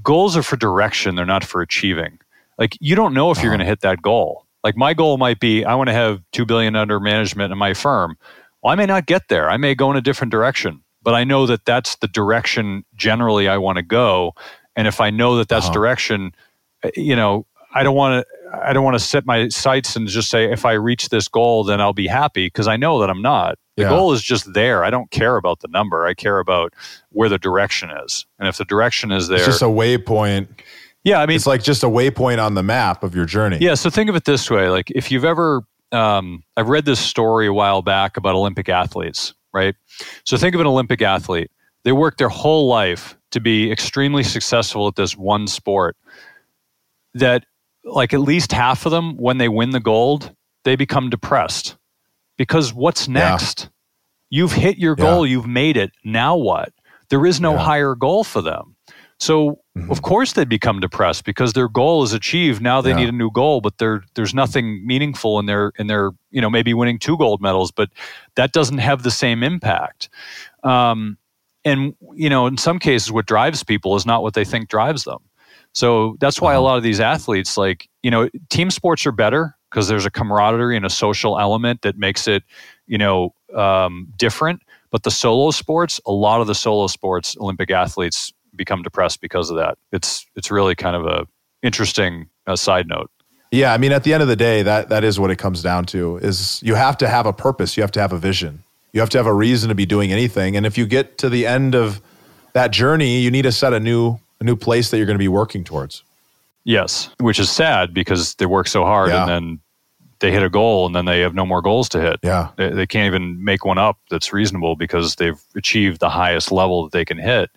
Goals 0.03 0.37
are 0.37 0.43
for 0.45 0.57
direction. 0.57 1.17
They're 1.17 1.25
not 1.25 1.43
for 1.43 1.61
achieving. 1.62 2.19
Like 2.59 2.77
you 2.81 2.94
don't 2.94 3.14
know 3.14 3.31
if 3.31 3.38
you're 3.38 3.47
Uh-huh. 3.47 3.57
going 3.59 3.61
to 3.66 3.66
hit 3.66 3.81
that 3.81 4.03
goal. 4.03 4.47
Like 4.64 4.77
my 4.77 4.92
goal 4.94 5.16
might 5.18 5.40
be 5.40 5.64
I 5.64 5.75
want 5.75 5.88
to 5.88 5.94
have 5.94 6.21
2 6.33 6.44
billion 6.44 6.75
under 6.77 6.99
management 7.01 7.53
in 7.53 7.59
my 7.59 7.75
firm. 7.75 8.16
Well, 8.62 8.73
I 8.73 8.77
may 8.77 8.87
not 8.87 9.07
get 9.07 9.29
there. 9.29 9.49
I 9.49 9.57
may 9.57 9.75
go 9.75 9.90
in 9.90 9.97
a 9.97 10.01
different 10.01 10.33
direction, 10.33 10.83
but 11.03 11.14
I 11.14 11.23
know 11.25 11.47
that 11.47 11.64
that's 11.64 11.97
the 11.97 12.09
direction 12.09 12.85
generally 12.97 13.49
I 13.49 13.57
want 13.59 13.77
to 13.77 13.83
go. 13.83 14.35
And 14.75 14.88
if 14.88 15.01
I 15.01 15.11
know 15.11 15.37
that 15.37 15.49
that's 15.49 15.66
Uh-huh. 15.66 15.75
direction, 15.75 16.33
uh, 16.85 16.90
you 16.97 17.14
know, 17.14 17.47
I 17.75 17.83
don't 17.85 17.94
want 17.94 18.25
to 18.27 18.59
I 18.66 18.73
don't 18.73 18.83
want 18.83 18.94
to 18.99 19.05
set 19.05 19.27
my 19.27 19.49
sights 19.49 19.94
and 19.94 20.09
just 20.09 20.31
say 20.31 20.51
if 20.51 20.64
I 20.64 20.73
reach 20.73 21.11
this 21.11 21.29
goal 21.29 21.64
then 21.64 21.81
I'll 21.83 21.92
be 21.92 22.07
happy 22.09 22.47
because 22.47 22.66
I 22.66 22.77
know 22.77 22.99
that 23.01 23.11
I'm 23.11 23.21
not. 23.23 23.59
The 23.77 23.83
Yeah. 23.85 23.90
goal 23.90 24.12
is 24.12 24.23
just 24.23 24.55
there. 24.55 24.85
I 24.85 24.90
don't 24.90 25.11
care 25.11 25.37
about 25.37 25.61
the 25.61 25.68
number. 25.68 26.07
I 26.07 26.14
care 26.14 26.38
about 26.40 26.73
where 27.11 27.29
the 27.29 27.38
direction 27.38 27.90
is. 28.05 28.27
And 28.38 28.49
if 28.49 28.57
the 28.57 28.64
direction 28.64 29.12
is 29.12 29.29
there, 29.29 29.37
it's 29.38 29.47
just 29.47 29.62
a 29.62 29.66
waypoint 29.66 30.49
yeah, 31.09 31.21
I 31.21 31.27
mean, 31.27 31.37
it's 31.37 31.47
like 31.47 31.62
just 31.62 31.83
a 31.83 31.87
waypoint 31.88 32.44
on 32.44 32.55
the 32.55 32.62
map 32.62 33.03
of 33.03 33.14
your 33.14 33.25
journey 33.25 33.59
yeah, 33.61 33.75
so 33.75 33.90
think 33.90 34.09
of 34.11 34.16
it 34.16 34.25
this 34.25 34.51
way: 34.51 34.68
like 34.68 34.90
if 34.90 35.11
you've 35.11 35.25
ever, 35.25 35.62
um, 35.92 36.42
I've 36.57 36.68
read 36.68 36.85
this 36.85 37.01
story 37.01 37.47
a 37.47 37.53
while 37.53 37.83
back 37.83 38.16
about 38.16 38.35
Olympic 38.35 38.68
athletes, 38.68 39.35
right? 39.53 39.75
So 40.25 40.37
think 40.37 40.55
of 40.55 40.61
an 40.61 40.66
Olympic 40.66 41.03
athlete; 41.03 41.51
they 41.85 41.92
work 41.92 42.18
their 42.18 42.29
whole 42.29 42.68
life 42.68 43.16
to 43.31 43.40
be 43.40 43.71
extremely 43.73 44.23
successful 44.23 44.87
at 44.88 44.97
this 44.97 45.16
one 45.16 45.47
sport. 45.47 45.97
That, 47.14 47.44
like, 47.85 48.12
at 48.14 48.21
least 48.21 48.53
half 48.53 48.87
of 48.87 48.92
them, 48.92 49.16
when 49.16 49.38
they 49.38 49.49
win 49.49 49.71
the 49.71 49.81
gold, 49.81 50.35
they 50.64 50.77
become 50.77 51.11
depressed 51.11 51.77
because 52.37 52.73
what's 52.73 53.09
Yeah. 53.09 53.14
next? 53.31 53.71
You've 54.31 54.53
hit 54.53 54.77
your 54.79 54.94
goal, 54.94 55.27
you've 55.27 55.47
made 55.47 55.77
it. 55.79 55.90
Now 56.05 56.37
what? 56.37 56.71
There 57.09 57.25
is 57.25 57.40
no 57.40 57.53
Yeah. 57.55 57.59
higher 57.64 57.94
goal 57.94 58.25
for 58.25 58.42
them. 58.42 58.77
So 59.18 59.61
mm-hmm. 59.81 59.91
of 59.91 60.03
course 60.03 60.33
they 60.33 60.45
become 60.45 60.81
depressed 60.81 61.25
because 61.25 61.53
their 61.53 61.69
goal 61.69 62.03
is 62.03 62.12
achieved. 62.12 62.61
Now 62.61 62.81
they 62.81 62.91
yeah. 62.91 62.97
need 62.97 63.09
a 63.09 63.12
new 63.12 63.31
goal, 63.31 63.61
but 63.61 63.79
there's 63.79 64.35
nothing 64.35 64.87
meaningful 64.87 65.38
in 65.38 65.47
their 65.47 65.73
in 65.79 65.87
their 65.87 66.11
you 66.31 66.41
know 66.41 66.51
maybe 66.51 66.75
winning 66.75 66.99
two 66.99 67.17
gold 67.17 67.41
medals, 67.41 67.71
but 67.71 67.91
that 68.35 68.53
doesn't 68.53 68.79
have 68.79 69.03
the 69.03 69.11
same 69.11 69.43
impact. 69.43 70.09
Um, 70.62 71.19
and 71.64 71.95
you 72.14 72.31
know, 72.31 72.47
in 72.47 72.57
some 72.57 72.79
cases, 72.79 73.12
what 73.12 73.27
drives 73.27 73.62
people 73.62 73.97
is 73.97 74.07
not 74.07 74.23
what 74.23 74.35
they 74.35 74.45
think 74.45 74.69
drives 74.69 75.05
them. 75.05 75.19
So 75.73 76.17
that's 76.21 76.41
why 76.41 76.53
a 76.53 76.57
uh-huh. 76.57 76.62
lot 76.62 76.77
of 76.77 76.83
these 76.83 77.01
athletes, 77.01 77.57
like 77.57 77.88
you 78.03 78.11
know, 78.11 78.29
team 78.51 78.71
sports 78.71 79.07
are 79.07 79.12
better 79.12 79.57
because 79.71 79.88
there's 79.88 80.07
a 80.07 80.11
camaraderie 80.11 80.77
and 80.77 80.87
a 80.87 80.91
social 80.91 81.38
element 81.38 81.83
that 81.83 81.99
makes 81.99 82.27
it, 82.27 82.43
you 82.87 82.99
know, 82.99 83.35
um, 83.55 84.09
different. 84.17 84.62
But 84.91 85.03
the 85.03 85.11
solo 85.11 85.51
sports, 85.51 86.01
a 86.07 86.12
lot 86.12 86.41
of 86.41 86.47
the 86.47 86.55
solo 86.55 86.87
sports, 86.87 87.37
Olympic 87.38 87.71
athletes 87.71 88.33
become 88.59 88.83
depressed 88.83 89.23
because 89.23 89.49
of 89.49 89.57
that. 89.57 89.79
It's 89.92 90.27
it's 90.37 90.51
really 90.51 90.75
kind 90.75 90.94
of 90.94 91.07
a 91.07 91.27
interesting 91.62 92.29
uh, 92.47 92.57
side 92.57 92.87
note. 92.87 93.11
Yeah, 93.51 93.73
I 93.73 93.79
mean, 93.79 93.92
at 93.92 94.05
the 94.05 94.12
end 94.12 94.23
of 94.23 94.29
the 94.29 94.37
day, 94.37 94.62
that 94.62 94.90
that 94.90 95.05
is 95.05 95.18
what 95.18 95.31
it 95.31 95.37
comes 95.37 95.62
down 95.62 95.87
to. 95.87 96.18
Is 96.18 96.62
you 96.62 96.75
have 96.75 96.99
to 96.99 97.09
have 97.09 97.25
a 97.25 97.33
purpose. 97.33 97.77
You 97.77 97.83
have 97.83 97.92
to 97.92 98.01
have 98.01 98.12
a 98.12 98.18
vision. 98.18 98.62
You 98.92 99.01
have 99.01 99.11
to 99.11 99.18
have 99.18 99.27
a 99.27 99.33
reason 99.33 99.68
to 99.71 99.75
be 99.75 99.87
doing 99.87 100.12
anything. 100.12 100.57
And 100.57 100.66
if 100.66 100.77
you 100.77 100.87
get 100.87 101.18
to 101.18 101.29
the 101.31 101.47
end 101.47 101.75
of 101.75 102.01
that 102.53 102.73
journey, 102.73 103.21
you 103.21 103.31
need 103.31 103.42
to 103.42 103.53
set 103.53 103.73
a 103.73 103.81
new 103.81 104.18
a 104.40 104.44
new 104.44 104.57
place 104.57 104.90
that 104.90 104.99
you're 104.99 105.07
going 105.07 105.14
to 105.14 105.18
be 105.18 105.29
working 105.29 105.64
towards. 105.64 106.03
Yes, 106.64 107.09
which 107.21 107.38
is 107.38 107.49
sad 107.49 107.94
because 107.94 108.35
they 108.35 108.47
work 108.47 108.68
so 108.68 108.85
hard 108.85 109.09
yeah. 109.09 109.23
and 109.23 109.31
then 109.31 109.61
they 110.21 110.33
hit 110.33 110.42
a 110.42 110.51
goal 110.51 110.87
and 110.87 110.94
then 110.94 111.05
they 111.05 111.21
have 111.21 111.35
no 111.35 111.47
more 111.47 111.62
goals 111.62 111.88
to 111.90 112.01
hit. 112.01 112.18
Yeah. 112.23 112.49
They, 112.57 112.71
they, 112.71 112.87
can't 112.87 113.07
even 113.07 113.42
make 113.42 113.64
one 113.64 113.79
up 113.79 113.99
that's 114.11 114.33
reasonable 114.33 114.75
because 114.77 115.16
they've 115.16 115.40
achieved 115.55 116.01
the 116.01 116.11
highest 116.11 116.51
level 116.51 116.85
that 116.85 116.92
they 116.92 117.05
can 117.05 117.18
hit. 117.18 117.51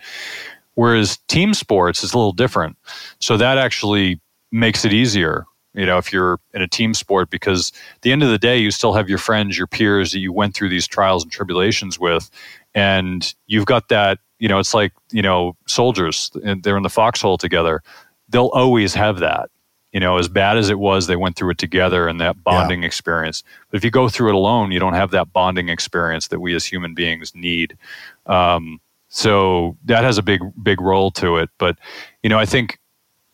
Whereas 0.76 1.18
team 1.28 1.54
sports 1.54 2.04
is 2.04 2.14
a 2.14 2.18
little 2.18 2.32
different. 2.32 2.78
So 3.20 3.38
that 3.38 3.58
actually 3.58 4.20
makes 4.52 4.86
it 4.86 4.94
easier, 4.94 5.46
you 5.74 5.86
know, 5.86 5.98
if 5.98 6.12
you're 6.12 6.40
in 6.54 6.62
a 6.62 6.68
team 6.68 6.94
sport, 6.94 7.30
because 7.30 7.72
at 7.96 8.02
the 8.02 8.12
end 8.12 8.24
of 8.24 8.30
the 8.30 8.38
day, 8.38 8.58
you 8.58 8.72
still 8.72 8.94
have 8.94 9.10
your 9.10 9.18
friends, 9.18 9.58
your 9.58 9.68
peers 9.68 10.12
that 10.12 10.20
you 10.20 10.34
went 10.34 10.54
through 10.54 10.70
these 10.70 10.88
trials 10.88 11.24
and 11.24 11.32
tribulations 11.32 12.00
with. 12.00 12.30
And 12.74 13.34
you've 13.48 13.66
got 13.66 13.90
that, 13.90 14.20
you 14.40 14.48
know, 14.48 14.60
it's 14.60 14.74
like, 14.74 14.92
you 15.12 15.22
know, 15.22 15.56
soldiers, 15.68 16.32
and 16.44 16.64
they're 16.64 16.78
in 16.78 16.84
the 16.84 16.90
foxhole 16.90 17.38
together. 17.38 17.82
They'll 18.30 18.52
always 18.54 18.94
have 18.94 19.20
that. 19.20 19.50
You 19.92 20.00
know, 20.00 20.18
as 20.18 20.30
bad 20.30 20.58
as 20.58 20.70
it 20.70 20.80
was, 20.80 21.08
they 21.08 21.18
went 21.18 21.36
through 21.36 21.52
it 21.52 21.58
together 21.58 22.08
and 22.08 22.20
that 22.22 22.44
bonding 22.44 22.82
yeah. 22.82 22.88
experience. 22.88 23.44
But 23.70 23.78
if 23.78 23.84
you 23.84 23.92
go 23.92 24.08
through 24.08 24.30
it 24.30 24.36
alone, 24.36 24.72
you 24.72 24.80
don't 24.80 24.94
have 24.94 25.12
that 25.12 25.34
bonding 25.34 25.68
experience 25.68 26.30
that 26.30 26.40
we 26.40 26.56
as 26.56 26.66
human 26.66 26.94
beings 26.94 27.36
need. 27.36 27.78
Um, 28.26 28.80
so 29.14 29.78
that 29.84 30.06
has 30.06 30.18
a 30.18 30.24
big, 30.24 30.42
big 30.64 30.80
role 30.80 31.12
to 31.12 31.36
it. 31.36 31.50
But, 31.58 31.78
you 32.24 32.30
know, 32.30 32.40
I 32.40 32.46
think 32.46 32.80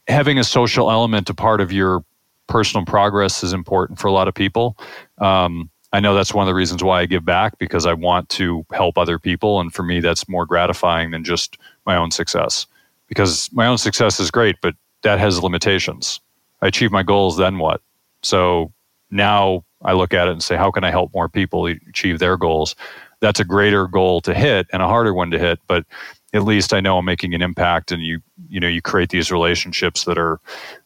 having 0.08 0.40
a 0.40 0.44
social 0.44 0.90
element 0.90 1.30
a 1.30 1.36
part 1.36 1.62
of 1.62 1.72
your 1.72 2.04
personal 2.48 2.84
progress 2.84 3.44
is 3.44 3.54
important 3.54 4.00
for 4.00 4.08
a 4.08 4.12
lot 4.12 4.28
of 4.28 4.34
people. 4.34 4.76
Um, 5.20 5.70
I 5.94 6.00
know 6.00 6.16
that's 6.16 6.34
one 6.34 6.44
of 6.44 6.48
the 6.48 6.56
reasons 6.56 6.84
why 6.84 7.02
I 7.02 7.06
give 7.06 7.24
back 7.24 7.60
because 7.60 7.86
I 7.86 7.94
want 7.94 8.28
to 8.30 8.66
help 8.72 8.98
other 8.98 9.20
people. 9.20 9.60
And 9.60 9.72
for 9.72 9.84
me, 9.84 10.00
that's 10.00 10.28
more 10.28 10.48
gratifying 10.48 11.12
than 11.12 11.24
just 11.24 11.58
my 11.86 11.96
own 11.96 12.10
success 12.10 12.66
because 13.08 13.50
my 13.54 13.68
own 13.68 13.78
success 13.78 14.20
is 14.20 14.32
great, 14.32 14.56
but 14.62 14.74
that 15.04 15.20
has 15.20 15.44
limitations. 15.44 16.20
I 16.62 16.68
achieve 16.68 16.92
my 16.92 17.04
goals, 17.04 17.38
then 17.38 17.60
what? 17.60 17.82
So 18.24 18.74
now 19.12 19.64
I 19.84 19.94
look 19.94 20.14
at 20.14 20.28
it 20.28 20.32
and 20.32 20.44
say, 20.44 20.58
how 20.58 20.72
can 20.72 20.84
I 20.84 20.90
help 20.90 21.14
more 21.14 21.30
people 21.30 21.68
achieve 21.68 22.18
their 22.18 22.36
goals? 22.36 22.76
That's 23.20 23.40
a 23.40 23.46
greater 23.46 23.88
goal 23.88 24.22
to 24.22 24.34
hit 24.34 24.68
and 24.72 24.82
a 24.82 24.88
harder 24.88 25.14
one 25.14 25.32
to 25.32 25.40
hit 25.40 25.60
but 25.68 25.86
at 26.34 26.44
least 26.44 26.74
i 26.74 26.80
know 26.80 26.98
i'm 26.98 27.06
making 27.06 27.34
an 27.34 27.42
impact 27.42 27.92
and 27.92 28.04
you 28.04 28.20
you 28.50 28.60
know 28.60 28.68
you 28.68 28.82
create 28.82 29.10
these 29.10 29.32
relationships 29.32 30.06
that 30.06 30.18
are 30.18 30.40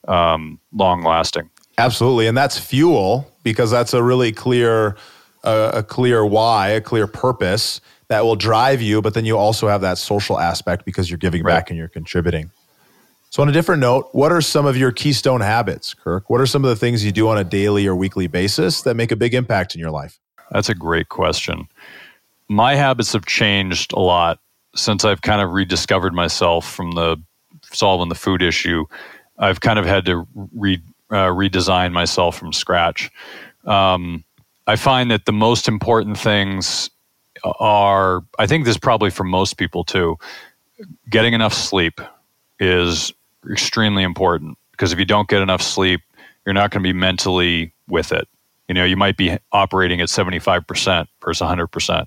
um, 0.08 0.60
long 0.74 1.04
lasting 1.04 1.50
absolutely. 1.78 2.28
And 2.28 2.38
that's 2.38 2.58
fuel 2.58 3.32
because 3.44 3.72
that's 3.72 3.94
a 3.94 4.04
really 4.04 4.32
clear 4.32 4.96
uh, 5.44 5.72
a 5.74 5.84
clear 5.84 6.24
why 6.24 6.70
a 6.70 6.82
clear 6.82 7.08
purpose 7.08 7.82
that 8.10 8.24
will 8.24 8.36
drive 8.36 8.80
you 8.82 9.02
but 9.02 9.16
then 9.16 9.26
you 9.26 9.36
also 9.38 9.68
have 9.68 9.82
that 9.82 9.98
social 9.98 10.40
aspect 10.40 10.86
because 10.86 11.10
you're 11.10 11.18
giving 11.18 11.44
right. 11.44 11.56
back 11.56 11.70
and 11.70 11.80
you're 11.80 11.88
contributing. 11.88 12.52
So 13.32 13.42
on 13.42 13.50
a 13.50 13.52
different 13.52 13.82
note 13.82 14.10
what 14.12 14.32
are 14.32 14.42
some 14.42 14.66
of 14.66 14.78
your 14.78 14.92
keystone 14.92 15.42
habits 15.42 15.94
kirk? 15.94 16.30
What 16.30 16.42
are 16.42 16.46
some 16.46 16.64
of 16.64 16.70
the 16.70 16.76
things 16.76 17.04
you 17.04 17.12
do 17.12 17.28
on 17.28 17.38
a 17.38 17.44
daily 17.44 17.88
or 17.88 17.96
weekly 17.96 18.28
basis 18.28 18.84
that 18.84 18.96
make 18.96 19.12
a 19.12 19.16
big 19.16 19.34
impact 19.34 19.74
in 19.74 19.82
your 19.82 19.92
life? 19.92 20.20
That's 20.52 20.70
a 20.70 20.76
great 20.76 21.10
question 21.10 21.68
my 22.52 22.76
habits 22.76 23.14
have 23.14 23.26
changed 23.26 23.94
a 23.94 24.00
lot 24.00 24.40
since 24.76 25.06
I've 25.06 25.22
kind 25.22 25.42
of 25.42 25.52
rediscovered 25.52 26.14
myself 26.14 26.70
from 26.70 26.92
the 26.92 27.16
solving 27.72 28.10
the 28.10 28.16
food 28.16 28.42
issue. 28.42 28.86
I've 29.40 29.62
kind 29.62 29.80
of 29.80 29.86
had 29.86 30.06
to 30.08 30.28
re, 30.54 30.82
uh, 31.10 31.28
redesign 31.28 31.94
myself 31.94 32.38
from 32.38 32.52
scratch. 32.52 33.10
Um, 33.64 34.26
I 34.68 34.76
find 34.76 35.10
that 35.12 35.26
the 35.26 35.32
most 35.32 35.70
important 35.70 36.18
things 36.18 36.90
are, 37.46 38.22
I 38.38 38.48
think 38.48 38.66
this 38.66 38.76
is 38.76 38.80
probably 38.80 39.12
for 39.12 39.24
most 39.24 39.54
people 39.56 39.86
too, 39.86 40.18
getting 41.10 41.34
enough 41.34 41.54
sleep 41.54 42.02
is 42.60 43.14
extremely 43.50 44.04
important 44.04 44.58
because 44.72 44.92
if 44.92 45.00
you 45.00 45.06
don't 45.06 45.30
get 45.30 45.42
enough 45.42 45.62
sleep, 45.62 46.02
you're 46.46 46.54
not 46.54 46.72
going 46.72 46.84
to 46.84 46.88
be 46.88 46.98
mentally 46.98 47.74
with 47.88 48.12
it 48.12 48.28
you 48.72 48.74
know 48.74 48.86
you 48.86 48.96
might 48.96 49.18
be 49.18 49.38
operating 49.52 50.00
at 50.00 50.08
75% 50.08 51.06
versus 51.22 51.46
100% 51.46 52.06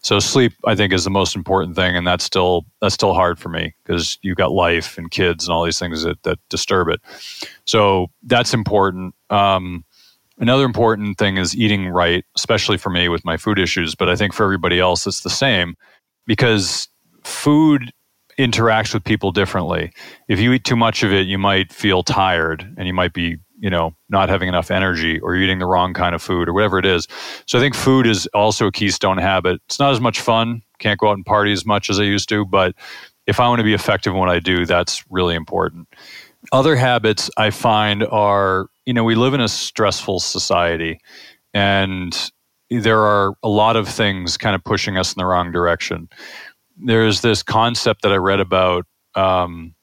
so 0.00 0.18
sleep 0.18 0.54
i 0.64 0.74
think 0.74 0.90
is 0.90 1.04
the 1.04 1.10
most 1.10 1.36
important 1.36 1.76
thing 1.76 1.94
and 1.94 2.06
that's 2.06 2.24
still 2.24 2.64
that's 2.80 2.94
still 2.94 3.12
hard 3.12 3.38
for 3.38 3.50
me 3.50 3.74
because 3.84 4.18
you've 4.22 4.38
got 4.38 4.52
life 4.52 4.96
and 4.96 5.10
kids 5.10 5.46
and 5.46 5.52
all 5.52 5.62
these 5.62 5.78
things 5.78 6.02
that, 6.02 6.22
that 6.22 6.38
disturb 6.48 6.88
it. 6.88 7.00
So 7.66 8.06
that's 8.22 8.54
important. 8.54 9.14
Um, 9.28 9.84
another 10.38 10.64
important 10.64 11.18
thing 11.18 11.36
is 11.36 11.54
eating 11.54 11.88
right 11.88 12.24
especially 12.36 12.78
for 12.78 12.88
me 12.88 13.10
with 13.10 13.22
my 13.24 13.36
food 13.36 13.58
issues 13.58 13.94
but 13.94 14.08
i 14.08 14.16
think 14.16 14.32
for 14.32 14.44
everybody 14.44 14.78
else 14.78 15.06
it's 15.06 15.20
the 15.22 15.30
same 15.30 15.74
because 16.26 16.88
food 17.24 17.92
interacts 18.38 18.94
with 18.94 19.02
people 19.02 19.32
differently. 19.32 19.92
If 20.28 20.38
you 20.38 20.52
eat 20.52 20.62
too 20.62 20.76
much 20.76 21.02
of 21.02 21.12
it 21.12 21.26
you 21.26 21.38
might 21.38 21.72
feel 21.72 22.04
tired 22.04 22.72
and 22.78 22.86
you 22.86 22.94
might 22.94 23.12
be 23.12 23.38
you 23.58 23.70
know 23.70 23.94
not 24.08 24.28
having 24.28 24.48
enough 24.48 24.70
energy 24.70 25.18
or 25.20 25.34
eating 25.34 25.58
the 25.58 25.66
wrong 25.66 25.94
kind 25.94 26.14
of 26.14 26.22
food 26.22 26.48
or 26.48 26.52
whatever 26.52 26.78
it 26.78 26.86
is. 26.86 27.06
So 27.46 27.58
i 27.58 27.60
think 27.60 27.74
food 27.74 28.06
is 28.06 28.26
also 28.28 28.66
a 28.66 28.72
keystone 28.72 29.18
habit. 29.18 29.60
It's 29.66 29.78
not 29.78 29.92
as 29.92 30.00
much 30.00 30.20
fun. 30.20 30.62
Can't 30.78 30.98
go 30.98 31.08
out 31.08 31.16
and 31.16 31.26
party 31.26 31.52
as 31.52 31.66
much 31.66 31.90
as 31.90 31.98
i 31.98 32.04
used 32.04 32.28
to 32.30 32.44
but 32.44 32.74
if 33.26 33.40
i 33.40 33.48
want 33.48 33.58
to 33.58 33.64
be 33.64 33.74
effective 33.74 34.12
in 34.12 34.18
what 34.18 34.28
i 34.28 34.38
do 34.38 34.64
that's 34.66 35.04
really 35.10 35.34
important. 35.34 35.88
Other 36.52 36.76
habits 36.76 37.30
i 37.36 37.50
find 37.50 38.04
are 38.04 38.68
you 38.86 38.94
know 38.94 39.04
we 39.04 39.14
live 39.14 39.34
in 39.34 39.40
a 39.40 39.48
stressful 39.48 40.20
society 40.20 41.00
and 41.54 42.30
there 42.70 43.00
are 43.00 43.34
a 43.42 43.48
lot 43.48 43.76
of 43.76 43.88
things 43.88 44.36
kind 44.36 44.54
of 44.54 44.62
pushing 44.62 44.98
us 44.98 45.14
in 45.14 45.18
the 45.18 45.24
wrong 45.24 45.50
direction. 45.50 46.08
There's 46.76 47.22
this 47.22 47.42
concept 47.42 48.02
that 48.02 48.12
i 48.12 48.16
read 48.16 48.40
about 48.40 48.86
um, 49.14 49.74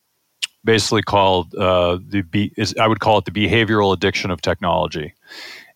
basically 0.65 1.03
called 1.03 1.55
uh, 1.55 1.99
the 2.09 2.21
be- 2.23 2.51
is, 2.57 2.75
I 2.79 2.87
would 2.87 2.99
call 2.99 3.17
it 3.19 3.25
the 3.25 3.31
behavioral 3.31 3.93
addiction 3.93 4.31
of 4.31 4.41
technology. 4.41 5.13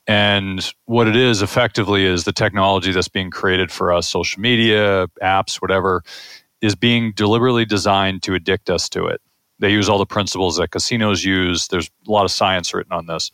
And 0.07 0.73
what 0.85 1.07
it 1.07 1.15
is 1.15 1.43
effectively 1.43 2.03
is 2.03 2.23
the 2.23 2.33
technology 2.33 2.91
that's 2.91 3.07
being 3.07 3.29
created 3.29 3.71
for 3.71 3.93
us, 3.93 4.09
social 4.09 4.41
media, 4.41 5.07
apps, 5.21 5.61
whatever, 5.61 6.03
is 6.61 6.75
being 6.75 7.13
deliberately 7.13 7.63
designed 7.63 8.23
to 8.23 8.33
addict 8.33 8.69
us 8.69 8.89
to 8.89 9.05
it. 9.05 9.21
They 9.59 9.71
use 9.71 9.87
all 9.87 9.99
the 9.99 10.05
principles 10.05 10.57
that 10.57 10.71
casinos 10.71 11.23
use. 11.23 11.67
There's 11.67 11.91
a 12.07 12.11
lot 12.11 12.25
of 12.25 12.31
science 12.31 12.73
written 12.73 12.91
on 12.91 13.05
this. 13.05 13.29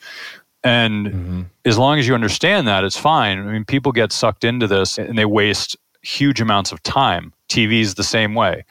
And 0.66 1.08
mm-hmm. 1.08 1.42
as 1.64 1.78
long 1.78 2.00
as 2.00 2.08
you 2.08 2.16
understand 2.16 2.68
that, 2.68 2.84
it's 2.84 2.98
fine. 2.98 3.40
I 3.40 3.52
mean, 3.52 3.64
people 3.64 3.92
get 3.92 4.12
sucked 4.12 4.44
into 4.44 4.68
this 4.68 4.98
and 4.98 5.18
they 5.18 5.26
waste 5.26 5.78
huge 6.02 6.42
amounts 6.42 6.72
of 6.72 6.82
time. 6.84 7.32
TV's 7.48 7.96
the 7.96 8.04
same 8.04 8.34
way. 8.34 8.66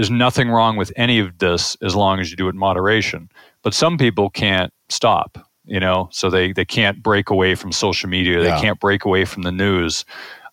There's 0.00 0.10
nothing 0.10 0.48
wrong 0.48 0.78
with 0.78 0.90
any 0.96 1.18
of 1.18 1.36
this 1.36 1.76
as 1.82 1.94
long 1.94 2.20
as 2.20 2.30
you 2.30 2.36
do 2.38 2.46
it 2.46 2.54
in 2.54 2.58
moderation. 2.58 3.28
But 3.62 3.74
some 3.74 3.98
people 3.98 4.30
can't 4.30 4.72
stop, 4.88 5.36
you 5.66 5.78
know, 5.78 6.08
so 6.10 6.30
they, 6.30 6.54
they 6.54 6.64
can't 6.64 7.02
break 7.02 7.28
away 7.28 7.54
from 7.54 7.70
social 7.70 8.08
media. 8.08 8.42
Yeah. 8.42 8.44
They 8.44 8.62
can't 8.62 8.80
break 8.80 9.04
away 9.04 9.26
from 9.26 9.42
the 9.42 9.52
news. 9.52 10.06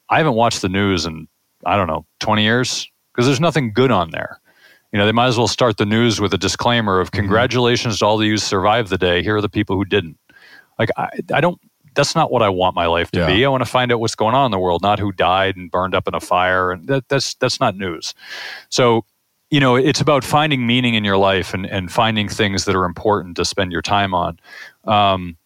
I 0.10 0.18
haven't 0.18 0.34
watched 0.34 0.62
the 0.62 0.68
news 0.68 1.06
in, 1.06 1.30
I 1.66 1.78
don't 1.78 1.88
know, 1.88 2.06
20 2.20 2.44
years 2.44 2.92
because 3.14 3.26
there's 3.26 3.40
nothing 3.40 3.72
good 3.72 3.90
on 3.90 4.12
there. 4.12 4.42
You 4.92 5.00
know, 5.00 5.06
they 5.06 5.14
might 5.14 5.28
as 5.28 5.38
well 5.38 5.48
start 5.48 5.78
the 5.78 5.86
news 5.86 6.20
with 6.20 6.34
a 6.34 6.38
disclaimer 6.38 7.00
of 7.00 7.12
mm-hmm. 7.12 7.22
congratulations 7.22 7.96
mm-hmm. 7.96 8.06
to 8.06 8.06
all 8.06 8.22
you 8.22 8.32
who 8.32 8.38
survived 8.38 8.90
the 8.90 8.98
day. 8.98 9.24
Here 9.24 9.38
are 9.38 9.42
the 9.42 9.48
people 9.48 9.78
who 9.78 9.86
didn't. 9.86 10.18
Like, 10.78 10.90
I, 10.98 11.08
I 11.34 11.40
don't, 11.40 11.58
that's 11.96 12.16
not 12.16 12.34
what 12.34 12.42
I 12.42 12.50
want 12.50 12.76
my 12.76 12.88
life 12.88 13.12
to 13.12 13.20
yeah. 13.20 13.28
be. 13.28 13.46
I 13.46 13.48
want 13.48 13.64
to 13.64 13.70
find 13.70 13.94
out 13.94 14.02
what's 14.02 14.16
going 14.16 14.36
on 14.36 14.48
in 14.48 14.52
the 14.52 14.60
world, 14.60 14.82
not 14.82 15.00
who 15.00 15.14
died 15.14 15.56
and 15.56 15.72
burned 15.72 15.96
up 15.96 16.06
in 16.06 16.16
a 16.16 16.20
fire. 16.20 16.74
And 16.74 16.86
that, 16.90 17.08
that's, 17.08 17.34
that's 17.36 17.62
not 17.62 17.78
news. 17.78 18.14
So 18.68 19.06
you 19.50 19.60
know, 19.60 19.76
it's 19.76 20.02
about 20.02 20.24
finding 20.24 20.68
meaning 20.68 20.94
in 20.94 21.04
your 21.04 21.18
life 21.18 21.54
and, 21.54 21.66
and 21.66 21.92
finding 21.92 22.28
things 22.28 22.66
that 22.66 22.76
are 22.76 22.86
important 22.86 23.38
to 23.38 23.46
spend 23.46 23.72
your 23.72 23.82
time 23.82 24.14
on. 24.14 24.40
Um, 24.86 25.38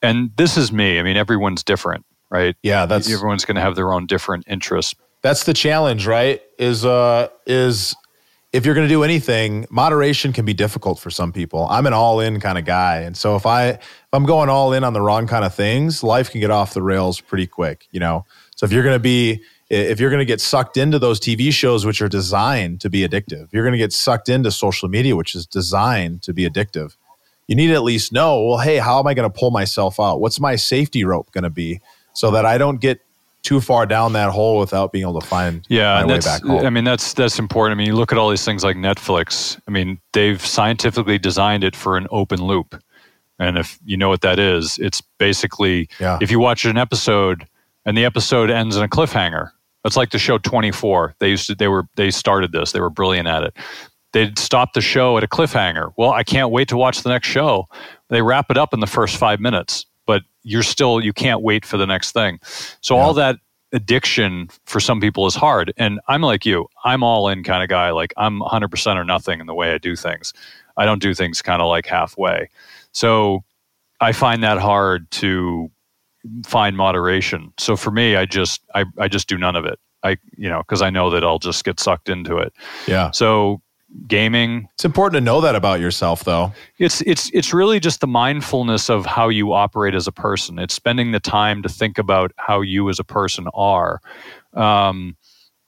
and 0.00 0.30
this 0.36 0.56
is 0.56 0.72
me. 0.72 0.98
I 0.98 1.02
mean, 1.02 1.16
everyone's 1.16 1.62
different, 1.62 2.04
right? 2.30 2.56
Yeah, 2.62 2.86
that's 2.86 3.10
everyone's 3.10 3.44
going 3.44 3.56
to 3.56 3.60
have 3.60 3.76
their 3.76 3.92
own 3.92 4.06
different 4.06 4.44
interests. 4.48 4.94
That's 5.22 5.44
the 5.44 5.54
challenge, 5.54 6.06
right? 6.06 6.42
Is 6.58 6.84
uh 6.84 7.28
is 7.46 7.94
if 8.52 8.66
you're 8.66 8.74
going 8.74 8.86
to 8.86 8.92
do 8.92 9.02
anything, 9.02 9.66
moderation 9.70 10.32
can 10.32 10.44
be 10.44 10.52
difficult 10.52 10.98
for 10.98 11.10
some 11.10 11.32
people. 11.32 11.66
I'm 11.70 11.86
an 11.86 11.94
all 11.94 12.20
in 12.20 12.38
kind 12.38 12.58
of 12.58 12.64
guy. 12.64 12.98
And 12.98 13.16
so 13.16 13.36
if 13.36 13.46
I 13.46 13.68
if 13.68 13.80
I'm 14.12 14.24
going 14.24 14.48
all 14.48 14.72
in 14.72 14.84
on 14.84 14.92
the 14.92 15.00
wrong 15.00 15.26
kind 15.26 15.44
of 15.44 15.54
things, 15.54 16.02
life 16.02 16.30
can 16.30 16.40
get 16.40 16.50
off 16.50 16.74
the 16.74 16.82
rails 16.82 17.20
pretty 17.20 17.46
quick, 17.46 17.86
you 17.92 18.00
know. 18.00 18.26
So 18.56 18.66
if 18.66 18.72
you're 18.72 18.82
going 18.82 18.96
to 18.96 19.00
be 19.00 19.42
if 19.72 19.98
you're 19.98 20.10
going 20.10 20.20
to 20.20 20.26
get 20.26 20.40
sucked 20.40 20.76
into 20.76 20.98
those 20.98 21.18
TV 21.18 21.52
shows 21.52 21.86
which 21.86 22.02
are 22.02 22.08
designed 22.08 22.80
to 22.82 22.90
be 22.90 23.06
addictive, 23.06 23.48
you're 23.52 23.64
going 23.64 23.72
to 23.72 23.78
get 23.78 23.92
sucked 23.92 24.28
into 24.28 24.50
social 24.50 24.88
media 24.88 25.16
which 25.16 25.34
is 25.34 25.46
designed 25.46 26.22
to 26.22 26.32
be 26.32 26.48
addictive. 26.48 26.96
You 27.48 27.56
need 27.56 27.68
to 27.68 27.74
at 27.74 27.82
least 27.82 28.12
know, 28.12 28.42
well, 28.44 28.58
hey, 28.58 28.76
how 28.78 29.00
am 29.00 29.06
I 29.06 29.14
going 29.14 29.30
to 29.30 29.38
pull 29.38 29.50
myself 29.50 29.98
out? 29.98 30.20
What's 30.20 30.38
my 30.38 30.56
safety 30.56 31.04
rope 31.04 31.32
going 31.32 31.44
to 31.44 31.50
be 31.50 31.80
so 32.12 32.30
that 32.30 32.44
I 32.46 32.58
don't 32.58 32.80
get 32.80 33.00
too 33.42 33.60
far 33.60 33.86
down 33.86 34.12
that 34.12 34.30
hole 34.30 34.58
without 34.58 34.92
being 34.92 35.02
able 35.02 35.20
to 35.20 35.26
find 35.26 35.66
yeah, 35.68 36.02
my 36.02 36.12
way 36.12 36.20
back 36.20 36.42
home. 36.42 36.64
I 36.64 36.70
mean, 36.70 36.84
that's 36.84 37.12
that's 37.14 37.38
important. 37.38 37.76
I 37.76 37.78
mean, 37.78 37.88
you 37.88 37.96
look 37.96 38.12
at 38.12 38.18
all 38.18 38.30
these 38.30 38.44
things 38.44 38.62
like 38.62 38.76
Netflix. 38.76 39.60
I 39.66 39.70
mean, 39.70 39.98
they've 40.12 40.40
scientifically 40.44 41.18
designed 41.18 41.64
it 41.64 41.74
for 41.74 41.96
an 41.96 42.06
open 42.10 42.40
loop, 42.44 42.80
and 43.38 43.58
if 43.58 43.78
you 43.84 43.96
know 43.96 44.08
what 44.08 44.20
that 44.20 44.38
is, 44.38 44.78
it's 44.78 45.00
basically 45.18 45.88
Yeah. 45.98 46.18
if 46.20 46.30
you 46.30 46.38
watch 46.38 46.64
an 46.64 46.78
episode 46.78 47.46
and 47.84 47.96
the 47.96 48.04
episode 48.04 48.50
ends 48.50 48.76
in 48.76 48.82
a 48.84 48.88
cliffhanger. 48.88 49.50
It's 49.84 49.96
like 49.96 50.10
the 50.10 50.18
show 50.18 50.38
24. 50.38 51.16
They 51.18 51.30
used 51.30 51.46
to 51.48 51.54
they 51.54 51.68
were 51.68 51.84
they 51.96 52.10
started 52.10 52.52
this. 52.52 52.72
They 52.72 52.80
were 52.80 52.90
brilliant 52.90 53.28
at 53.28 53.42
it. 53.42 53.56
They'd 54.12 54.38
stop 54.38 54.74
the 54.74 54.80
show 54.80 55.16
at 55.16 55.24
a 55.24 55.28
cliffhanger. 55.28 55.92
Well, 55.96 56.12
I 56.12 56.22
can't 56.22 56.50
wait 56.50 56.68
to 56.68 56.76
watch 56.76 57.02
the 57.02 57.08
next 57.08 57.28
show. 57.28 57.66
They 58.10 58.20
wrap 58.22 58.50
it 58.50 58.58
up 58.58 58.74
in 58.74 58.80
the 58.80 58.86
first 58.86 59.16
5 59.16 59.40
minutes, 59.40 59.86
but 60.06 60.22
you're 60.42 60.62
still 60.62 61.00
you 61.00 61.12
can't 61.12 61.42
wait 61.42 61.64
for 61.64 61.78
the 61.78 61.86
next 61.86 62.12
thing. 62.12 62.38
So 62.80 62.96
all 62.96 63.14
that 63.14 63.36
addiction 63.72 64.48
for 64.66 64.80
some 64.80 65.00
people 65.00 65.26
is 65.26 65.34
hard. 65.34 65.72
And 65.76 65.98
I'm 66.08 66.20
like 66.20 66.44
you. 66.44 66.68
I'm 66.84 67.02
all 67.02 67.28
in 67.28 67.42
kind 67.42 67.62
of 67.62 67.68
guy. 67.68 67.90
Like 67.90 68.12
I'm 68.16 68.40
100% 68.40 68.96
or 68.96 69.04
nothing 69.04 69.40
in 69.40 69.46
the 69.46 69.54
way 69.54 69.72
I 69.72 69.78
do 69.78 69.96
things. 69.96 70.32
I 70.76 70.84
don't 70.84 71.00
do 71.00 71.14
things 71.14 71.42
kind 71.42 71.62
of 71.62 71.68
like 71.68 71.86
halfway. 71.86 72.48
So 72.92 73.44
I 74.00 74.12
find 74.12 74.42
that 74.42 74.58
hard 74.58 75.10
to 75.12 75.70
find 76.44 76.76
moderation. 76.76 77.52
So 77.58 77.76
for 77.76 77.90
me, 77.90 78.16
I 78.16 78.26
just 78.26 78.62
I, 78.74 78.84
I 78.98 79.08
just 79.08 79.28
do 79.28 79.36
none 79.38 79.56
of 79.56 79.64
it. 79.64 79.78
I 80.02 80.16
you 80.36 80.48
know 80.48 80.58
because 80.66 80.82
I 80.82 80.90
know 80.90 81.10
that 81.10 81.24
I'll 81.24 81.38
just 81.38 81.64
get 81.64 81.78
sucked 81.80 82.08
into 82.08 82.36
it. 82.36 82.52
yeah. 82.86 83.10
So 83.12 83.60
gaming, 84.06 84.68
It's 84.74 84.86
important 84.86 85.20
to 85.20 85.24
know 85.24 85.40
that 85.42 85.54
about 85.54 85.78
yourself 85.80 86.24
though. 86.24 86.52
it's 86.78 87.02
it's 87.02 87.30
it's 87.34 87.52
really 87.52 87.78
just 87.78 88.00
the 88.00 88.06
mindfulness 88.06 88.88
of 88.88 89.04
how 89.04 89.28
you 89.28 89.52
operate 89.52 89.94
as 89.94 90.06
a 90.06 90.12
person. 90.12 90.58
It's 90.58 90.74
spending 90.74 91.12
the 91.12 91.20
time 91.20 91.62
to 91.62 91.68
think 91.68 91.98
about 91.98 92.32
how 92.36 92.62
you 92.62 92.88
as 92.88 92.98
a 92.98 93.04
person 93.04 93.48
are. 93.54 94.00
Um, 94.54 95.16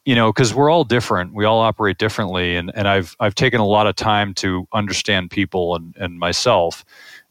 you 0.07 0.15
know, 0.15 0.33
because 0.33 0.53
we're 0.55 0.71
all 0.71 0.85
different. 0.85 1.33
We 1.33 1.45
all 1.47 1.61
operate 1.61 1.99
differently, 1.99 2.57
and 2.57 2.71
and 2.75 2.89
I've 2.89 3.15
I've 3.21 3.35
taken 3.35 3.61
a 3.61 3.67
lot 3.67 3.87
of 3.87 3.95
time 3.97 4.35
to 4.35 4.67
understand 4.73 5.31
people 5.31 5.75
and 5.77 5.95
and 5.99 6.19
myself, 6.19 6.85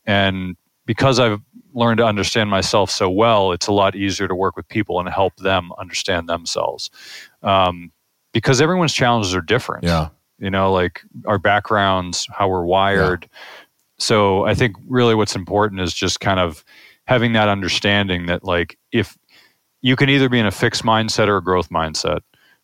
and 0.05 0.55
because 0.85 1.19
I've 1.19 1.39
learned 1.73 1.97
to 1.97 2.05
understand 2.05 2.49
myself 2.49 2.89
so 2.89 3.09
well, 3.09 3.51
it's 3.51 3.67
a 3.67 3.71
lot 3.71 3.95
easier 3.95 4.27
to 4.27 4.35
work 4.35 4.55
with 4.55 4.67
people 4.67 4.99
and 4.99 5.09
help 5.09 5.35
them 5.37 5.71
understand 5.77 6.29
themselves. 6.29 6.89
Um, 7.41 7.91
because 8.31 8.61
everyone's 8.61 8.93
challenges 8.93 9.35
are 9.35 9.41
different. 9.41 9.83
Yeah. 9.83 10.09
you 10.39 10.49
know 10.49 10.71
like 10.71 11.01
our 11.25 11.37
backgrounds 11.37 12.27
how 12.31 12.47
we're 12.47 12.65
wired. 12.65 13.29
So 13.99 14.45
i 14.45 14.55
think 14.55 14.75
really 14.87 15.15
what's 15.15 15.35
important 15.35 15.81
is 15.81 15.93
just 15.93 16.19
kind 16.19 16.39
of 16.39 16.65
having 17.05 17.33
that 17.33 17.49
understanding 17.49 18.25
that 18.27 18.43
like 18.43 18.77
if 18.91 19.17
you 19.83 19.95
can 19.97 20.09
either 20.09 20.29
be 20.29 20.39
in 20.39 20.47
a 20.47 20.51
fixed 20.51 20.83
mindset 20.83 21.27
or 21.27 21.37
a 21.37 21.43
growth 21.43 21.69
mindset. 21.69 22.21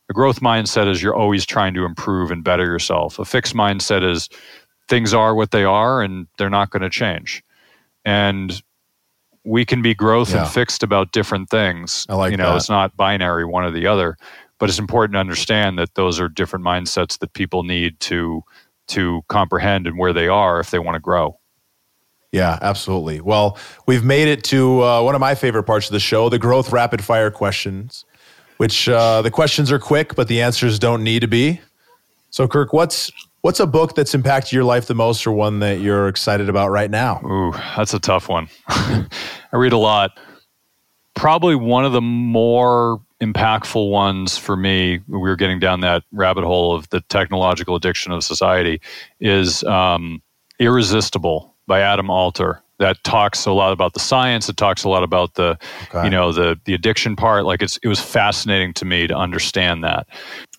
A 0.10 0.14
growth 0.14 0.40
mindset 0.40 0.90
is 0.90 1.04
you're 1.04 1.16
always 1.16 1.46
trying 1.46 1.76
to 1.76 1.86
improve 1.86 2.32
and 2.32 2.44
better 2.44 2.66
yourself. 2.66 3.20
A 3.20 3.26
fixed 3.26 3.54
mindset 3.54 4.10
is 4.10 4.30
things 4.88 5.14
are 5.14 5.36
what 5.36 5.52
they 5.52 5.66
are 5.66 6.02
and 6.02 6.28
they're 6.38 6.50
not 6.50 6.72
going 6.72 6.82
to 6.82 6.90
change. 6.90 7.44
And 8.06 8.60
we 9.46 9.66
can 9.66 9.82
be 9.82 9.94
growth 9.94 10.32
Yeah. 10.32 10.44
and 10.44 10.50
fixed 10.52 10.84
about 10.84 11.12
different 11.12 11.50
things 11.50 12.06
I 12.10 12.16
like 12.16 12.32
you 12.32 12.38
know 12.38 12.52
that. 12.52 12.58
it's 12.58 12.70
not 12.70 12.96
binary 12.98 13.46
one 13.46 13.64
or 13.64 13.72
the 13.72 13.88
other 13.88 14.18
but 14.60 14.70
it's 14.70 14.80
important 14.80 15.14
to 15.14 15.20
understand 15.20 15.80
that 15.80 15.96
those 15.96 16.20
are 16.20 16.28
different 16.28 16.66
mindsets 16.66 17.18
that 17.20 17.34
people 17.34 17.64
need 17.64 18.00
to 18.02 18.44
to 18.90 19.22
comprehend 19.30 19.88
and 19.88 19.98
where 19.98 20.12
they 20.14 20.28
are 20.28 20.60
if 20.60 20.72
they 20.72 20.80
want 20.80 20.96
to 20.96 21.00
grow 21.00 21.38
Yeah, 22.32 22.60
absolutely. 22.62 23.22
Well, 23.22 23.58
we've 23.88 24.04
made 24.04 24.28
it 24.28 24.44
to 24.46 24.84
uh, 24.84 25.02
one 25.02 25.16
of 25.16 25.22
my 25.22 25.34
favorite 25.36 25.64
parts 25.64 25.88
of 25.88 25.94
the 25.94 26.00
show, 26.00 26.30
the 26.30 26.38
growth 26.38 26.72
rapid 26.72 27.04
fire 27.04 27.32
questions, 27.32 28.06
which 28.58 28.88
uh, 28.88 29.22
the 29.24 29.32
questions 29.32 29.72
are 29.72 29.80
quick, 29.80 30.14
but 30.16 30.28
the 30.28 30.40
answers 30.42 30.78
don't 30.80 31.04
need 31.04 31.22
to 31.22 31.28
be. 31.28 31.60
So, 32.30 32.48
Kirk, 32.48 32.72
what's 32.72 33.12
what's 33.42 33.60
a 33.60 33.68
book 33.68 33.96
that's 33.96 34.14
impacted 34.14 34.52
your 34.54 34.64
life 34.64 34.88
the 34.88 34.96
most, 34.96 35.26
or 35.26 35.32
one 35.32 35.60
that 35.60 35.80
you're 35.80 36.08
excited 36.08 36.50
about 36.50 36.70
right 36.70 36.90
now? 36.92 37.22
Ooh, 37.26 37.52
that's 37.76 37.94
a 37.94 38.00
tough 38.00 38.30
one. 38.30 38.48
I 38.68 39.06
read 39.54 39.74
a 39.74 39.78
lot. 39.78 40.12
Probably 41.16 41.56
one 41.56 41.86
of 41.86 41.92
the 41.92 42.02
more 42.02 43.02
impactful 43.22 43.90
ones 43.92 44.38
for 44.38 44.56
me, 44.56 45.00
we 45.08 45.18
were 45.18 45.36
getting 45.36 45.60
down 45.60 45.82
that 45.82 46.04
rabbit 46.14 46.46
hole 46.46 46.74
of 46.74 46.88
the 46.90 47.02
technological 47.10 47.76
addiction 47.76 48.12
of 48.14 48.24
society, 48.24 48.80
is 49.20 49.64
um, 49.66 50.22
Irresistible 50.60 51.54
by 51.68 51.82
Adam 51.82 52.10
Alter. 52.10 52.62
That 52.80 53.04
talks 53.04 53.46
a 53.46 53.52
lot 53.52 53.74
about 53.74 53.94
the 53.94 54.00
science. 54.00 54.48
It 54.48 54.56
talks 54.56 54.86
a 54.86 54.90
lot 54.90 55.04
about 55.04 55.34
the, 55.34 55.58
Okay. 55.90 56.06
you 56.06 56.10
know, 56.10 56.32
the 56.32 56.58
the 56.64 56.74
addiction 56.74 57.18
part. 57.18 57.44
Like 57.44 57.62
it's 57.62 57.76
it 57.84 57.90
was 57.90 58.00
fascinating 58.00 58.74
to 58.76 58.86
me 58.86 59.06
to 59.08 59.14
understand 59.16 59.84
that. 59.84 60.08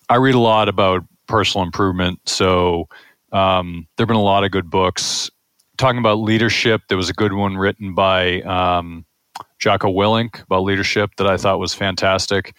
I 0.09 0.17
read 0.17 0.35
a 0.35 0.39
lot 0.39 0.69
about 0.69 1.03
personal 1.31 1.65
improvement, 1.65 2.19
so 2.25 2.87
um, 3.31 3.87
there 3.97 4.03
have 4.03 4.07
been 4.09 4.17
a 4.17 4.21
lot 4.21 4.43
of 4.43 4.51
good 4.51 4.69
books 4.69 5.31
talking 5.77 5.97
about 5.97 6.15
leadership. 6.19 6.81
There 6.89 6.97
was 6.97 7.09
a 7.09 7.13
good 7.13 7.33
one 7.33 7.57
written 7.57 7.95
by 7.95 8.41
um, 8.41 9.05
Jocko 9.57 9.87
Willink 9.91 10.43
about 10.43 10.63
leadership 10.63 11.11
that 11.17 11.25
I 11.27 11.37
thought 11.37 11.59
was 11.59 11.73
fantastic. 11.73 12.55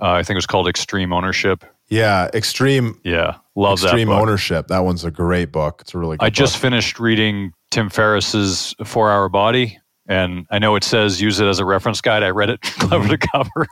Uh, 0.00 0.12
I 0.12 0.22
think 0.22 0.36
it 0.36 0.38
was 0.38 0.46
called 0.46 0.68
Extreme 0.68 1.12
Ownership. 1.12 1.64
Yeah, 1.88 2.30
extreme 2.32 2.98
Yeah, 3.04 3.36
love 3.54 3.82
extreme 3.82 4.08
that 4.08 4.14
book. 4.14 4.22
ownership. 4.22 4.68
That 4.68 4.80
one's 4.80 5.04
a 5.04 5.10
great 5.10 5.52
book. 5.52 5.82
It's 5.82 5.92
a 5.94 5.98
really 5.98 6.16
good 6.16 6.24
I 6.24 6.30
just 6.30 6.56
finished 6.56 6.98
reading 6.98 7.52
Tim 7.70 7.90
Ferriss's 7.90 8.74
Four 8.84 9.10
Hour 9.10 9.28
Body, 9.28 9.78
and 10.12 10.46
I 10.50 10.58
know 10.58 10.76
it 10.76 10.84
says 10.84 11.20
use 11.20 11.40
it 11.40 11.46
as 11.46 11.58
a 11.58 11.64
reference 11.64 12.00
guide. 12.00 12.22
I 12.22 12.28
read 12.30 12.50
it 12.50 12.60
cover 12.62 13.08
to 13.08 13.18
cover. 13.18 13.66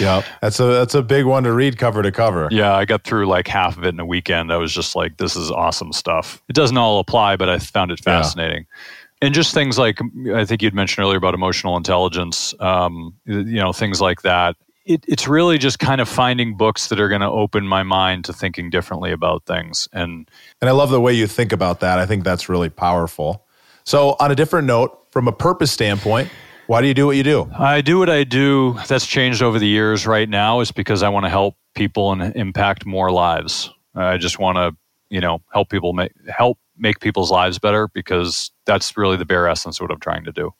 yeah, 0.00 0.22
that's 0.40 0.60
a 0.60 0.64
that's 0.66 0.94
a 0.94 1.02
big 1.02 1.24
one 1.24 1.42
to 1.44 1.52
read 1.52 1.78
cover 1.78 2.02
to 2.02 2.12
cover. 2.12 2.48
yeah, 2.50 2.74
I 2.74 2.84
got 2.84 3.04
through 3.04 3.26
like 3.26 3.48
half 3.48 3.76
of 3.76 3.84
it 3.84 3.88
in 3.88 4.00
a 4.00 4.06
weekend. 4.06 4.52
I 4.52 4.56
was 4.56 4.72
just 4.72 4.94
like, 4.96 5.16
this 5.16 5.36
is 5.36 5.50
awesome 5.50 5.92
stuff. 5.92 6.42
It 6.48 6.54
doesn't 6.54 6.76
all 6.76 6.98
apply, 7.00 7.36
but 7.36 7.48
I 7.48 7.58
found 7.58 7.90
it 7.90 8.00
Yeah. 8.06 8.20
fascinating. 8.22 8.66
And 9.22 9.34
just 9.34 9.54
things 9.54 9.78
like 9.78 9.98
I 10.34 10.44
think 10.44 10.62
you'd 10.62 10.74
mentioned 10.74 11.02
earlier 11.04 11.16
about 11.18 11.34
emotional 11.34 11.76
intelligence, 11.76 12.54
um, 12.60 13.14
you 13.24 13.42
know, 13.60 13.72
things 13.72 14.00
like 14.00 14.22
that. 14.22 14.56
It, 14.84 15.04
it's 15.08 15.26
really 15.26 15.58
just 15.58 15.78
kind 15.80 16.00
of 16.00 16.08
finding 16.08 16.56
books 16.56 16.88
that 16.88 17.00
are 17.00 17.08
going 17.08 17.22
to 17.22 17.28
open 17.30 17.66
my 17.66 17.82
mind 17.82 18.24
to 18.26 18.32
thinking 18.32 18.70
differently 18.70 19.10
about 19.10 19.44
things. 19.46 19.88
And 19.92 20.28
And 20.60 20.68
I 20.68 20.72
love 20.72 20.90
the 20.90 21.00
way 21.00 21.12
you 21.14 21.26
think 21.26 21.50
about 21.52 21.80
that. 21.80 21.98
I 21.98 22.06
think 22.06 22.22
that's 22.24 22.48
really 22.48 22.68
powerful. 22.68 23.44
So, 23.84 24.16
on 24.20 24.30
a 24.30 24.34
different 24.34 24.66
note, 24.66 24.96
from 25.16 25.28
a 25.28 25.32
purpose 25.32 25.72
standpoint, 25.72 26.28
why 26.66 26.82
do 26.82 26.86
you 26.86 26.92
do 26.92 27.06
what 27.06 27.16
you 27.16 27.22
do? 27.22 27.50
I 27.58 27.80
do 27.80 27.98
what 27.98 28.10
I 28.10 28.22
do. 28.22 28.76
That's 28.86 29.06
changed 29.06 29.42
over 29.42 29.58
the 29.58 29.66
years. 29.66 30.06
Right 30.06 30.28
now, 30.28 30.60
is 30.60 30.70
because 30.70 31.02
I 31.02 31.08
want 31.08 31.24
to 31.24 31.30
help 31.30 31.56
people 31.74 32.12
and 32.12 32.36
impact 32.36 32.84
more 32.84 33.10
lives. 33.10 33.70
I 33.94 34.18
just 34.18 34.38
want 34.38 34.56
to, 34.56 34.76
you 35.08 35.22
know, 35.22 35.40
help 35.54 35.70
people 35.70 35.94
make 35.94 36.12
help 36.28 36.58
make 36.76 37.00
people's 37.00 37.30
lives 37.30 37.58
better 37.58 37.88
because 37.94 38.50
that's 38.66 38.94
really 38.94 39.16
the 39.16 39.24
bare 39.24 39.48
essence 39.48 39.80
of 39.80 39.84
what 39.84 39.90
I'm 39.90 40.00
trying 40.00 40.24
to 40.24 40.32
do. 40.32 40.52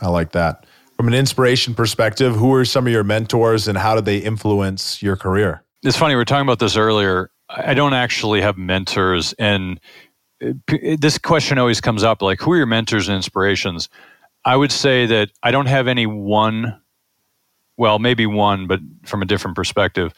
I 0.00 0.06
like 0.06 0.30
that. 0.30 0.66
From 0.96 1.08
an 1.08 1.14
inspiration 1.14 1.74
perspective, 1.74 2.36
who 2.36 2.54
are 2.54 2.64
some 2.64 2.86
of 2.86 2.92
your 2.92 3.02
mentors 3.02 3.66
and 3.66 3.76
how 3.76 3.96
did 3.96 4.04
they 4.04 4.18
influence 4.18 5.02
your 5.02 5.16
career? 5.16 5.64
It's 5.82 5.96
funny 5.96 6.14
we 6.14 6.20
are 6.20 6.24
talking 6.24 6.46
about 6.46 6.60
this 6.60 6.76
earlier. 6.76 7.32
I 7.48 7.74
don't 7.74 7.94
actually 7.94 8.40
have 8.40 8.56
mentors, 8.56 9.32
and 9.32 9.80
this 10.40 11.18
question 11.18 11.58
always 11.58 11.80
comes 11.80 12.02
up: 12.02 12.22
like, 12.22 12.40
who 12.40 12.52
are 12.52 12.56
your 12.56 12.66
mentors 12.66 13.08
and 13.08 13.16
inspirations? 13.16 13.88
I 14.44 14.56
would 14.56 14.72
say 14.72 15.06
that 15.06 15.30
I 15.42 15.50
don't 15.50 15.66
have 15.66 15.88
any 15.88 16.06
one. 16.06 16.80
Well, 17.78 17.98
maybe 17.98 18.24
one, 18.26 18.66
but 18.66 18.80
from 19.04 19.20
a 19.22 19.26
different 19.26 19.54
perspective. 19.54 20.14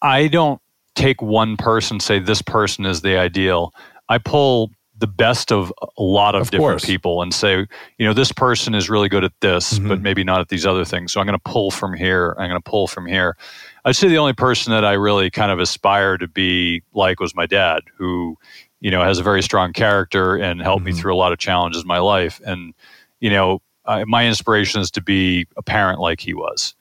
I- 0.00 0.28
don't 0.28 0.60
take 0.94 1.20
one 1.20 1.58
person 1.58 2.00
say 2.00 2.18
this 2.18 2.40
person 2.40 2.86
is 2.86 3.02
the 3.02 3.18
ideal. 3.18 3.74
I 4.08 4.16
pull 4.16 4.70
the 4.98 5.06
best 5.06 5.52
of 5.52 5.70
a 5.98 6.02
lot 6.02 6.34
of, 6.34 6.42
Of 6.42 6.50
different 6.52 6.70
course. 6.80 6.84
people 6.86 7.20
and 7.20 7.34
say, 7.34 7.66
you 7.98 8.06
know, 8.06 8.14
this 8.14 8.32
person 8.32 8.74
is 8.74 8.88
really 8.88 9.10
good 9.10 9.24
at 9.24 9.32
this, 9.42 9.78
Mhm. 9.78 9.88
but 9.88 10.00
maybe 10.00 10.24
not 10.24 10.40
at 10.40 10.48
these 10.48 10.64
other 10.64 10.86
things. 10.86 11.12
So 11.12 11.20
I'm 11.20 11.26
going 11.26 11.38
to 11.38 11.50
pull 11.50 11.70
from 11.70 11.92
here. 11.92 12.34
I'm 12.38 12.48
going 12.48 12.58
to 12.62 12.70
pull 12.70 12.86
from 12.86 13.04
here. 13.04 13.36
I'd 13.84 13.94
say 13.94 14.08
the 14.08 14.16
only 14.16 14.32
person 14.32 14.72
that 14.72 14.86
I 14.86 14.94
really 14.94 15.28
kind 15.28 15.50
of 15.52 15.58
aspire 15.60 16.16
to 16.16 16.26
be 16.28 16.82
like 16.94 17.20
was 17.20 17.34
my 17.34 17.44
dad, 17.44 17.82
who, 17.98 18.38
you 18.86 18.92
know, 18.92 19.02
has 19.02 19.18
a 19.18 19.22
very 19.24 19.42
strong 19.42 19.72
character 19.72 20.36
and 20.36 20.62
helped 20.62 20.84
me 20.84 20.92
Mhm. 20.92 20.98
through 20.98 21.12
a 21.16 21.18
lot 21.24 21.32
of 21.32 21.38
challenges 21.40 21.82
in 21.82 21.88
my 21.88 21.98
life. 21.98 22.40
And, 22.46 22.72
you 23.18 23.30
know, 23.30 23.60
I, 23.84 24.04
my 24.04 24.24
inspiration 24.28 24.80
is 24.80 24.92
to 24.92 25.00
be 25.00 25.46
a 25.56 25.62
parent 25.62 25.98
like 25.98 26.20
he 26.20 26.34
was. 26.34 26.74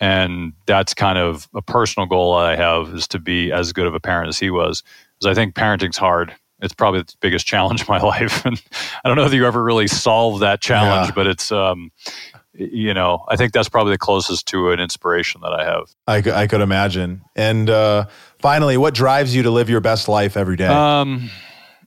And 0.00 0.54
that's 0.64 0.94
kind 0.94 1.18
of 1.18 1.48
a 1.54 1.60
personal 1.60 2.06
goal 2.06 2.32
I 2.32 2.56
have 2.56 2.88
is 2.94 3.06
to 3.08 3.18
be 3.18 3.52
as 3.52 3.74
good 3.74 3.86
of 3.86 3.94
a 3.94 4.00
parent 4.00 4.28
as 4.30 4.38
he 4.38 4.48
was. 4.48 4.82
because 5.18 5.30
I 5.30 5.34
think 5.38 5.54
parenting's 5.54 5.98
hard. 5.98 6.32
It's 6.62 6.72
probably 6.72 7.00
the 7.02 7.12
biggest 7.20 7.46
challenge 7.46 7.80
in 7.82 7.86
my 7.90 8.00
life, 8.14 8.44
and 8.46 8.60
I 9.04 9.08
don't 9.08 9.16
know 9.18 9.24
if 9.26 9.34
you 9.34 9.46
ever 9.46 9.62
really 9.62 9.86
solve 9.86 10.40
that 10.40 10.62
challenge, 10.62 11.08
Yeah. 11.08 11.14
but 11.14 11.26
it's 11.26 11.52
um, 11.52 11.90
you 12.54 12.92
know, 12.94 13.24
I 13.28 13.36
think 13.36 13.52
that's 13.52 13.68
probably 13.68 13.92
the 13.94 13.98
closest 13.98 14.46
to 14.48 14.70
an 14.70 14.80
inspiration 14.80 15.40
that 15.42 15.52
I 15.52 15.64
have. 15.64 15.84
I, 16.06 16.42
I 16.42 16.46
could 16.46 16.60
imagine. 16.60 17.22
And 17.36 17.68
uh, 17.70 18.06
finally, 18.38 18.76
what 18.76 18.92
drives 18.94 19.34
you 19.36 19.42
to 19.44 19.50
live 19.50 19.70
your 19.70 19.80
best 19.80 20.08
life 20.08 20.36
every 20.36 20.56
day? 20.56 20.66
Um, 20.66 21.30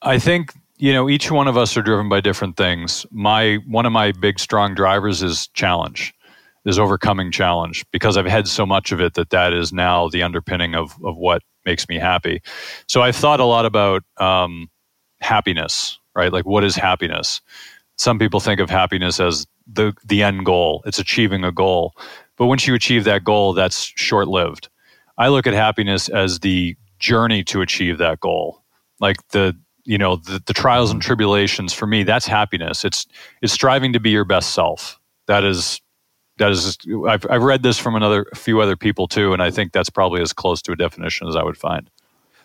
I 0.04 0.20
think 0.20 0.54
you 0.78 0.92
know 0.92 1.10
each 1.10 1.32
one 1.32 1.48
of 1.48 1.58
us 1.58 1.78
are 1.78 1.82
driven 1.82 2.10
by 2.10 2.20
different 2.22 2.58
things. 2.58 3.06
My 3.12 3.56
one 3.68 3.86
of 3.86 3.94
my 3.94 4.12
big 4.12 4.38
strong 4.38 4.76
drivers 4.76 5.24
is 5.24 5.48
challenge, 5.50 6.14
is 6.66 6.78
overcoming 6.78 7.32
challenge 7.32 7.86
because 7.92 8.18
I've 8.18 8.26
had 8.26 8.48
so 8.48 8.66
much 8.66 8.92
of 8.92 9.00
it 9.00 9.14
that 9.14 9.30
that 9.30 9.54
is 9.54 9.72
now 9.72 10.10
the 10.10 10.22
underpinning 10.22 10.76
of 10.76 10.94
of 11.04 11.16
what 11.16 11.42
makes 11.66 11.88
me 11.88 11.98
happy. 11.98 12.42
So 12.88 13.02
I've 13.02 13.16
thought 13.16 13.40
a 13.40 13.46
lot 13.46 13.66
about 13.66 14.04
um, 14.18 14.70
happiness, 15.22 15.98
right? 16.16 16.34
Like 16.34 16.46
what 16.46 16.66
is 16.66 16.76
happiness? 16.76 17.40
Some 17.98 18.20
people 18.20 18.42
think 18.42 18.60
of 18.60 18.70
happiness 18.70 19.22
as 19.22 19.48
the 19.66 19.94
the 20.04 20.22
end 20.22 20.46
goal. 20.46 20.84
It's 20.86 21.00
achieving 21.00 21.46
a 21.46 21.52
goal, 21.52 21.94
but 22.38 22.48
once 22.48 22.68
you 22.68 22.74
achieve 22.74 23.06
that 23.06 23.24
goal, 23.24 23.54
that's 23.54 23.94
short 23.96 24.28
lived. 24.28 24.68
I 25.18 25.30
look 25.30 25.48
at 25.48 25.54
happiness 25.54 26.10
as 26.10 26.40
the 26.40 26.76
journey 27.00 27.44
to 27.46 27.62
achieve 27.62 28.00
that 28.00 28.20
goal 28.20 28.64
like 29.00 29.18
the 29.30 29.56
you 29.86 29.98
know 29.98 30.18
the, 30.18 30.42
the 30.46 30.54
trials 30.54 30.92
and 30.92 31.02
tribulations 31.02 31.74
for 31.74 31.88
me 31.88 32.04
that's 32.04 32.28
happiness 32.28 32.86
it's 32.86 33.06
it's 33.42 33.54
striving 33.54 33.94
to 33.94 34.00
be 34.00 34.12
your 34.12 34.26
best 34.26 34.52
self 34.52 35.00
that 35.28 35.44
is 35.44 35.82
that 36.38 36.52
is 36.52 36.78
I've, 37.08 37.26
I've 37.30 37.44
read 37.44 37.64
this 37.64 37.80
from 37.80 37.96
another 37.96 38.26
a 38.32 38.36
few 38.36 38.62
other 38.62 38.76
people 38.76 39.08
too 39.08 39.34
and 39.34 39.44
i 39.44 39.52
think 39.52 39.74
that's 39.74 39.90
probably 39.90 40.22
as 40.22 40.34
close 40.34 40.62
to 40.64 40.72
a 40.72 40.76
definition 40.76 41.28
as 41.28 41.36
i 41.36 41.44
would 41.44 41.58
find 41.58 41.90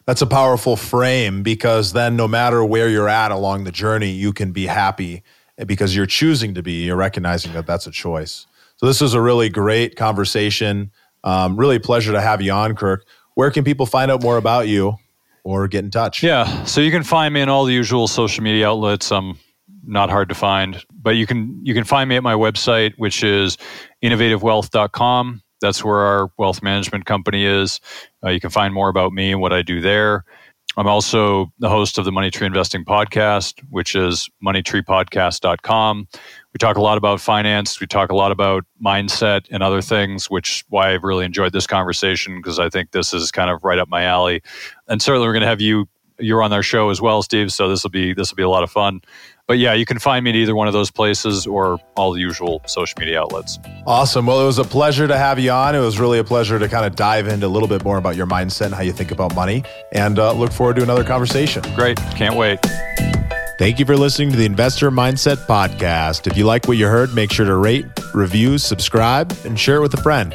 That's 0.06 0.22
a 0.22 0.26
powerful 0.26 0.76
frame 0.76 1.42
because 1.42 1.92
then 1.92 2.16
no 2.16 2.26
matter 2.26 2.64
where 2.64 2.88
you're 2.88 3.10
at 3.10 3.30
along 3.30 3.64
the 3.64 3.72
journey, 3.72 4.10
you 4.10 4.32
can 4.32 4.52
be 4.52 4.66
happy 4.66 5.22
because 5.66 5.94
you're 5.94 6.06
choosing 6.06 6.54
to 6.54 6.62
be. 6.62 6.84
You're 6.84 6.96
recognizing 6.96 7.52
that 7.52 7.66
that's 7.66 7.86
a 7.86 7.90
choice. 7.90 8.46
So 8.76 8.86
this 8.86 9.02
is 9.02 9.14
a 9.14 9.20
really 9.20 9.50
great 9.50 9.96
conversation. 9.96 10.92
Um, 11.24 11.58
really 11.58 11.76
a 11.76 11.80
pleasure 11.80 12.12
to 12.12 12.22
have 12.22 12.40
you 12.40 12.52
on, 12.52 12.74
Kirk. 12.74 13.04
Where 13.34 13.50
can 13.50 13.64
people 13.64 13.86
find 13.86 14.10
out 14.10 14.22
more 14.22 14.38
about 14.38 14.68
you 14.68 14.96
or 15.44 15.68
get 15.68 15.84
in 15.84 15.90
touch? 15.90 16.22
yeah 16.22 16.64
so 16.64 16.80
you 16.80 16.90
can 16.90 17.02
find 17.02 17.34
me 17.34 17.40
in 17.40 17.48
all 17.48 17.64
the 17.64 17.72
usual 17.72 18.08
social 18.08 18.42
media 18.42 18.68
outlets 18.68 19.10
i'm 19.12 19.38
not 19.84 20.10
hard 20.10 20.28
to 20.28 20.34
find 20.34 20.84
but 21.00 21.10
you 21.10 21.26
can 21.26 21.60
you 21.64 21.74
can 21.74 21.84
find 21.84 22.08
me 22.08 22.16
at 22.16 22.22
my 22.22 22.34
website 22.34 22.92
which 22.96 23.22
is 23.22 23.56
innovativewealth.com 24.02 25.42
that's 25.60 25.82
where 25.82 25.98
our 25.98 26.30
wealth 26.38 26.62
management 26.62 27.04
company 27.04 27.44
is. 27.44 27.80
Uh, 28.24 28.30
you 28.30 28.38
can 28.38 28.50
find 28.50 28.72
more 28.72 28.88
about 28.88 29.12
me 29.12 29.32
and 29.32 29.40
what 29.40 29.52
i 29.52 29.62
do 29.62 29.80
there 29.80 30.24
I'm 30.78 30.86
also 30.86 31.52
the 31.58 31.68
host 31.68 31.98
of 31.98 32.04
the 32.04 32.12
Money 32.12 32.30
Tree 32.30 32.46
Investing 32.46 32.84
Podcast, 32.84 33.60
which 33.68 33.96
is 33.96 34.30
moneytreepodcast.com. 34.46 36.06
We 36.14 36.58
talk 36.58 36.76
a 36.76 36.80
lot 36.80 36.96
about 36.96 37.20
finance. 37.20 37.80
We 37.80 37.88
talk 37.88 38.12
a 38.12 38.14
lot 38.14 38.30
about 38.30 38.64
mindset 38.80 39.48
and 39.50 39.60
other 39.60 39.82
things, 39.82 40.30
which 40.30 40.64
why 40.68 40.94
I've 40.94 41.02
really 41.02 41.24
enjoyed 41.24 41.52
this 41.52 41.66
conversation 41.66 42.36
because 42.36 42.60
I 42.60 42.68
think 42.68 42.92
this 42.92 43.12
is 43.12 43.32
kind 43.32 43.50
of 43.50 43.64
right 43.64 43.80
up 43.80 43.88
my 43.88 44.04
alley. 44.04 44.40
And 44.86 45.02
certainly 45.02 45.26
we're 45.26 45.32
going 45.32 45.40
to 45.40 45.48
have 45.48 45.60
you 45.60 45.88
you're 46.20 46.42
on 46.42 46.52
our 46.52 46.62
show 46.62 46.90
as 46.90 47.00
well, 47.00 47.22
Steve. 47.22 47.52
So 47.52 47.68
this 47.68 47.82
will 47.82 47.90
be 47.90 48.12
this 48.14 48.30
will 48.30 48.36
be 48.36 48.44
a 48.44 48.48
lot 48.48 48.62
of 48.62 48.70
fun. 48.70 49.00
But 49.48 49.58
yeah, 49.58 49.72
you 49.72 49.86
can 49.86 49.98
find 49.98 50.24
me 50.24 50.30
at 50.30 50.36
either 50.36 50.54
one 50.54 50.66
of 50.66 50.74
those 50.74 50.90
places 50.90 51.46
or 51.46 51.80
all 51.96 52.12
the 52.12 52.20
usual 52.20 52.60
social 52.66 52.94
media 53.00 53.18
outlets. 53.18 53.58
Awesome. 53.86 54.26
Well, 54.26 54.42
it 54.42 54.44
was 54.44 54.58
a 54.58 54.64
pleasure 54.64 55.08
to 55.08 55.16
have 55.16 55.38
you 55.38 55.50
on. 55.50 55.74
It 55.74 55.80
was 55.80 55.98
really 55.98 56.18
a 56.18 56.24
pleasure 56.24 56.58
to 56.58 56.68
kind 56.68 56.84
of 56.84 56.94
dive 56.94 57.26
into 57.28 57.46
a 57.46 57.48
little 57.48 57.66
bit 57.66 57.82
more 57.82 57.96
about 57.96 58.14
your 58.14 58.26
mindset 58.26 58.66
and 58.66 58.74
how 58.74 58.82
you 58.82 58.92
think 58.92 59.10
about 59.10 59.34
money. 59.34 59.64
And 59.92 60.18
uh, 60.18 60.32
look 60.32 60.52
forward 60.52 60.76
to 60.76 60.82
another 60.82 61.02
conversation. 61.02 61.62
Great. 61.74 61.96
Can't 62.14 62.36
wait. 62.36 62.58
Thank 63.58 63.78
you 63.78 63.86
for 63.86 63.96
listening 63.96 64.30
to 64.32 64.36
the 64.36 64.44
Investor 64.44 64.90
Mindset 64.90 65.38
Podcast. 65.46 66.30
If 66.30 66.36
you 66.36 66.44
like 66.44 66.68
what 66.68 66.76
you 66.76 66.86
heard, 66.86 67.14
make 67.14 67.32
sure 67.32 67.46
to 67.46 67.56
rate, 67.56 67.86
review, 68.12 68.58
subscribe, 68.58 69.34
and 69.46 69.58
share 69.58 69.78
it 69.78 69.80
with 69.80 69.94
a 69.94 70.02
friend. 70.02 70.34